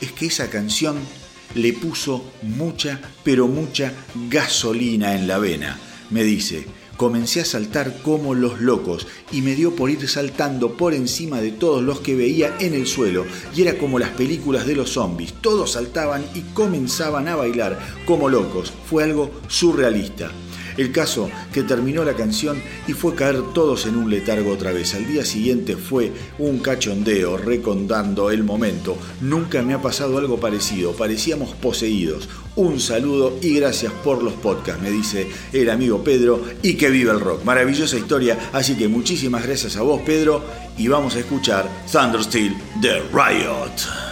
es 0.00 0.12
que 0.12 0.26
esa 0.26 0.50
canción 0.50 0.96
le 1.54 1.72
puso 1.72 2.24
mucha, 2.42 3.00
pero 3.24 3.48
mucha 3.48 3.92
gasolina 4.28 5.14
en 5.14 5.26
la 5.26 5.38
vena. 5.38 5.78
Me 6.10 6.22
dice, 6.22 6.66
comencé 6.96 7.40
a 7.40 7.44
saltar 7.44 8.02
como 8.02 8.34
los 8.34 8.60
locos 8.60 9.06
y 9.32 9.42
me 9.42 9.54
dio 9.54 9.74
por 9.74 9.90
ir 9.90 10.08
saltando 10.08 10.76
por 10.76 10.94
encima 10.94 11.40
de 11.40 11.52
todos 11.52 11.82
los 11.82 12.00
que 12.00 12.14
veía 12.14 12.56
en 12.60 12.74
el 12.74 12.86
suelo 12.86 13.26
y 13.54 13.62
era 13.62 13.78
como 13.78 13.98
las 13.98 14.10
películas 14.10 14.66
de 14.66 14.76
los 14.76 14.90
zombies, 14.90 15.34
todos 15.40 15.72
saltaban 15.72 16.24
y 16.34 16.40
comenzaban 16.52 17.28
a 17.28 17.36
bailar 17.36 17.78
como 18.04 18.28
locos, 18.28 18.72
fue 18.88 19.04
algo 19.04 19.30
surrealista. 19.48 20.30
El 20.76 20.92
caso 20.92 21.30
que 21.52 21.62
terminó 21.62 22.04
la 22.04 22.14
canción 22.14 22.60
y 22.86 22.92
fue 22.92 23.14
caer 23.14 23.40
todos 23.54 23.86
en 23.86 23.96
un 23.96 24.10
letargo 24.10 24.52
otra 24.52 24.72
vez. 24.72 24.94
Al 24.94 25.06
día 25.06 25.24
siguiente 25.24 25.76
fue 25.76 26.12
un 26.38 26.58
cachondeo 26.58 27.36
recondando 27.36 28.30
el 28.30 28.44
momento. 28.44 28.96
Nunca 29.20 29.62
me 29.62 29.74
ha 29.74 29.82
pasado 29.82 30.18
algo 30.18 30.38
parecido, 30.38 30.92
parecíamos 30.92 31.54
poseídos. 31.54 32.28
Un 32.56 32.80
saludo 32.80 33.38
y 33.42 33.54
gracias 33.54 33.92
por 33.92 34.22
los 34.22 34.34
podcasts, 34.34 34.82
me 34.82 34.90
dice 34.90 35.26
el 35.52 35.68
amigo 35.70 36.02
Pedro, 36.02 36.42
y 36.62 36.74
que 36.74 36.90
viva 36.90 37.12
el 37.12 37.20
rock. 37.20 37.44
Maravillosa 37.44 37.98
historia, 37.98 38.50
así 38.52 38.76
que 38.76 38.88
muchísimas 38.88 39.44
gracias 39.44 39.76
a 39.76 39.82
vos 39.82 40.00
Pedro 40.02 40.42
y 40.78 40.88
vamos 40.88 41.16
a 41.16 41.20
escuchar 41.20 41.68
Thundersteel 41.90 42.56
de 42.80 43.00
Riot. 43.12 44.05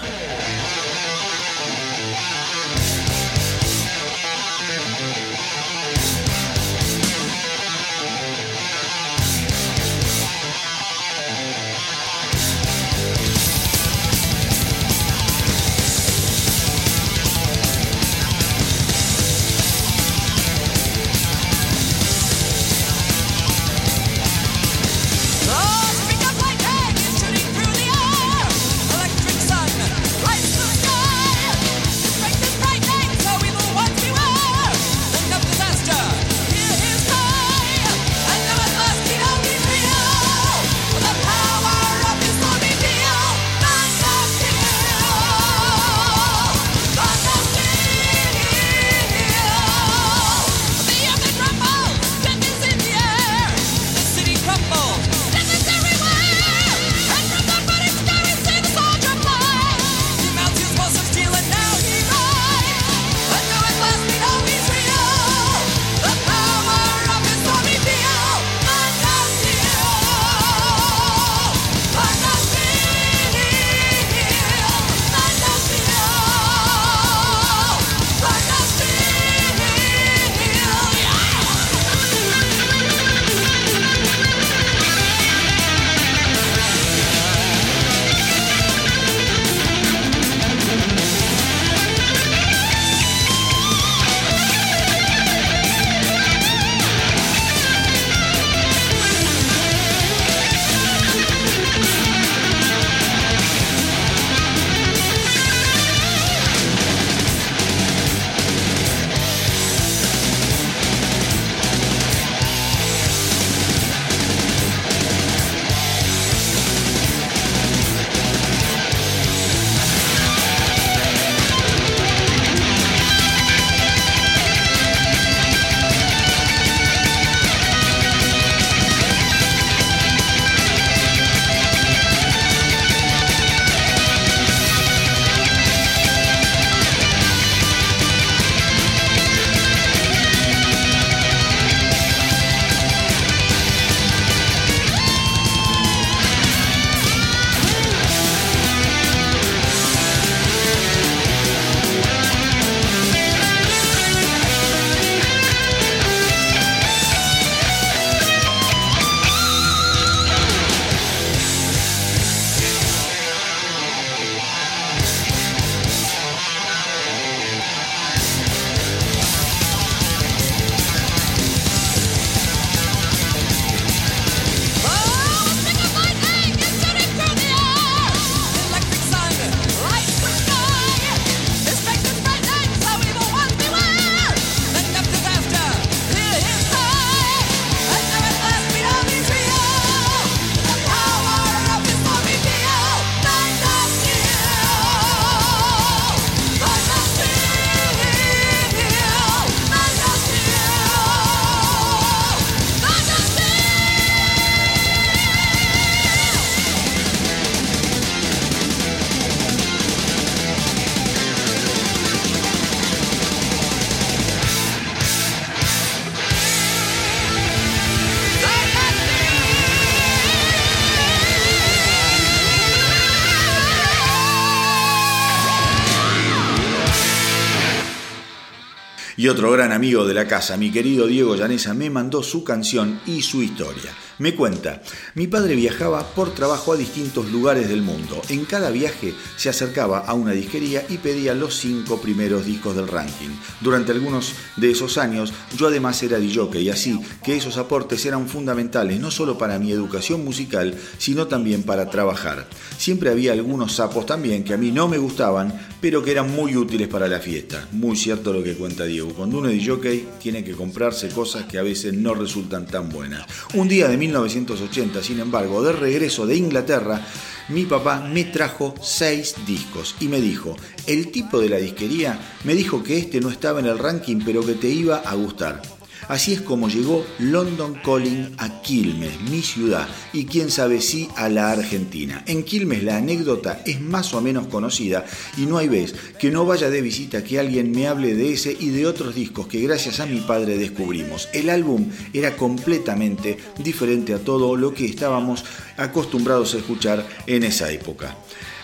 Y 229.24 229.28
otro 229.28 229.50
gran 229.50 229.72
amigo 229.72 230.04
de 230.04 230.12
la 230.12 230.28
casa, 230.28 230.58
mi 230.58 230.70
querido 230.70 231.06
Diego 231.06 231.34
Llanesa, 231.34 231.72
me 231.72 231.88
mandó 231.88 232.22
su 232.22 232.44
canción 232.44 233.00
y 233.06 233.22
su 233.22 233.42
historia. 233.42 233.90
Me 234.18 234.34
cuenta, 234.34 234.82
mi 235.14 235.26
padre 235.26 235.56
viajaba 235.56 236.06
por 236.14 236.34
trabajo 236.34 236.74
a 236.74 236.76
distintos 236.76 237.32
lugares 237.32 237.68
del 237.70 237.80
mundo. 237.80 238.20
En 238.28 238.44
cada 238.44 238.70
viaje 238.70 239.14
se 239.36 239.48
acercaba 239.48 240.00
a 240.00 240.12
una 240.12 240.32
disquería 240.32 240.84
y 240.90 240.98
pedía 240.98 241.34
los 241.34 241.56
cinco 241.56 242.00
primeros 242.00 242.44
discos 242.44 242.76
del 242.76 242.86
ranking. 242.86 243.30
Durante 243.60 243.92
algunos 243.92 244.34
de 244.56 244.70
esos 244.70 244.98
años 244.98 245.32
yo 245.56 245.68
además 245.68 246.02
era 246.02 246.18
DJ 246.18 246.60
y 246.60 246.68
así 246.68 247.00
que 247.24 247.34
esos 247.34 247.56
aportes 247.56 248.04
eran 248.06 248.28
fundamentales 248.28 249.00
no 249.00 249.10
solo 249.10 249.36
para 249.38 249.58
mi 249.58 249.72
educación 249.72 250.22
musical, 250.22 250.78
sino 250.98 251.26
también 251.26 251.62
para 251.62 251.88
trabajar. 251.88 252.46
Siempre 252.76 253.10
había 253.10 253.32
algunos 253.32 253.72
sapos 253.72 254.06
también 254.06 254.44
que 254.44 254.54
a 254.54 254.58
mí 254.58 254.70
no 254.70 254.86
me 254.86 254.98
gustaban, 254.98 255.58
pero 255.84 256.02
que 256.02 256.12
eran 256.12 256.34
muy 256.34 256.56
útiles 256.56 256.88
para 256.88 257.06
la 257.06 257.20
fiesta. 257.20 257.68
Muy 257.72 257.94
cierto 257.94 258.32
lo 258.32 258.42
que 258.42 258.54
cuenta 258.54 258.86
Diego. 258.86 259.10
Cuando 259.10 259.36
uno 259.36 259.50
es 259.50 259.56
DJ 259.62 260.06
tiene 260.18 260.42
que 260.42 260.52
comprarse 260.52 261.10
cosas 261.10 261.44
que 261.44 261.58
a 261.58 261.62
veces 261.62 261.92
no 261.92 262.14
resultan 262.14 262.66
tan 262.66 262.88
buenas. 262.88 263.26
Un 263.52 263.68
día 263.68 263.86
de 263.86 263.98
1980, 263.98 265.02
sin 265.02 265.20
embargo, 265.20 265.62
de 265.62 265.72
regreso 265.72 266.26
de 266.26 266.36
Inglaterra, 266.36 267.02
mi 267.50 267.66
papá 267.66 268.00
me 268.00 268.24
trajo 268.24 268.74
seis 268.80 269.34
discos 269.46 269.94
y 270.00 270.08
me 270.08 270.22
dijo, 270.22 270.56
el 270.86 271.10
tipo 271.10 271.38
de 271.38 271.50
la 271.50 271.58
disquería 271.58 272.18
me 272.44 272.54
dijo 272.54 272.82
que 272.82 272.96
este 272.96 273.20
no 273.20 273.28
estaba 273.28 273.60
en 273.60 273.66
el 273.66 273.78
ranking 273.78 274.22
pero 274.24 274.40
que 274.40 274.54
te 274.54 274.70
iba 274.70 274.96
a 274.96 275.14
gustar. 275.14 275.60
Así 276.08 276.34
es 276.34 276.42
como 276.42 276.68
llegó 276.68 277.04
London 277.18 277.74
Calling 277.82 278.34
a 278.38 278.60
Quilmes, 278.62 279.20
mi 279.30 279.40
ciudad, 279.40 279.88
y 280.12 280.26
quién 280.26 280.50
sabe 280.50 280.80
si 280.80 281.08
a 281.16 281.28
la 281.28 281.50
Argentina. 281.50 282.22
En 282.26 282.44
Quilmes 282.44 282.82
la 282.82 282.98
anécdota 282.98 283.62
es 283.64 283.80
más 283.80 284.12
o 284.12 284.20
menos 284.20 284.46
conocida 284.48 285.04
y 285.36 285.46
no 285.46 285.58
hay 285.58 285.68
vez 285.68 285.94
que 286.18 286.30
no 286.30 286.44
vaya 286.44 286.68
de 286.68 286.82
visita 286.82 287.24
que 287.24 287.38
alguien 287.38 287.70
me 287.72 287.88
hable 287.88 288.14
de 288.14 288.32
ese 288.32 288.56
y 288.58 288.68
de 288.68 288.86
otros 288.86 289.14
discos 289.14 289.46
que 289.46 289.60
gracias 289.60 290.00
a 290.00 290.06
mi 290.06 290.20
padre 290.20 290.58
descubrimos. 290.58 291.28
El 291.32 291.48
álbum 291.48 291.88
era 292.12 292.36
completamente 292.36 293.38
diferente 293.58 294.14
a 294.14 294.18
todo 294.18 294.56
lo 294.56 294.74
que 294.74 294.84
estábamos 294.84 295.44
acostumbrados 295.76 296.54
a 296.54 296.58
escuchar 296.58 297.06
en 297.26 297.44
esa 297.44 297.70
época. 297.72 298.16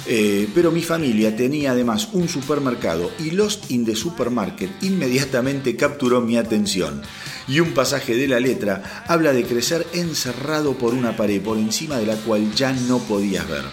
Eh, 0.06 0.48
pero 0.54 0.72
mi 0.72 0.82
familia 0.82 1.36
tenía 1.36 1.72
además 1.72 2.08
un 2.12 2.28
supermercado 2.28 3.10
y 3.18 3.32
Lost 3.32 3.70
in 3.70 3.84
the 3.84 3.94
Supermarket 3.94 4.70
inmediatamente 4.82 5.76
capturó 5.76 6.20
mi 6.20 6.36
atención. 6.36 7.02
Y 7.50 7.58
un 7.58 7.74
pasaje 7.74 8.14
de 8.14 8.28
la 8.28 8.38
letra 8.38 9.04
habla 9.08 9.32
de 9.32 9.42
crecer 9.42 9.84
encerrado 9.92 10.74
por 10.74 10.94
una 10.94 11.16
pared 11.16 11.42
por 11.42 11.58
encima 11.58 11.98
de 11.98 12.06
la 12.06 12.14
cual 12.14 12.54
ya 12.54 12.72
no 12.72 13.00
podías 13.00 13.48
ver. 13.48 13.64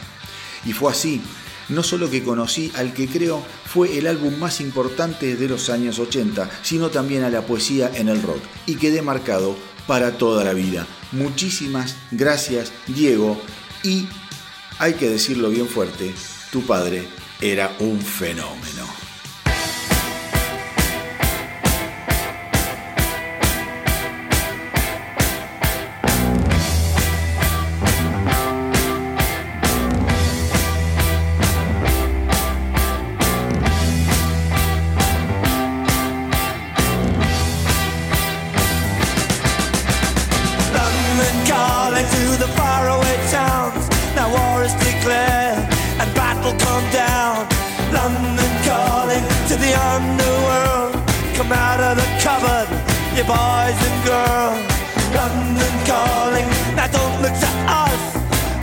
Y 0.66 0.74
fue 0.74 0.92
así, 0.92 1.22
no 1.70 1.84
solo 1.84 2.10
que 2.10 2.24
conocí 2.24 2.72
al 2.76 2.92
que 2.92 3.08
creo 3.08 3.46
fue 3.66 4.00
el 4.00 4.08
álbum 4.08 4.36
más 4.40 4.62
importante 4.62 5.36
de 5.36 5.48
los 5.48 5.70
años 5.70 6.00
80, 6.00 6.50
sino 6.64 6.90
también 6.90 7.24
a 7.24 7.30
la 7.30 7.46
poesía 7.46 7.92
en 7.94 8.10
el 8.10 8.24
rock, 8.24 8.42
y 8.66 8.78
quedé 8.78 9.04
marcado 9.04 9.56
para 9.86 10.18
toda 10.18 10.44
la 10.44 10.54
vida. 10.54 10.88
Muchísimas 11.12 11.98
gracias, 12.10 12.72
Diego, 12.88 13.40
y 13.84 14.08
hay 14.80 14.94
que 14.94 15.08
decirlo 15.08 15.52
bien 15.52 15.68
fuerte, 15.68 16.16
tu 16.52 16.64
padre 16.64 17.08
era 17.42 17.76
un 17.80 18.02
fenómeno. 18.02 18.97
Boys 53.28 53.76
and 53.76 54.00
girls. 54.08 54.64
London 55.12 55.76
calling, 55.84 56.48
now 56.80 56.88
don't 56.88 57.18
look 57.20 57.36
to 57.36 57.52
us. 57.68 58.02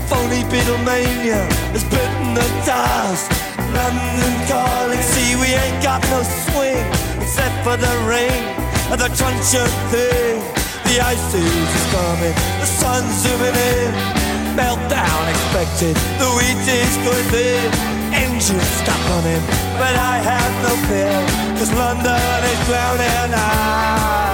Phony 0.09 0.41
Beatlemania 0.49 1.45
has 1.77 1.85
bitten 1.85 2.33
the 2.33 2.49
dust. 2.65 3.29
London 3.77 4.35
calling, 4.49 5.03
see 5.05 5.37
we 5.37 5.53
ain't 5.53 5.81
got 5.85 6.01
no 6.09 6.25
swing 6.49 6.85
except 7.21 7.57
for 7.61 7.77
the 7.77 7.93
rain 8.09 8.41
and 8.89 8.99
the 8.99 9.13
truncheon 9.13 9.69
thing. 9.93 10.41
The 10.89 10.97
ice 11.13 11.35
is 11.37 11.85
coming, 11.93 12.35
the 12.61 12.69
sun's 12.81 13.13
zooming 13.21 13.57
in. 13.77 13.93
Meltdown 14.57 15.23
expected, 15.29 15.97
the 16.17 16.29
wheat 16.41 16.65
is 16.65 16.97
going 17.05 17.29
thin. 17.29 17.69
Engines 18.17 18.71
stop 18.81 19.01
running, 19.13 19.45
but 19.77 19.93
I 19.93 20.25
have 20.25 20.53
no 20.65 20.73
fear, 20.89 21.21
cause 21.59 21.73
London 21.75 22.41
is 22.49 22.61
drowning. 22.65 23.35
I 23.35 24.34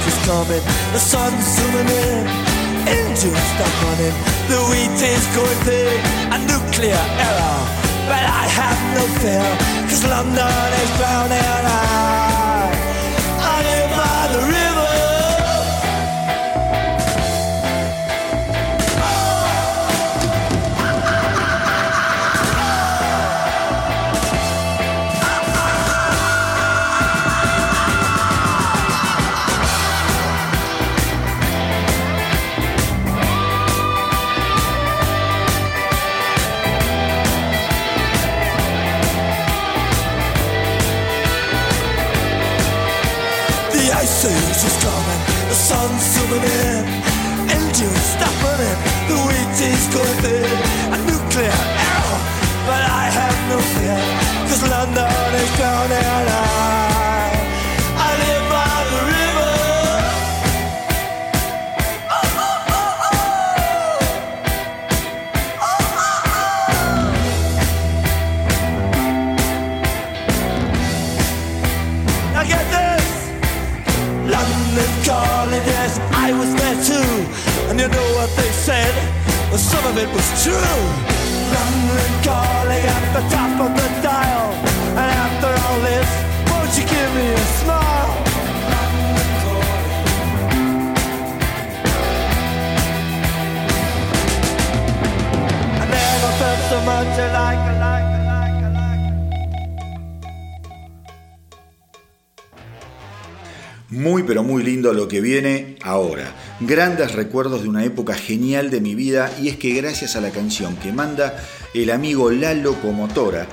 coming, 0.25 0.63
the 0.93 0.99
sun's 0.99 1.45
zooming 1.55 1.89
in, 1.89 2.25
engines 2.87 3.45
stop 3.53 3.73
running, 3.83 4.15
the 4.49 4.59
wheat 4.69 5.01
is 5.01 5.25
going 5.35 5.59
thin, 5.65 5.99
a 6.35 6.37
nuclear 6.51 7.03
error. 7.27 7.59
But 8.09 8.23
I 8.23 8.43
have 8.59 8.79
no 8.97 9.03
fear, 9.21 9.49
cause 9.89 10.03
London 10.05 10.69
is 10.81 10.89
drowning. 10.97 11.65
I, 11.65 12.30
Age 44.01 44.09
is 44.09 44.77
coming, 44.81 45.21
the 45.47 45.53
sun's 45.53 46.01
zooming 46.01 46.41
in, 46.41 46.85
engines 47.53 48.01
stopping 48.01 48.41
running, 48.41 48.77
the 49.07 49.15
wheat 49.29 49.61
is 49.61 49.85
going 49.93 50.17
thin, 50.23 50.57
a 50.89 50.97
nuclear 51.05 51.53
error, 51.53 52.19
but 52.65 52.81
I 52.81 53.05
have 53.13 53.37
no 53.53 53.59
fear, 53.61 54.01
cause 54.49 54.63
London 54.67 55.35
is 55.35 55.55
drowning. 55.55 56.05
I, 56.17 56.50
it 80.01 80.09
was 80.15 80.43
true. 80.43 81.11
Muy 103.89 104.23
pero 104.23 104.41
muy 104.41 104.63
lindo 104.63 104.93
lo 104.93 105.07
que 105.07 105.19
viene 105.19 105.75
ahora. 105.83 106.40
Grandes 106.63 107.13
recuerdos 107.13 107.63
de 107.63 107.69
una 107.69 107.83
época 107.83 108.13
genial 108.13 108.69
de 108.69 108.81
mi 108.81 108.93
vida 108.93 109.31
y 109.41 109.47
es 109.49 109.57
que 109.57 109.73
gracias 109.73 110.15
a 110.15 110.21
la 110.21 110.29
canción 110.29 110.75
que 110.75 110.93
manda 110.93 111.35
el 111.73 111.89
amigo 111.89 112.29
La 112.29 112.53
Locomotora, 112.53 113.47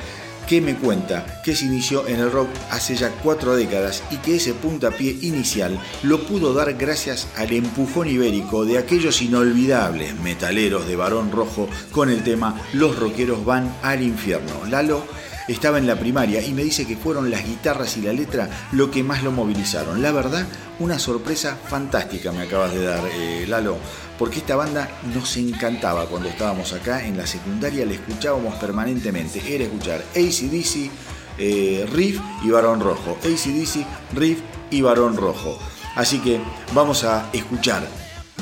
que 0.46 0.60
me 0.60 0.74
cuenta 0.74 1.40
que 1.42 1.56
se 1.56 1.64
inició 1.64 2.06
en 2.06 2.20
el 2.20 2.30
rock 2.30 2.48
hace 2.70 2.96
ya 2.96 3.08
cuatro 3.22 3.56
décadas 3.56 4.02
y 4.10 4.16
que 4.16 4.36
ese 4.36 4.52
puntapié 4.52 5.16
inicial 5.22 5.80
lo 6.02 6.26
pudo 6.26 6.52
dar 6.52 6.74
gracias 6.74 7.28
al 7.36 7.50
empujón 7.52 8.08
ibérico 8.08 8.66
de 8.66 8.76
aquellos 8.76 9.22
inolvidables 9.22 10.14
metaleros 10.20 10.86
de 10.86 10.96
Barón 10.96 11.32
Rojo 11.32 11.66
con 11.92 12.10
el 12.10 12.22
tema 12.22 12.60
Los 12.74 12.98
rockeros 12.98 13.42
van 13.42 13.74
al 13.82 14.02
infierno. 14.02 14.66
Lalo 14.68 15.02
estaba 15.48 15.78
en 15.78 15.86
la 15.86 15.96
primaria 15.96 16.42
y 16.42 16.52
me 16.52 16.62
dice 16.62 16.86
que 16.86 16.96
fueron 16.96 17.30
las 17.30 17.44
guitarras 17.44 17.96
y 17.96 18.02
la 18.02 18.12
letra 18.12 18.48
lo 18.72 18.90
que 18.90 19.02
más 19.02 19.22
lo 19.22 19.32
movilizaron. 19.32 20.02
La 20.02 20.12
verdad, 20.12 20.46
una 20.78 20.98
sorpresa 20.98 21.56
fantástica 21.68 22.30
me 22.32 22.42
acabas 22.42 22.72
de 22.72 22.84
dar, 22.84 23.02
eh, 23.12 23.46
Lalo, 23.48 23.78
porque 24.18 24.38
esta 24.38 24.56
banda 24.56 24.88
nos 25.14 25.36
encantaba 25.36 26.06
cuando 26.06 26.28
estábamos 26.28 26.72
acá 26.72 27.04
en 27.04 27.16
la 27.16 27.26
secundaria, 27.26 27.86
la 27.86 27.94
escuchábamos 27.94 28.54
permanentemente. 28.56 29.42
Era 29.52 29.64
escuchar 29.64 30.04
ACDC, 30.14 30.90
eh, 31.38 31.88
Riff 31.92 32.20
y 32.44 32.50
Barón 32.50 32.80
Rojo. 32.80 33.16
ACDC, 33.22 33.86
Riff 34.14 34.40
y 34.70 34.82
Barón 34.82 35.16
Rojo. 35.16 35.58
Así 35.94 36.18
que 36.20 36.40
vamos 36.74 37.04
a 37.04 37.30
escuchar 37.32 37.86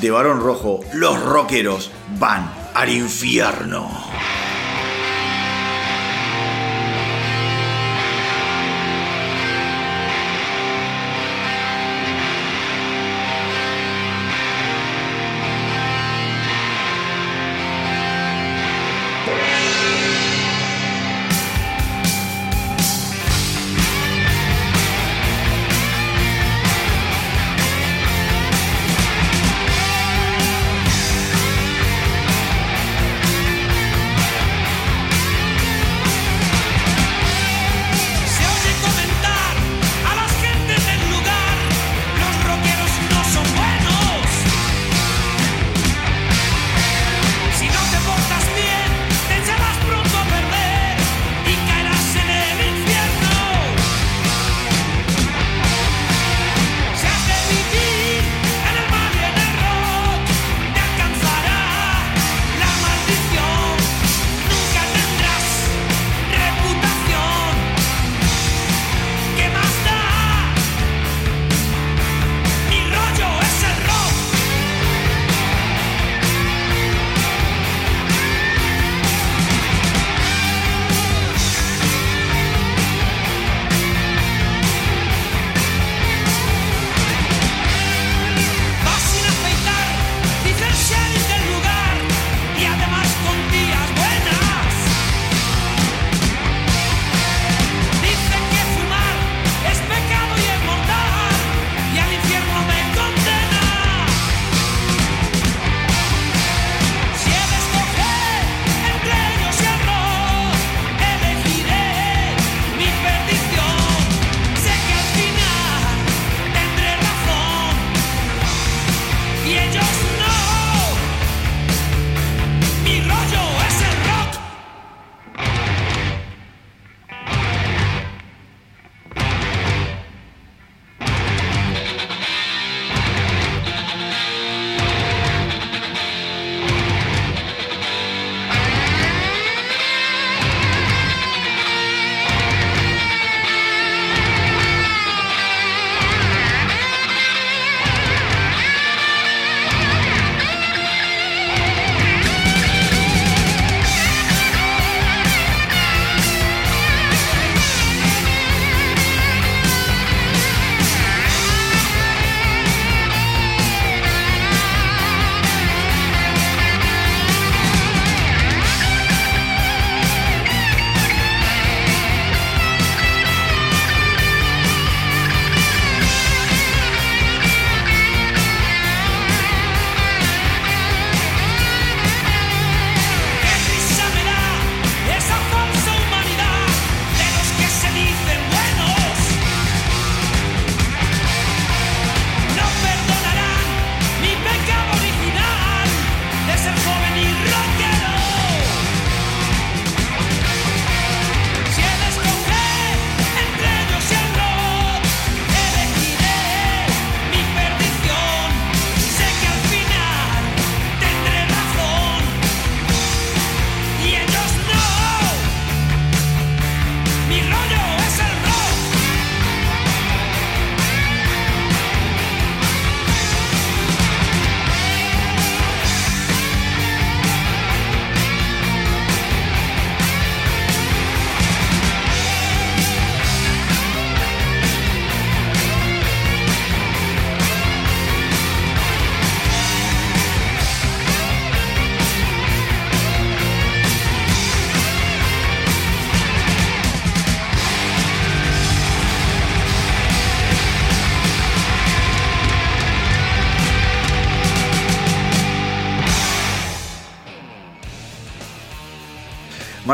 de 0.01 0.11
Barón 0.11 0.41
Rojo, 0.41 0.81
los 0.93 1.19
rockeros 1.23 1.91
van 2.19 2.51
al 2.75 2.89
infierno. 2.89 3.89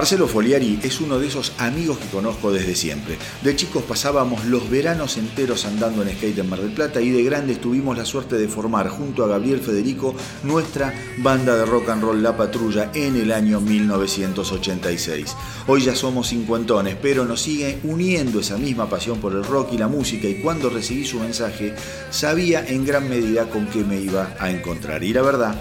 Marcelo 0.03 0.27
Foliari 0.27 0.79
es 0.83 0.99
uno 0.99 1.17
de 1.17 1.27
esos 1.27 1.53
amigos 1.59 1.97
que 1.97 2.09
conozco 2.09 2.51
desde 2.51 2.75
siempre. 2.75 3.17
De 3.41 3.55
chicos 3.55 3.83
pasábamos 3.83 4.43
los 4.43 4.69
veranos 4.69 5.15
enteros 5.15 5.63
andando 5.63 6.01
en 6.01 6.09
skate 6.09 6.39
en 6.39 6.49
Mar 6.49 6.59
del 6.59 6.73
Plata 6.73 6.99
y 6.99 7.09
de 7.09 7.23
grandes 7.23 7.61
tuvimos 7.61 7.97
la 7.97 8.03
suerte 8.03 8.35
de 8.35 8.49
formar 8.49 8.89
junto 8.89 9.23
a 9.23 9.29
Gabriel 9.29 9.61
Federico 9.61 10.13
nuestra 10.43 10.93
banda 11.19 11.55
de 11.55 11.65
rock 11.65 11.87
and 11.87 12.03
roll 12.03 12.21
La 12.21 12.35
Patrulla 12.35 12.91
en 12.93 13.15
el 13.15 13.31
año 13.31 13.61
1986. 13.61 15.37
Hoy 15.67 15.83
ya 15.83 15.95
somos 15.95 16.27
cincuentones, 16.27 16.97
pero 17.01 17.23
nos 17.23 17.39
sigue 17.39 17.79
uniendo 17.85 18.41
esa 18.41 18.57
misma 18.57 18.89
pasión 18.89 19.19
por 19.19 19.31
el 19.31 19.45
rock 19.45 19.71
y 19.71 19.77
la 19.77 19.87
música 19.87 20.27
y 20.27 20.41
cuando 20.41 20.69
recibí 20.69 21.05
su 21.05 21.17
mensaje 21.21 21.75
sabía 22.09 22.67
en 22.67 22.85
gran 22.85 23.07
medida 23.07 23.49
con 23.49 23.67
qué 23.67 23.85
me 23.85 24.01
iba 24.01 24.35
a 24.37 24.51
encontrar. 24.51 25.01
Y 25.01 25.13
la 25.13 25.21
verdad 25.21 25.55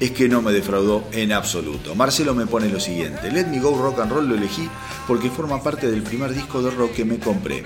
es 0.00 0.10
que 0.10 0.28
no 0.28 0.42
me 0.42 0.52
defraudó 0.52 1.04
en 1.12 1.32
absoluto. 1.32 1.94
Marcelo 1.94 2.34
me 2.34 2.46
pone 2.46 2.68
lo 2.68 2.80
siguiente, 2.80 3.30
Let 3.30 3.46
Me 3.46 3.60
Go 3.60 3.76
Rock 3.76 4.00
and 4.00 4.12
Roll 4.12 4.28
lo 4.28 4.34
elegí 4.34 4.68
porque 5.06 5.30
forma 5.30 5.62
parte 5.62 5.90
del 5.90 6.02
primer 6.02 6.34
disco 6.34 6.62
de 6.62 6.70
rock 6.70 6.92
que 6.92 7.04
me 7.04 7.18
compré. 7.18 7.62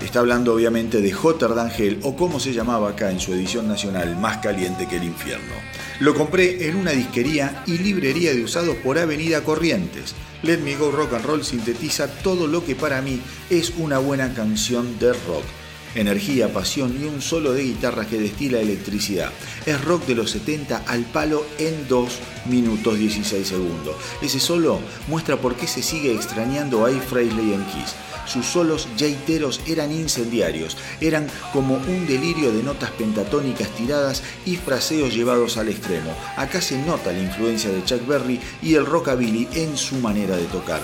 Está 0.00 0.20
hablando 0.20 0.54
obviamente 0.54 1.00
de 1.00 1.12
Hotter 1.12 1.54
Than 1.54 1.72
Hell 1.76 2.00
o 2.04 2.14
como 2.14 2.38
se 2.38 2.52
llamaba 2.52 2.90
acá 2.90 3.10
en 3.10 3.18
su 3.18 3.32
edición 3.32 3.66
nacional, 3.66 4.16
Más 4.16 4.38
caliente 4.38 4.86
que 4.86 4.96
el 4.96 5.04
infierno. 5.04 5.54
Lo 5.98 6.14
compré 6.14 6.68
en 6.68 6.76
una 6.76 6.92
disquería 6.92 7.64
y 7.66 7.78
librería 7.78 8.32
de 8.32 8.44
usados 8.44 8.76
por 8.76 8.98
Avenida 8.98 9.42
Corrientes. 9.42 10.14
Let 10.44 10.58
Me 10.58 10.76
Go 10.76 10.92
Rock 10.92 11.14
and 11.14 11.24
Roll 11.24 11.44
sintetiza 11.44 12.06
todo 12.22 12.46
lo 12.46 12.64
que 12.64 12.76
para 12.76 13.02
mí 13.02 13.20
es 13.50 13.72
una 13.76 13.98
buena 13.98 14.32
canción 14.34 14.98
de 15.00 15.12
rock 15.12 15.44
energía, 16.00 16.52
pasión 16.52 16.96
y 17.00 17.04
un 17.04 17.20
solo 17.20 17.52
de 17.52 17.64
guitarra 17.64 18.06
que 18.06 18.18
destila 18.18 18.60
electricidad. 18.60 19.32
Es 19.66 19.84
rock 19.84 20.06
de 20.06 20.14
los 20.14 20.30
70 20.30 20.84
al 20.86 21.04
palo 21.04 21.44
en 21.58 21.88
2 21.88 22.18
minutos 22.46 22.98
16 22.98 23.46
segundos. 23.46 23.96
Ese 24.22 24.40
solo 24.40 24.80
muestra 25.08 25.36
por 25.36 25.56
qué 25.56 25.66
se 25.66 25.82
sigue 25.82 26.14
extrañando 26.14 26.86
a 26.86 26.90
Frehley 26.90 27.52
en 27.52 27.64
Kiss. 27.66 27.94
Sus 28.26 28.44
solos 28.44 28.88
jaiteros 28.98 29.60
eran 29.66 29.90
incendiarios, 29.90 30.76
eran 31.00 31.26
como 31.52 31.76
un 31.76 32.06
delirio 32.06 32.52
de 32.52 32.62
notas 32.62 32.90
pentatónicas 32.90 33.70
tiradas 33.70 34.22
y 34.44 34.56
fraseos 34.56 35.14
llevados 35.14 35.56
al 35.56 35.68
extremo. 35.68 36.14
Acá 36.36 36.60
se 36.60 36.78
nota 36.82 37.10
la 37.10 37.20
influencia 37.20 37.70
de 37.70 37.82
Chuck 37.84 38.06
Berry 38.06 38.38
y 38.62 38.74
el 38.74 38.84
rockabilly 38.84 39.48
en 39.54 39.76
su 39.78 39.96
manera 39.96 40.36
de 40.36 40.44
tocar. 40.44 40.82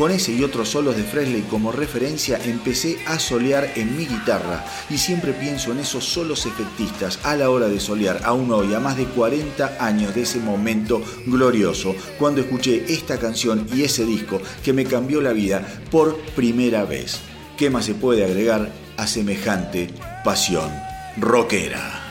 Con 0.00 0.12
ese 0.12 0.32
y 0.32 0.42
otros 0.42 0.70
solos 0.70 0.96
de 0.96 1.02
Fresley 1.02 1.42
como 1.42 1.72
referencia 1.72 2.40
empecé 2.42 2.96
a 3.06 3.18
solear 3.18 3.70
en 3.76 3.98
mi 3.98 4.06
guitarra 4.06 4.64
y 4.88 4.96
siempre 4.96 5.34
pienso 5.34 5.72
en 5.72 5.78
esos 5.78 6.06
solos 6.06 6.46
efectistas 6.46 7.18
a 7.22 7.36
la 7.36 7.50
hora 7.50 7.68
de 7.68 7.78
solear, 7.78 8.22
aún 8.24 8.50
hoy, 8.50 8.72
a 8.72 8.80
más 8.80 8.96
de 8.96 9.04
40 9.04 9.76
años 9.78 10.14
de 10.14 10.22
ese 10.22 10.38
momento 10.38 11.02
glorioso, 11.26 11.94
cuando 12.18 12.40
escuché 12.40 12.82
esta 12.88 13.18
canción 13.18 13.66
y 13.74 13.82
ese 13.82 14.06
disco 14.06 14.40
que 14.64 14.72
me 14.72 14.86
cambió 14.86 15.20
la 15.20 15.34
vida 15.34 15.82
por 15.90 16.18
primera 16.34 16.86
vez. 16.86 17.20
¿Qué 17.58 17.68
más 17.68 17.84
se 17.84 17.92
puede 17.92 18.24
agregar 18.24 18.72
a 18.96 19.06
semejante 19.06 19.90
pasión 20.24 20.72
rockera? 21.18 22.09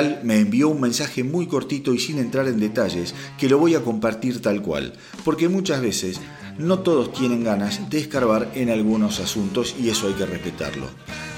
Me 0.00 0.38
envió 0.38 0.68
un 0.68 0.80
mensaje 0.80 1.24
muy 1.24 1.46
cortito 1.46 1.92
y 1.92 1.98
sin 1.98 2.18
entrar 2.18 2.48
en 2.48 2.58
detalles 2.58 3.14
que 3.38 3.48
lo 3.48 3.58
voy 3.58 3.74
a 3.74 3.82
compartir 3.82 4.40
tal 4.40 4.62
cual, 4.62 4.94
porque 5.24 5.48
muchas 5.48 5.82
veces 5.82 6.20
no 6.58 6.78
todos 6.78 7.12
tienen 7.12 7.44
ganas 7.44 7.90
de 7.90 7.98
escarbar 7.98 8.50
en 8.54 8.70
algunos 8.70 9.20
asuntos 9.20 9.74
y 9.78 9.90
eso 9.90 10.06
hay 10.06 10.14
que 10.14 10.26
respetarlo. 10.26 10.86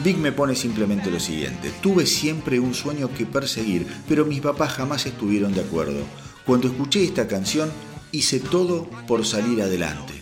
Vic 0.05 0.17
me 0.17 0.33
pone 0.33 0.55
simplemente 0.55 1.11
lo 1.11 1.19
siguiente, 1.19 1.73
tuve 1.81 2.07
siempre 2.07 2.61
un 2.61 2.75
sueño 2.75 3.11
que 3.17 3.27
perseguir, 3.27 3.87
pero 4.09 4.27
mis 4.27 4.41
papás 4.41 4.75
jamás 4.75 5.07
estuvieron 5.07 5.53
de 5.55 5.63
acuerdo. 5.63 6.05
Cuando 6.47 6.69
escuché 6.69 7.05
esta 7.05 7.27
canción, 7.27 7.71
hice 8.13 8.39
todo 8.39 8.89
por 9.07 9.25
salir 9.25 9.63
adelante. 9.63 10.22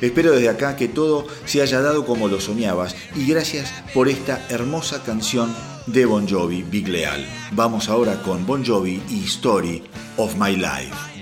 Espero 0.00 0.32
desde 0.32 0.48
acá 0.48 0.76
que 0.76 0.88
todo 0.88 1.26
se 1.44 1.62
haya 1.62 1.80
dado 1.80 2.04
como 2.04 2.28
lo 2.28 2.40
soñabas 2.40 2.96
y 3.14 3.26
gracias 3.26 3.72
por 3.94 4.08
esta 4.08 4.46
hermosa 4.48 5.02
canción 5.02 5.54
de 5.86 6.04
Bon 6.04 6.28
Jovi, 6.28 6.62
Big 6.62 6.88
Leal. 6.88 7.26
Vamos 7.52 7.88
ahora 7.88 8.22
con 8.22 8.46
Bon 8.46 8.64
Jovi 8.64 9.02
y 9.08 9.24
Story 9.24 9.82
of 10.16 10.34
My 10.36 10.56
Life. 10.56 11.15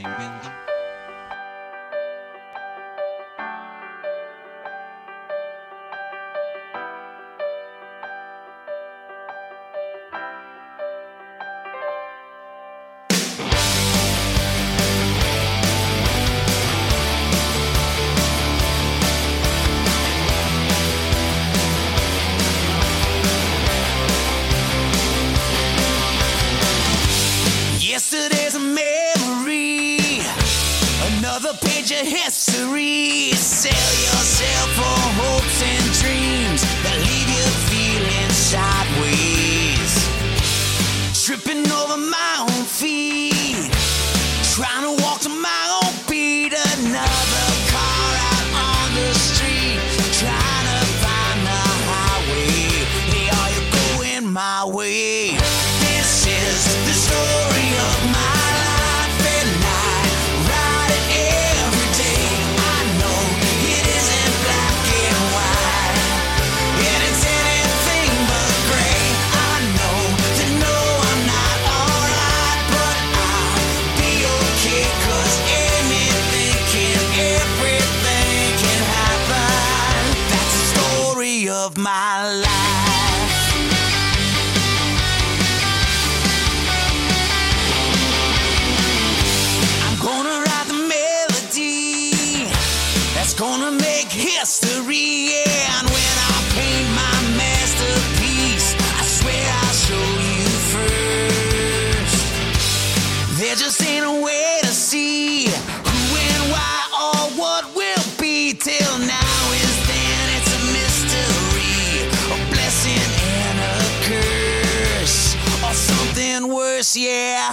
Yeah, 116.97 117.51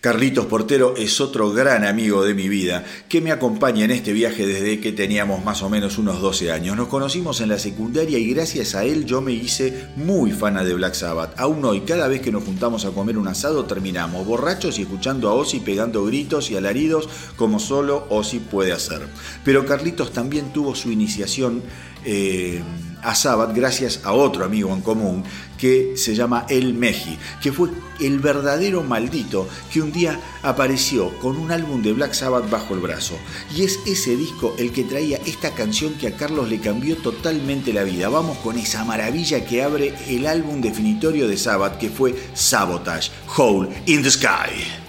Carlitos 0.00 0.46
Portero 0.46 0.94
es 0.96 1.20
otro 1.20 1.52
gran 1.52 1.84
amigo 1.84 2.24
de 2.24 2.32
mi 2.32 2.48
vida 2.48 2.84
que 3.10 3.20
me 3.20 3.32
acompaña 3.32 3.84
en 3.84 3.90
este 3.90 4.14
viaje 4.14 4.46
desde 4.46 4.80
que 4.80 4.92
teníamos 4.92 5.44
más 5.44 5.62
o 5.62 5.68
menos 5.68 5.98
unos 5.98 6.22
12 6.22 6.52
años. 6.52 6.74
Nos 6.74 6.88
conocimos 6.88 7.42
en 7.42 7.50
la 7.50 7.58
secundaria 7.58 8.18
y 8.18 8.32
gracias 8.32 8.74
a 8.74 8.84
él 8.84 9.04
yo 9.04 9.20
me 9.20 9.32
hice 9.32 9.88
muy 9.96 10.32
fana 10.32 10.64
de 10.64 10.72
Black 10.72 10.94
Sabbath. 10.94 11.38
Aún 11.38 11.62
hoy, 11.66 11.82
cada 11.82 12.08
vez 12.08 12.22
que 12.22 12.32
nos 12.32 12.44
juntamos 12.44 12.86
a 12.86 12.92
comer 12.92 13.18
un 13.18 13.28
asado 13.28 13.66
terminamos 13.66 14.26
borrachos 14.26 14.78
y 14.78 14.82
escuchando 14.82 15.28
a 15.28 15.34
Ozzy 15.34 15.60
pegando 15.60 16.02
gritos 16.06 16.50
y 16.50 16.56
alaridos 16.56 17.06
como 17.36 17.58
solo 17.58 18.06
Ozzy 18.08 18.38
puede 18.38 18.72
hacer. 18.72 19.02
Pero 19.44 19.66
Carlitos 19.66 20.14
también 20.14 20.50
tuvo 20.54 20.74
su 20.74 20.90
iniciación 20.90 21.62
eh, 22.06 22.62
a 23.02 23.14
Sabbath 23.14 23.54
gracias 23.54 24.00
a 24.04 24.12
otro 24.12 24.44
amigo 24.44 24.72
en 24.74 24.80
común 24.80 25.24
que 25.58 25.94
se 25.96 26.14
llama 26.14 26.46
El 26.48 26.74
Meji, 26.74 27.18
que 27.42 27.52
fue 27.52 27.68
el 28.00 28.18
verdadero 28.18 28.82
maldito 28.82 29.46
que 29.70 29.82
un 29.82 29.92
día 29.92 30.18
apareció 30.42 31.18
con 31.18 31.36
un 31.36 31.52
álbum 31.52 31.82
de 31.82 31.92
Black 31.92 32.14
Sabbath 32.14 32.48
bajo 32.48 32.74
el 32.74 32.80
brazo. 32.80 33.14
Y 33.54 33.64
es 33.64 33.78
ese 33.86 34.16
disco 34.16 34.54
el 34.58 34.72
que 34.72 34.84
traía 34.84 35.18
esta 35.26 35.50
canción 35.50 35.94
que 35.94 36.08
a 36.08 36.16
Carlos 36.16 36.48
le 36.48 36.60
cambió 36.60 36.96
totalmente 36.96 37.74
la 37.74 37.84
vida. 37.84 38.08
Vamos 38.08 38.38
con 38.38 38.58
esa 38.58 38.84
maravilla 38.84 39.44
que 39.44 39.62
abre 39.62 39.94
el 40.08 40.26
álbum 40.26 40.62
definitorio 40.62 41.28
de 41.28 41.36
Sabbath 41.36 41.78
que 41.78 41.90
fue 41.90 42.14
Sabotage, 42.34 43.10
Hole 43.36 43.68
in 43.86 44.02
the 44.02 44.10
Sky. 44.10 44.79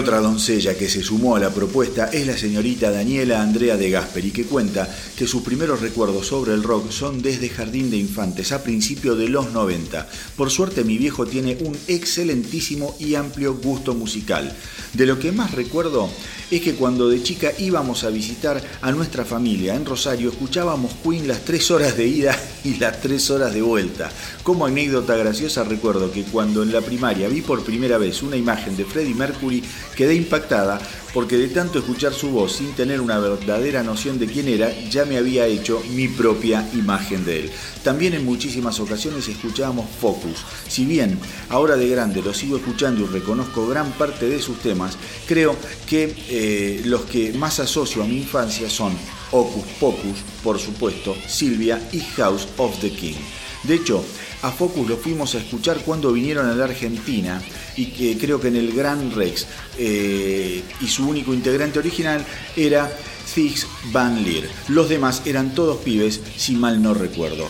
Otra 0.00 0.20
doncella 0.20 0.78
que 0.78 0.88
se 0.88 1.02
sumó 1.02 1.36
a 1.36 1.40
la 1.40 1.50
propuesta 1.50 2.06
es 2.06 2.26
la 2.26 2.34
señorita 2.34 2.90
Daniela 2.90 3.42
Andrea 3.42 3.76
de 3.76 3.90
Gasperi, 3.90 4.30
que 4.30 4.46
cuenta 4.46 4.88
que 5.14 5.26
sus 5.26 5.42
primeros 5.42 5.82
recuerdos 5.82 6.28
sobre 6.28 6.54
el 6.54 6.62
rock 6.62 6.90
son 6.90 7.20
desde 7.20 7.50
Jardín 7.50 7.90
de 7.90 7.98
Infantes 7.98 8.50
a 8.52 8.62
principios 8.62 9.18
de 9.18 9.28
los 9.28 9.52
90. 9.52 10.08
Por 10.36 10.50
suerte 10.50 10.84
mi 10.84 10.96
viejo 10.96 11.26
tiene 11.26 11.58
un 11.60 11.76
excelentísimo 11.86 12.96
y 12.98 13.14
amplio 13.14 13.56
gusto 13.56 13.92
musical. 13.92 14.56
De 14.94 15.04
lo 15.04 15.18
que 15.18 15.32
más 15.32 15.52
recuerdo 15.52 16.08
es 16.50 16.60
que 16.60 16.74
cuando 16.74 17.08
de 17.08 17.22
chica 17.22 17.52
íbamos 17.58 18.04
a 18.04 18.10
visitar 18.10 18.60
a 18.82 18.92
nuestra 18.92 19.24
familia 19.24 19.74
en 19.74 19.86
Rosario, 19.86 20.30
escuchábamos 20.30 20.92
Queen 21.02 21.28
las 21.28 21.44
tres 21.44 21.70
horas 21.70 21.96
de 21.96 22.06
ida 22.06 22.36
y 22.64 22.74
las 22.76 23.00
tres 23.00 23.30
horas 23.30 23.54
de 23.54 23.62
vuelta. 23.62 24.10
Como 24.42 24.66
anécdota 24.66 25.16
graciosa 25.16 25.64
recuerdo 25.64 26.10
que 26.10 26.24
cuando 26.24 26.62
en 26.62 26.72
la 26.72 26.80
primaria 26.80 27.28
vi 27.28 27.40
por 27.40 27.62
primera 27.62 27.98
vez 27.98 28.22
una 28.22 28.36
imagen 28.36 28.76
de 28.76 28.84
Freddie 28.84 29.14
Mercury, 29.14 29.62
quedé 29.96 30.14
impactada 30.14 30.80
porque 31.12 31.36
de 31.36 31.48
tanto 31.48 31.78
escuchar 31.78 32.12
su 32.12 32.30
voz 32.30 32.56
sin 32.56 32.72
tener 32.72 33.00
una 33.00 33.18
verdadera 33.18 33.82
noción 33.82 34.18
de 34.18 34.26
quién 34.26 34.48
era, 34.48 34.72
ya 34.90 35.04
me 35.04 35.16
había 35.16 35.46
hecho 35.46 35.82
mi 35.90 36.08
propia 36.08 36.68
imagen 36.74 37.24
de 37.24 37.40
él. 37.40 37.50
También 37.82 38.14
en 38.14 38.24
muchísimas 38.24 38.78
ocasiones 38.80 39.28
escuchábamos 39.28 39.86
Focus. 40.00 40.44
Si 40.68 40.84
bien 40.84 41.18
ahora 41.48 41.76
de 41.76 41.88
grande 41.88 42.22
lo 42.22 42.34
sigo 42.34 42.56
escuchando 42.56 43.02
y 43.02 43.06
reconozco 43.06 43.66
gran 43.66 43.92
parte 43.92 44.28
de 44.28 44.40
sus 44.40 44.58
temas, 44.58 44.96
creo 45.26 45.56
que 45.86 46.14
eh, 46.28 46.82
los 46.84 47.02
que 47.02 47.32
más 47.32 47.60
asocio 47.60 48.02
a 48.02 48.06
mi 48.06 48.18
infancia 48.18 48.68
son 48.70 48.92
Ocus 49.32 49.64
Pocus, 49.78 50.18
por 50.42 50.58
supuesto, 50.58 51.16
Silvia 51.26 51.80
y 51.92 52.00
House 52.00 52.48
of 52.56 52.78
the 52.80 52.90
King. 52.90 53.16
De 53.62 53.74
hecho, 53.74 54.04
a 54.42 54.50
Focus 54.50 54.88
lo 54.88 54.96
fuimos 54.96 55.34
a 55.34 55.38
escuchar 55.38 55.82
cuando 55.84 56.12
vinieron 56.12 56.48
a 56.48 56.54
la 56.54 56.64
Argentina 56.64 57.42
y 57.76 57.86
que 57.86 58.16
creo 58.16 58.40
que 58.40 58.48
en 58.48 58.56
el 58.56 58.72
Gran 58.72 59.14
Rex 59.14 59.46
eh, 59.78 60.62
y 60.80 60.86
su 60.86 61.08
único 61.08 61.34
integrante 61.34 61.78
original 61.78 62.24
era 62.56 62.90
Ziggs 63.26 63.66
Van 63.92 64.24
Leer. 64.24 64.48
Los 64.68 64.88
demás 64.88 65.22
eran 65.26 65.54
todos 65.54 65.78
pibes, 65.78 66.20
si 66.36 66.54
mal 66.54 66.82
no 66.82 66.94
recuerdo. 66.94 67.48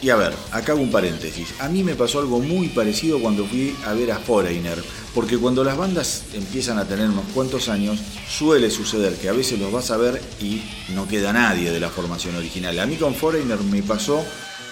Y 0.00 0.10
a 0.10 0.16
ver, 0.16 0.34
acá 0.52 0.72
hago 0.72 0.82
un 0.82 0.90
paréntesis. 0.90 1.54
A 1.60 1.68
mí 1.68 1.82
me 1.82 1.94
pasó 1.94 2.18
algo 2.18 2.38
muy 2.38 2.68
parecido 2.68 3.18
cuando 3.20 3.46
fui 3.46 3.74
a 3.86 3.94
ver 3.94 4.12
a 4.12 4.18
Foreigner, 4.18 4.84
porque 5.14 5.38
cuando 5.38 5.64
las 5.64 5.78
bandas 5.78 6.24
empiezan 6.34 6.78
a 6.78 6.84
tener 6.84 7.08
unos 7.08 7.24
cuantos 7.32 7.70
años, 7.70 8.00
suele 8.28 8.70
suceder 8.70 9.14
que 9.14 9.30
a 9.30 9.32
veces 9.32 9.58
los 9.58 9.72
vas 9.72 9.90
a 9.90 9.96
ver 9.96 10.20
y 10.42 10.62
no 10.94 11.08
queda 11.08 11.32
nadie 11.32 11.70
de 11.70 11.80
la 11.80 11.88
formación 11.88 12.36
original. 12.36 12.78
A 12.80 12.86
mí 12.86 12.96
con 12.96 13.14
Foreigner 13.14 13.58
me 13.60 13.82
pasó 13.82 14.22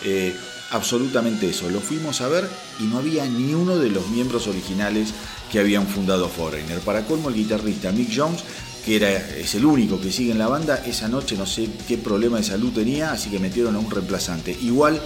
eh, 0.05 0.35
absolutamente 0.73 1.49
eso. 1.49 1.71
Lo 1.71 1.81
fuimos 1.81 2.21
a 2.21 2.29
ver 2.29 2.49
y 2.81 2.85
no 2.85 2.99
había 2.99 3.25
ni 3.27 3.55
uno 3.55 3.79
de 3.79 3.91
los 3.91 4.09
miembros 4.09 4.47
originales 4.47 5.15
que 5.51 5.61
habían 5.61 5.87
fundado 5.87 6.29
Foreigner. 6.29 6.81
Para 6.81 7.05
colmo 7.05 7.29
el 7.29 7.37
guitarrista 7.37 7.93
Mick 7.93 8.11
Jones 8.15 8.43
que 8.85 8.97
era, 8.97 9.11
es 9.11 9.55
el 9.55 9.65
único 9.65 10.01
que 10.01 10.11
sigue 10.11 10.33
en 10.33 10.39
la 10.39 10.49
banda, 10.49 10.83
esa 10.85 11.07
noche 11.07 11.37
no 11.37 11.47
sé 11.47 11.69
qué 11.87 11.99
problema 11.99 12.39
de 12.39 12.43
salud 12.43 12.73
tenía, 12.73 13.13
así 13.13 13.31
que 13.31 13.39
metieron 13.39 13.77
a 13.77 13.79
un 13.79 13.91
reemplazante. 13.91 14.51
Igual 14.61 15.01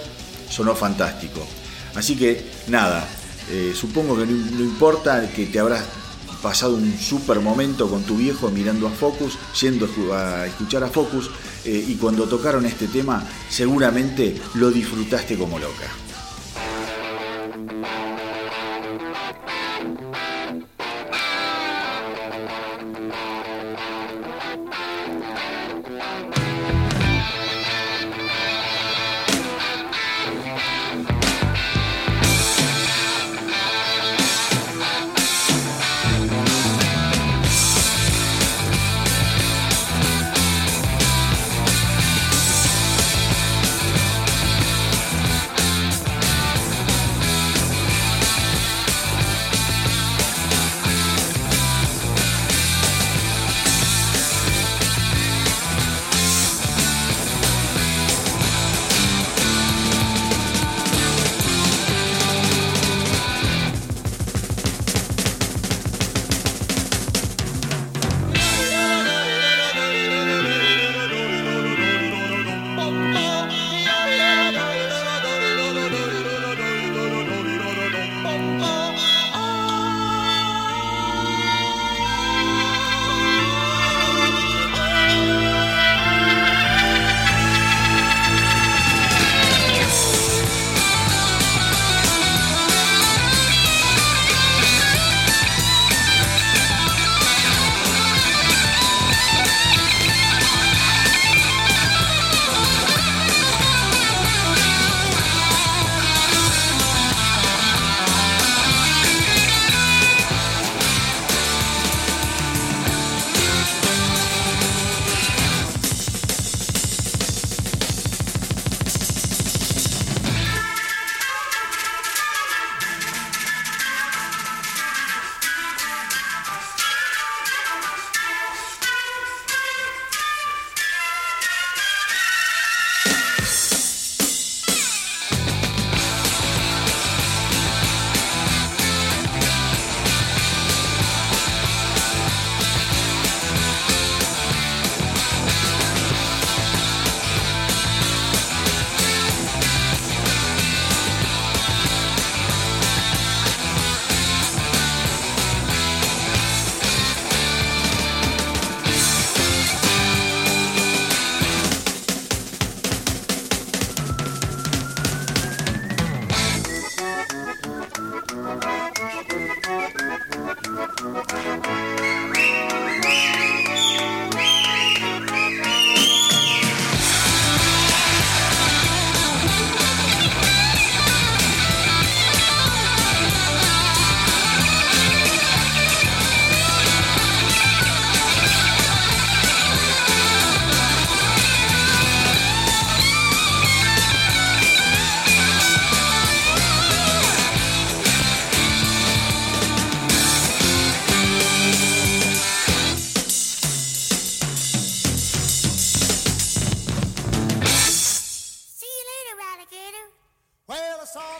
sonó 0.48 0.74
fantástico. 0.74 1.46
Así 1.94 2.16
que 2.16 2.42
nada, 2.68 3.06
eh, 3.50 3.74
supongo 3.74 4.16
que 4.16 4.26
no, 4.26 4.32
no 4.32 4.60
importa 4.60 5.28
que 5.30 5.46
te 5.46 5.58
habrás 5.58 5.82
pasado 6.42 6.74
un 6.74 6.98
super 6.98 7.40
momento 7.40 7.88
con 7.88 8.02
tu 8.02 8.16
viejo 8.16 8.50
mirando 8.50 8.86
a 8.86 8.90
Focus, 8.90 9.38
yendo 9.60 9.88
a 10.14 10.46
escuchar 10.46 10.84
a 10.84 10.88
Focus, 10.88 11.30
eh, 11.64 11.84
y 11.88 11.96
cuando 11.96 12.26
tocaron 12.26 12.66
este 12.66 12.86
tema 12.86 13.22
seguramente 13.48 14.36
lo 14.54 14.70
disfrutaste 14.70 15.36
como 15.36 15.58
loca. 15.58 16.05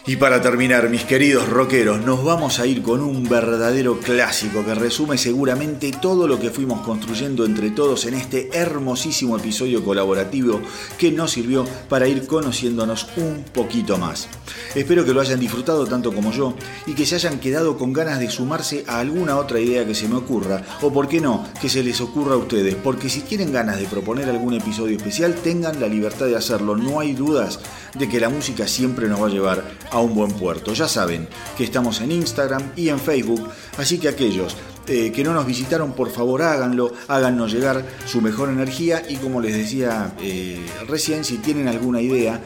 Y 0.09 0.15
para 0.15 0.41
terminar, 0.41 0.89
mis 0.89 1.03
queridos 1.03 1.49
rockeros, 1.49 2.01
nos 2.05 2.23
vamos 2.23 2.61
a 2.61 2.67
ir 2.67 2.81
con 2.81 3.01
un 3.01 3.29
verdadero 3.29 3.99
clásico 3.99 4.65
que 4.65 4.73
resume 4.73 5.19
seguramente 5.19 5.91
todo 5.91 6.29
lo 6.29 6.39
que 6.39 6.51
fuimos 6.51 6.87
construyendo 6.87 7.45
entre 7.45 7.73
todos 7.73 8.07
en 8.07 8.15
este 8.15 8.49
hermosísimo 8.53 9.37
episodio 9.37 9.85
colaborativo 9.85 10.61
que 10.97 11.11
nos 11.11 11.33
sirvió 11.33 11.65
para 11.89 12.07
ir 12.07 12.25
conociéndonos 12.29 13.09
un 13.17 13.45
poquito 13.53 13.99
más. 13.99 14.29
Espero 14.77 15.05
que 15.05 15.13
lo 15.13 15.21
hayan 15.21 15.41
disfrutado 15.41 15.85
tanto 15.89 16.15
como 16.15 16.31
yo 16.31 16.55
y 16.87 16.95
que 16.95 17.05
se 17.05 17.17
hayan 17.17 17.41
quedado 17.41 17.77
con 17.77 17.93
ganas 17.93 18.21
de 18.21 18.31
sumarse 18.31 18.85
a 18.87 19.01
alguna 19.01 19.37
otra 19.37 19.59
idea 19.59 19.85
que 19.85 19.97
se 19.97 20.07
me 20.07 20.15
ocurra 20.15 20.63
o, 20.83 20.93
por 20.93 21.09
qué 21.09 21.21
no, 21.21 21.45
que 21.61 21.69
se 21.69 21.83
les 21.83 22.01
ocurra 22.01 22.35
a 22.35 22.39
ustedes, 22.39 22.77
porque 22.77 23.09
si 23.09 23.23
tienen 23.23 23.53
ganas 23.53 23.81
de 23.81 23.87
proponer 23.87 24.29
algún 24.29 24.55
episodio 24.55 24.97
especial, 24.97 25.35
tengan 25.35 25.81
la 25.81 25.89
libertad 25.89 26.27
de 26.27 26.37
hacerlo. 26.37 26.77
No 26.77 27.01
hay 27.01 27.13
dudas 27.13 27.59
de 27.95 28.09
que 28.09 28.21
la 28.21 28.29
música 28.29 28.69
siempre 28.69 29.09
nos 29.09 29.21
va 29.21 29.27
a 29.27 29.31
llevar 29.31 29.65
a 29.91 29.96
un 29.99 30.15
buen 30.15 30.33
puerto. 30.33 30.73
Ya 30.73 30.89
saben 30.89 31.29
que 31.57 31.65
estamos 31.65 32.01
en 32.01 32.13
Instagram 32.13 32.73
y 32.77 32.89
en 32.89 32.99
Facebook, 32.99 33.49
así 33.79 33.99
que 33.99 34.09
aquellos 34.09 34.57
eh, 34.89 35.11
que 35.13 35.25
no 35.25 35.35
nos 35.35 35.47
visitaron, 35.47 35.93
por 35.93 36.11
favor 36.11 36.43
háganlo, 36.43 36.93
háganos 37.09 37.53
llegar 37.53 37.85
su 38.07 38.21
mejor 38.21 38.51
energía 38.51 39.03
y 39.09 39.17
como 39.17 39.41
les 39.41 39.55
decía 39.55 40.13
eh, 40.21 40.65
recién, 40.87 41.25
si 41.25 41.39
tienen 41.39 41.67
alguna 41.67 42.01
idea, 42.01 42.41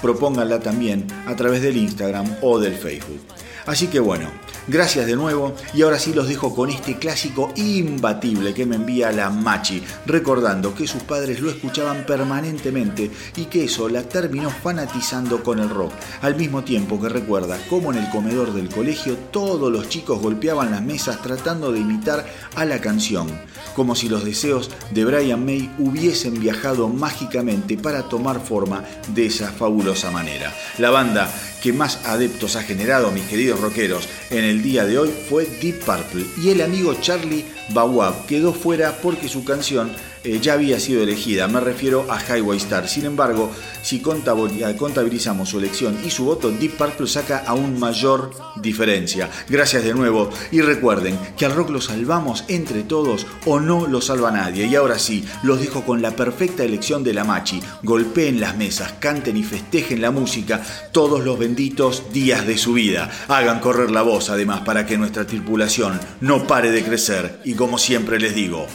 propónganla 0.00 0.60
también 0.60 1.06
a 1.26 1.36
través 1.36 1.62
del 1.62 1.76
Instagram 1.76 2.36
o 2.40 2.58
del 2.58 2.74
Facebook. 2.74 3.20
Así 3.66 3.88
que 3.88 4.00
bueno, 4.00 4.30
gracias 4.66 5.06
de 5.06 5.16
nuevo 5.16 5.54
y 5.72 5.82
ahora 5.82 5.98
sí 5.98 6.12
los 6.12 6.28
dejo 6.28 6.54
con 6.54 6.70
este 6.70 6.98
clásico 6.98 7.52
imbatible 7.56 8.54
que 8.54 8.66
me 8.66 8.76
envía 8.76 9.12
la 9.12 9.30
Machi, 9.30 9.82
recordando 10.06 10.74
que 10.74 10.86
sus 10.86 11.02
padres 11.02 11.40
lo 11.40 11.50
escuchaban 11.50 12.04
permanentemente 12.06 13.10
y 13.36 13.46
que 13.46 13.64
eso 13.64 13.88
la 13.88 14.02
terminó 14.02 14.50
fanatizando 14.50 15.42
con 15.42 15.58
el 15.58 15.70
rock, 15.70 15.92
al 16.22 16.36
mismo 16.36 16.64
tiempo 16.64 17.00
que 17.00 17.08
recuerda 17.08 17.58
cómo 17.68 17.92
en 17.92 17.98
el 17.98 18.10
comedor 18.10 18.52
del 18.52 18.68
colegio 18.68 19.16
todos 19.30 19.70
los 19.70 19.88
chicos 19.88 20.20
golpeaban 20.20 20.70
las 20.70 20.82
mesas 20.82 21.20
tratando 21.22 21.72
de 21.72 21.80
imitar 21.80 22.26
a 22.54 22.64
la 22.64 22.80
canción, 22.80 23.28
como 23.74 23.94
si 23.94 24.08
los 24.08 24.24
deseos 24.24 24.70
de 24.90 25.04
Brian 25.04 25.44
May 25.44 25.70
hubiesen 25.78 26.40
viajado 26.40 26.88
mágicamente 26.88 27.76
para 27.76 28.04
tomar 28.04 28.40
forma 28.40 28.84
de 29.08 29.26
esa 29.26 29.52
fabulosa 29.52 30.10
manera. 30.10 30.52
La 30.78 30.90
banda 30.90 31.30
que 31.64 31.72
más 31.72 32.04
adeptos 32.04 32.56
ha 32.56 32.62
generado, 32.62 33.10
mis 33.10 33.24
queridos 33.24 33.58
rockeros, 33.58 34.06
en 34.28 34.44
el 34.44 34.60
día 34.60 34.84
de 34.84 34.98
hoy 34.98 35.10
fue 35.30 35.46
Deep 35.46 35.78
Purple 35.78 36.26
y 36.36 36.50
el 36.50 36.60
amigo 36.60 36.92
Charlie 37.00 37.46
Bawab 37.70 38.26
quedó 38.26 38.52
fuera 38.52 38.98
porque 39.02 39.28
su 39.28 39.44
canción 39.44 39.90
eh, 40.24 40.38
ya 40.40 40.54
había 40.54 40.80
sido 40.80 41.02
elegida, 41.02 41.48
me 41.48 41.60
refiero 41.60 42.06
a 42.10 42.18
Highway 42.18 42.56
Star. 42.58 42.88
Sin 42.88 43.04
embargo, 43.04 43.50
si 43.82 44.00
contabil- 44.00 44.74
contabilizamos 44.76 45.50
su 45.50 45.58
elección 45.58 45.98
y 46.04 46.10
su 46.10 46.24
voto, 46.24 46.50
Deep 46.50 46.76
Purple 46.78 47.06
saca 47.06 47.44
aún 47.46 47.78
mayor 47.78 48.30
diferencia. 48.56 49.28
Gracias 49.48 49.84
de 49.84 49.92
nuevo 49.92 50.30
y 50.50 50.62
recuerden 50.62 51.18
que 51.36 51.44
al 51.44 51.54
rock 51.54 51.70
lo 51.70 51.80
salvamos 51.80 52.44
entre 52.48 52.84
todos 52.84 53.26
o 53.44 53.60
no 53.60 53.86
lo 53.86 54.00
salva 54.00 54.30
nadie. 54.30 54.66
Y 54.66 54.74
ahora 54.76 54.98
sí, 54.98 55.24
los 55.42 55.60
dejo 55.60 55.84
con 55.84 56.00
la 56.00 56.12
perfecta 56.12 56.64
elección 56.64 57.04
de 57.04 57.12
la 57.12 57.24
Machi. 57.24 57.60
Golpeen 57.82 58.40
las 58.40 58.56
mesas, 58.56 58.94
canten 58.98 59.36
y 59.36 59.42
festejen 59.42 60.00
la 60.00 60.10
música 60.10 60.62
todos 60.92 61.22
los 61.22 61.38
benditos 61.38 62.04
días 62.14 62.46
de 62.46 62.56
su 62.56 62.72
vida. 62.72 63.10
Hagan 63.28 63.60
correr 63.60 63.90
la 63.90 64.00
voz 64.02 64.30
además 64.30 64.62
para 64.62 64.86
que 64.86 64.96
nuestra 64.96 65.26
tripulación 65.26 66.00
no 66.22 66.46
pare 66.46 66.70
de 66.70 66.82
crecer. 66.82 67.40
Como 67.56 67.78
siempre 67.78 68.18
les 68.18 68.34
digo, 68.34 68.66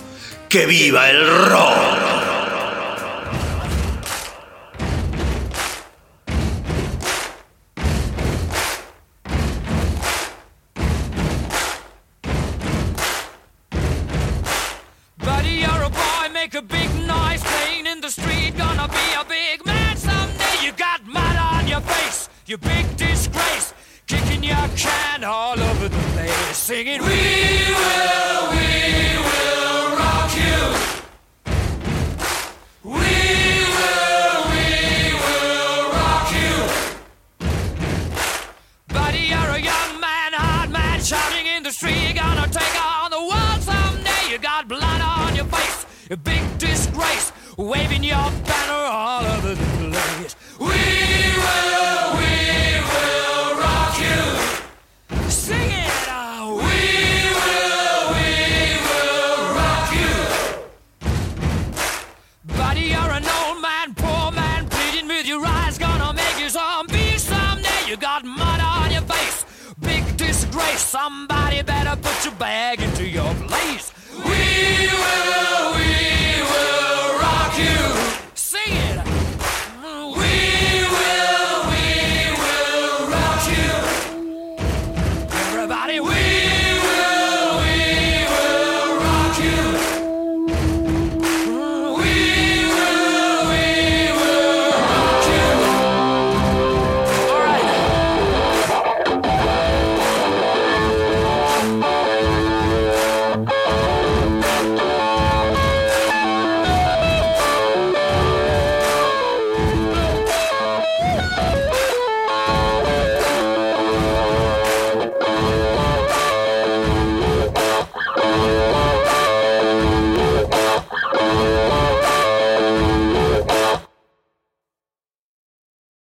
¡que 0.47 0.65
viva 0.65 1.09
el 1.09 1.27
rock! 1.27 2.38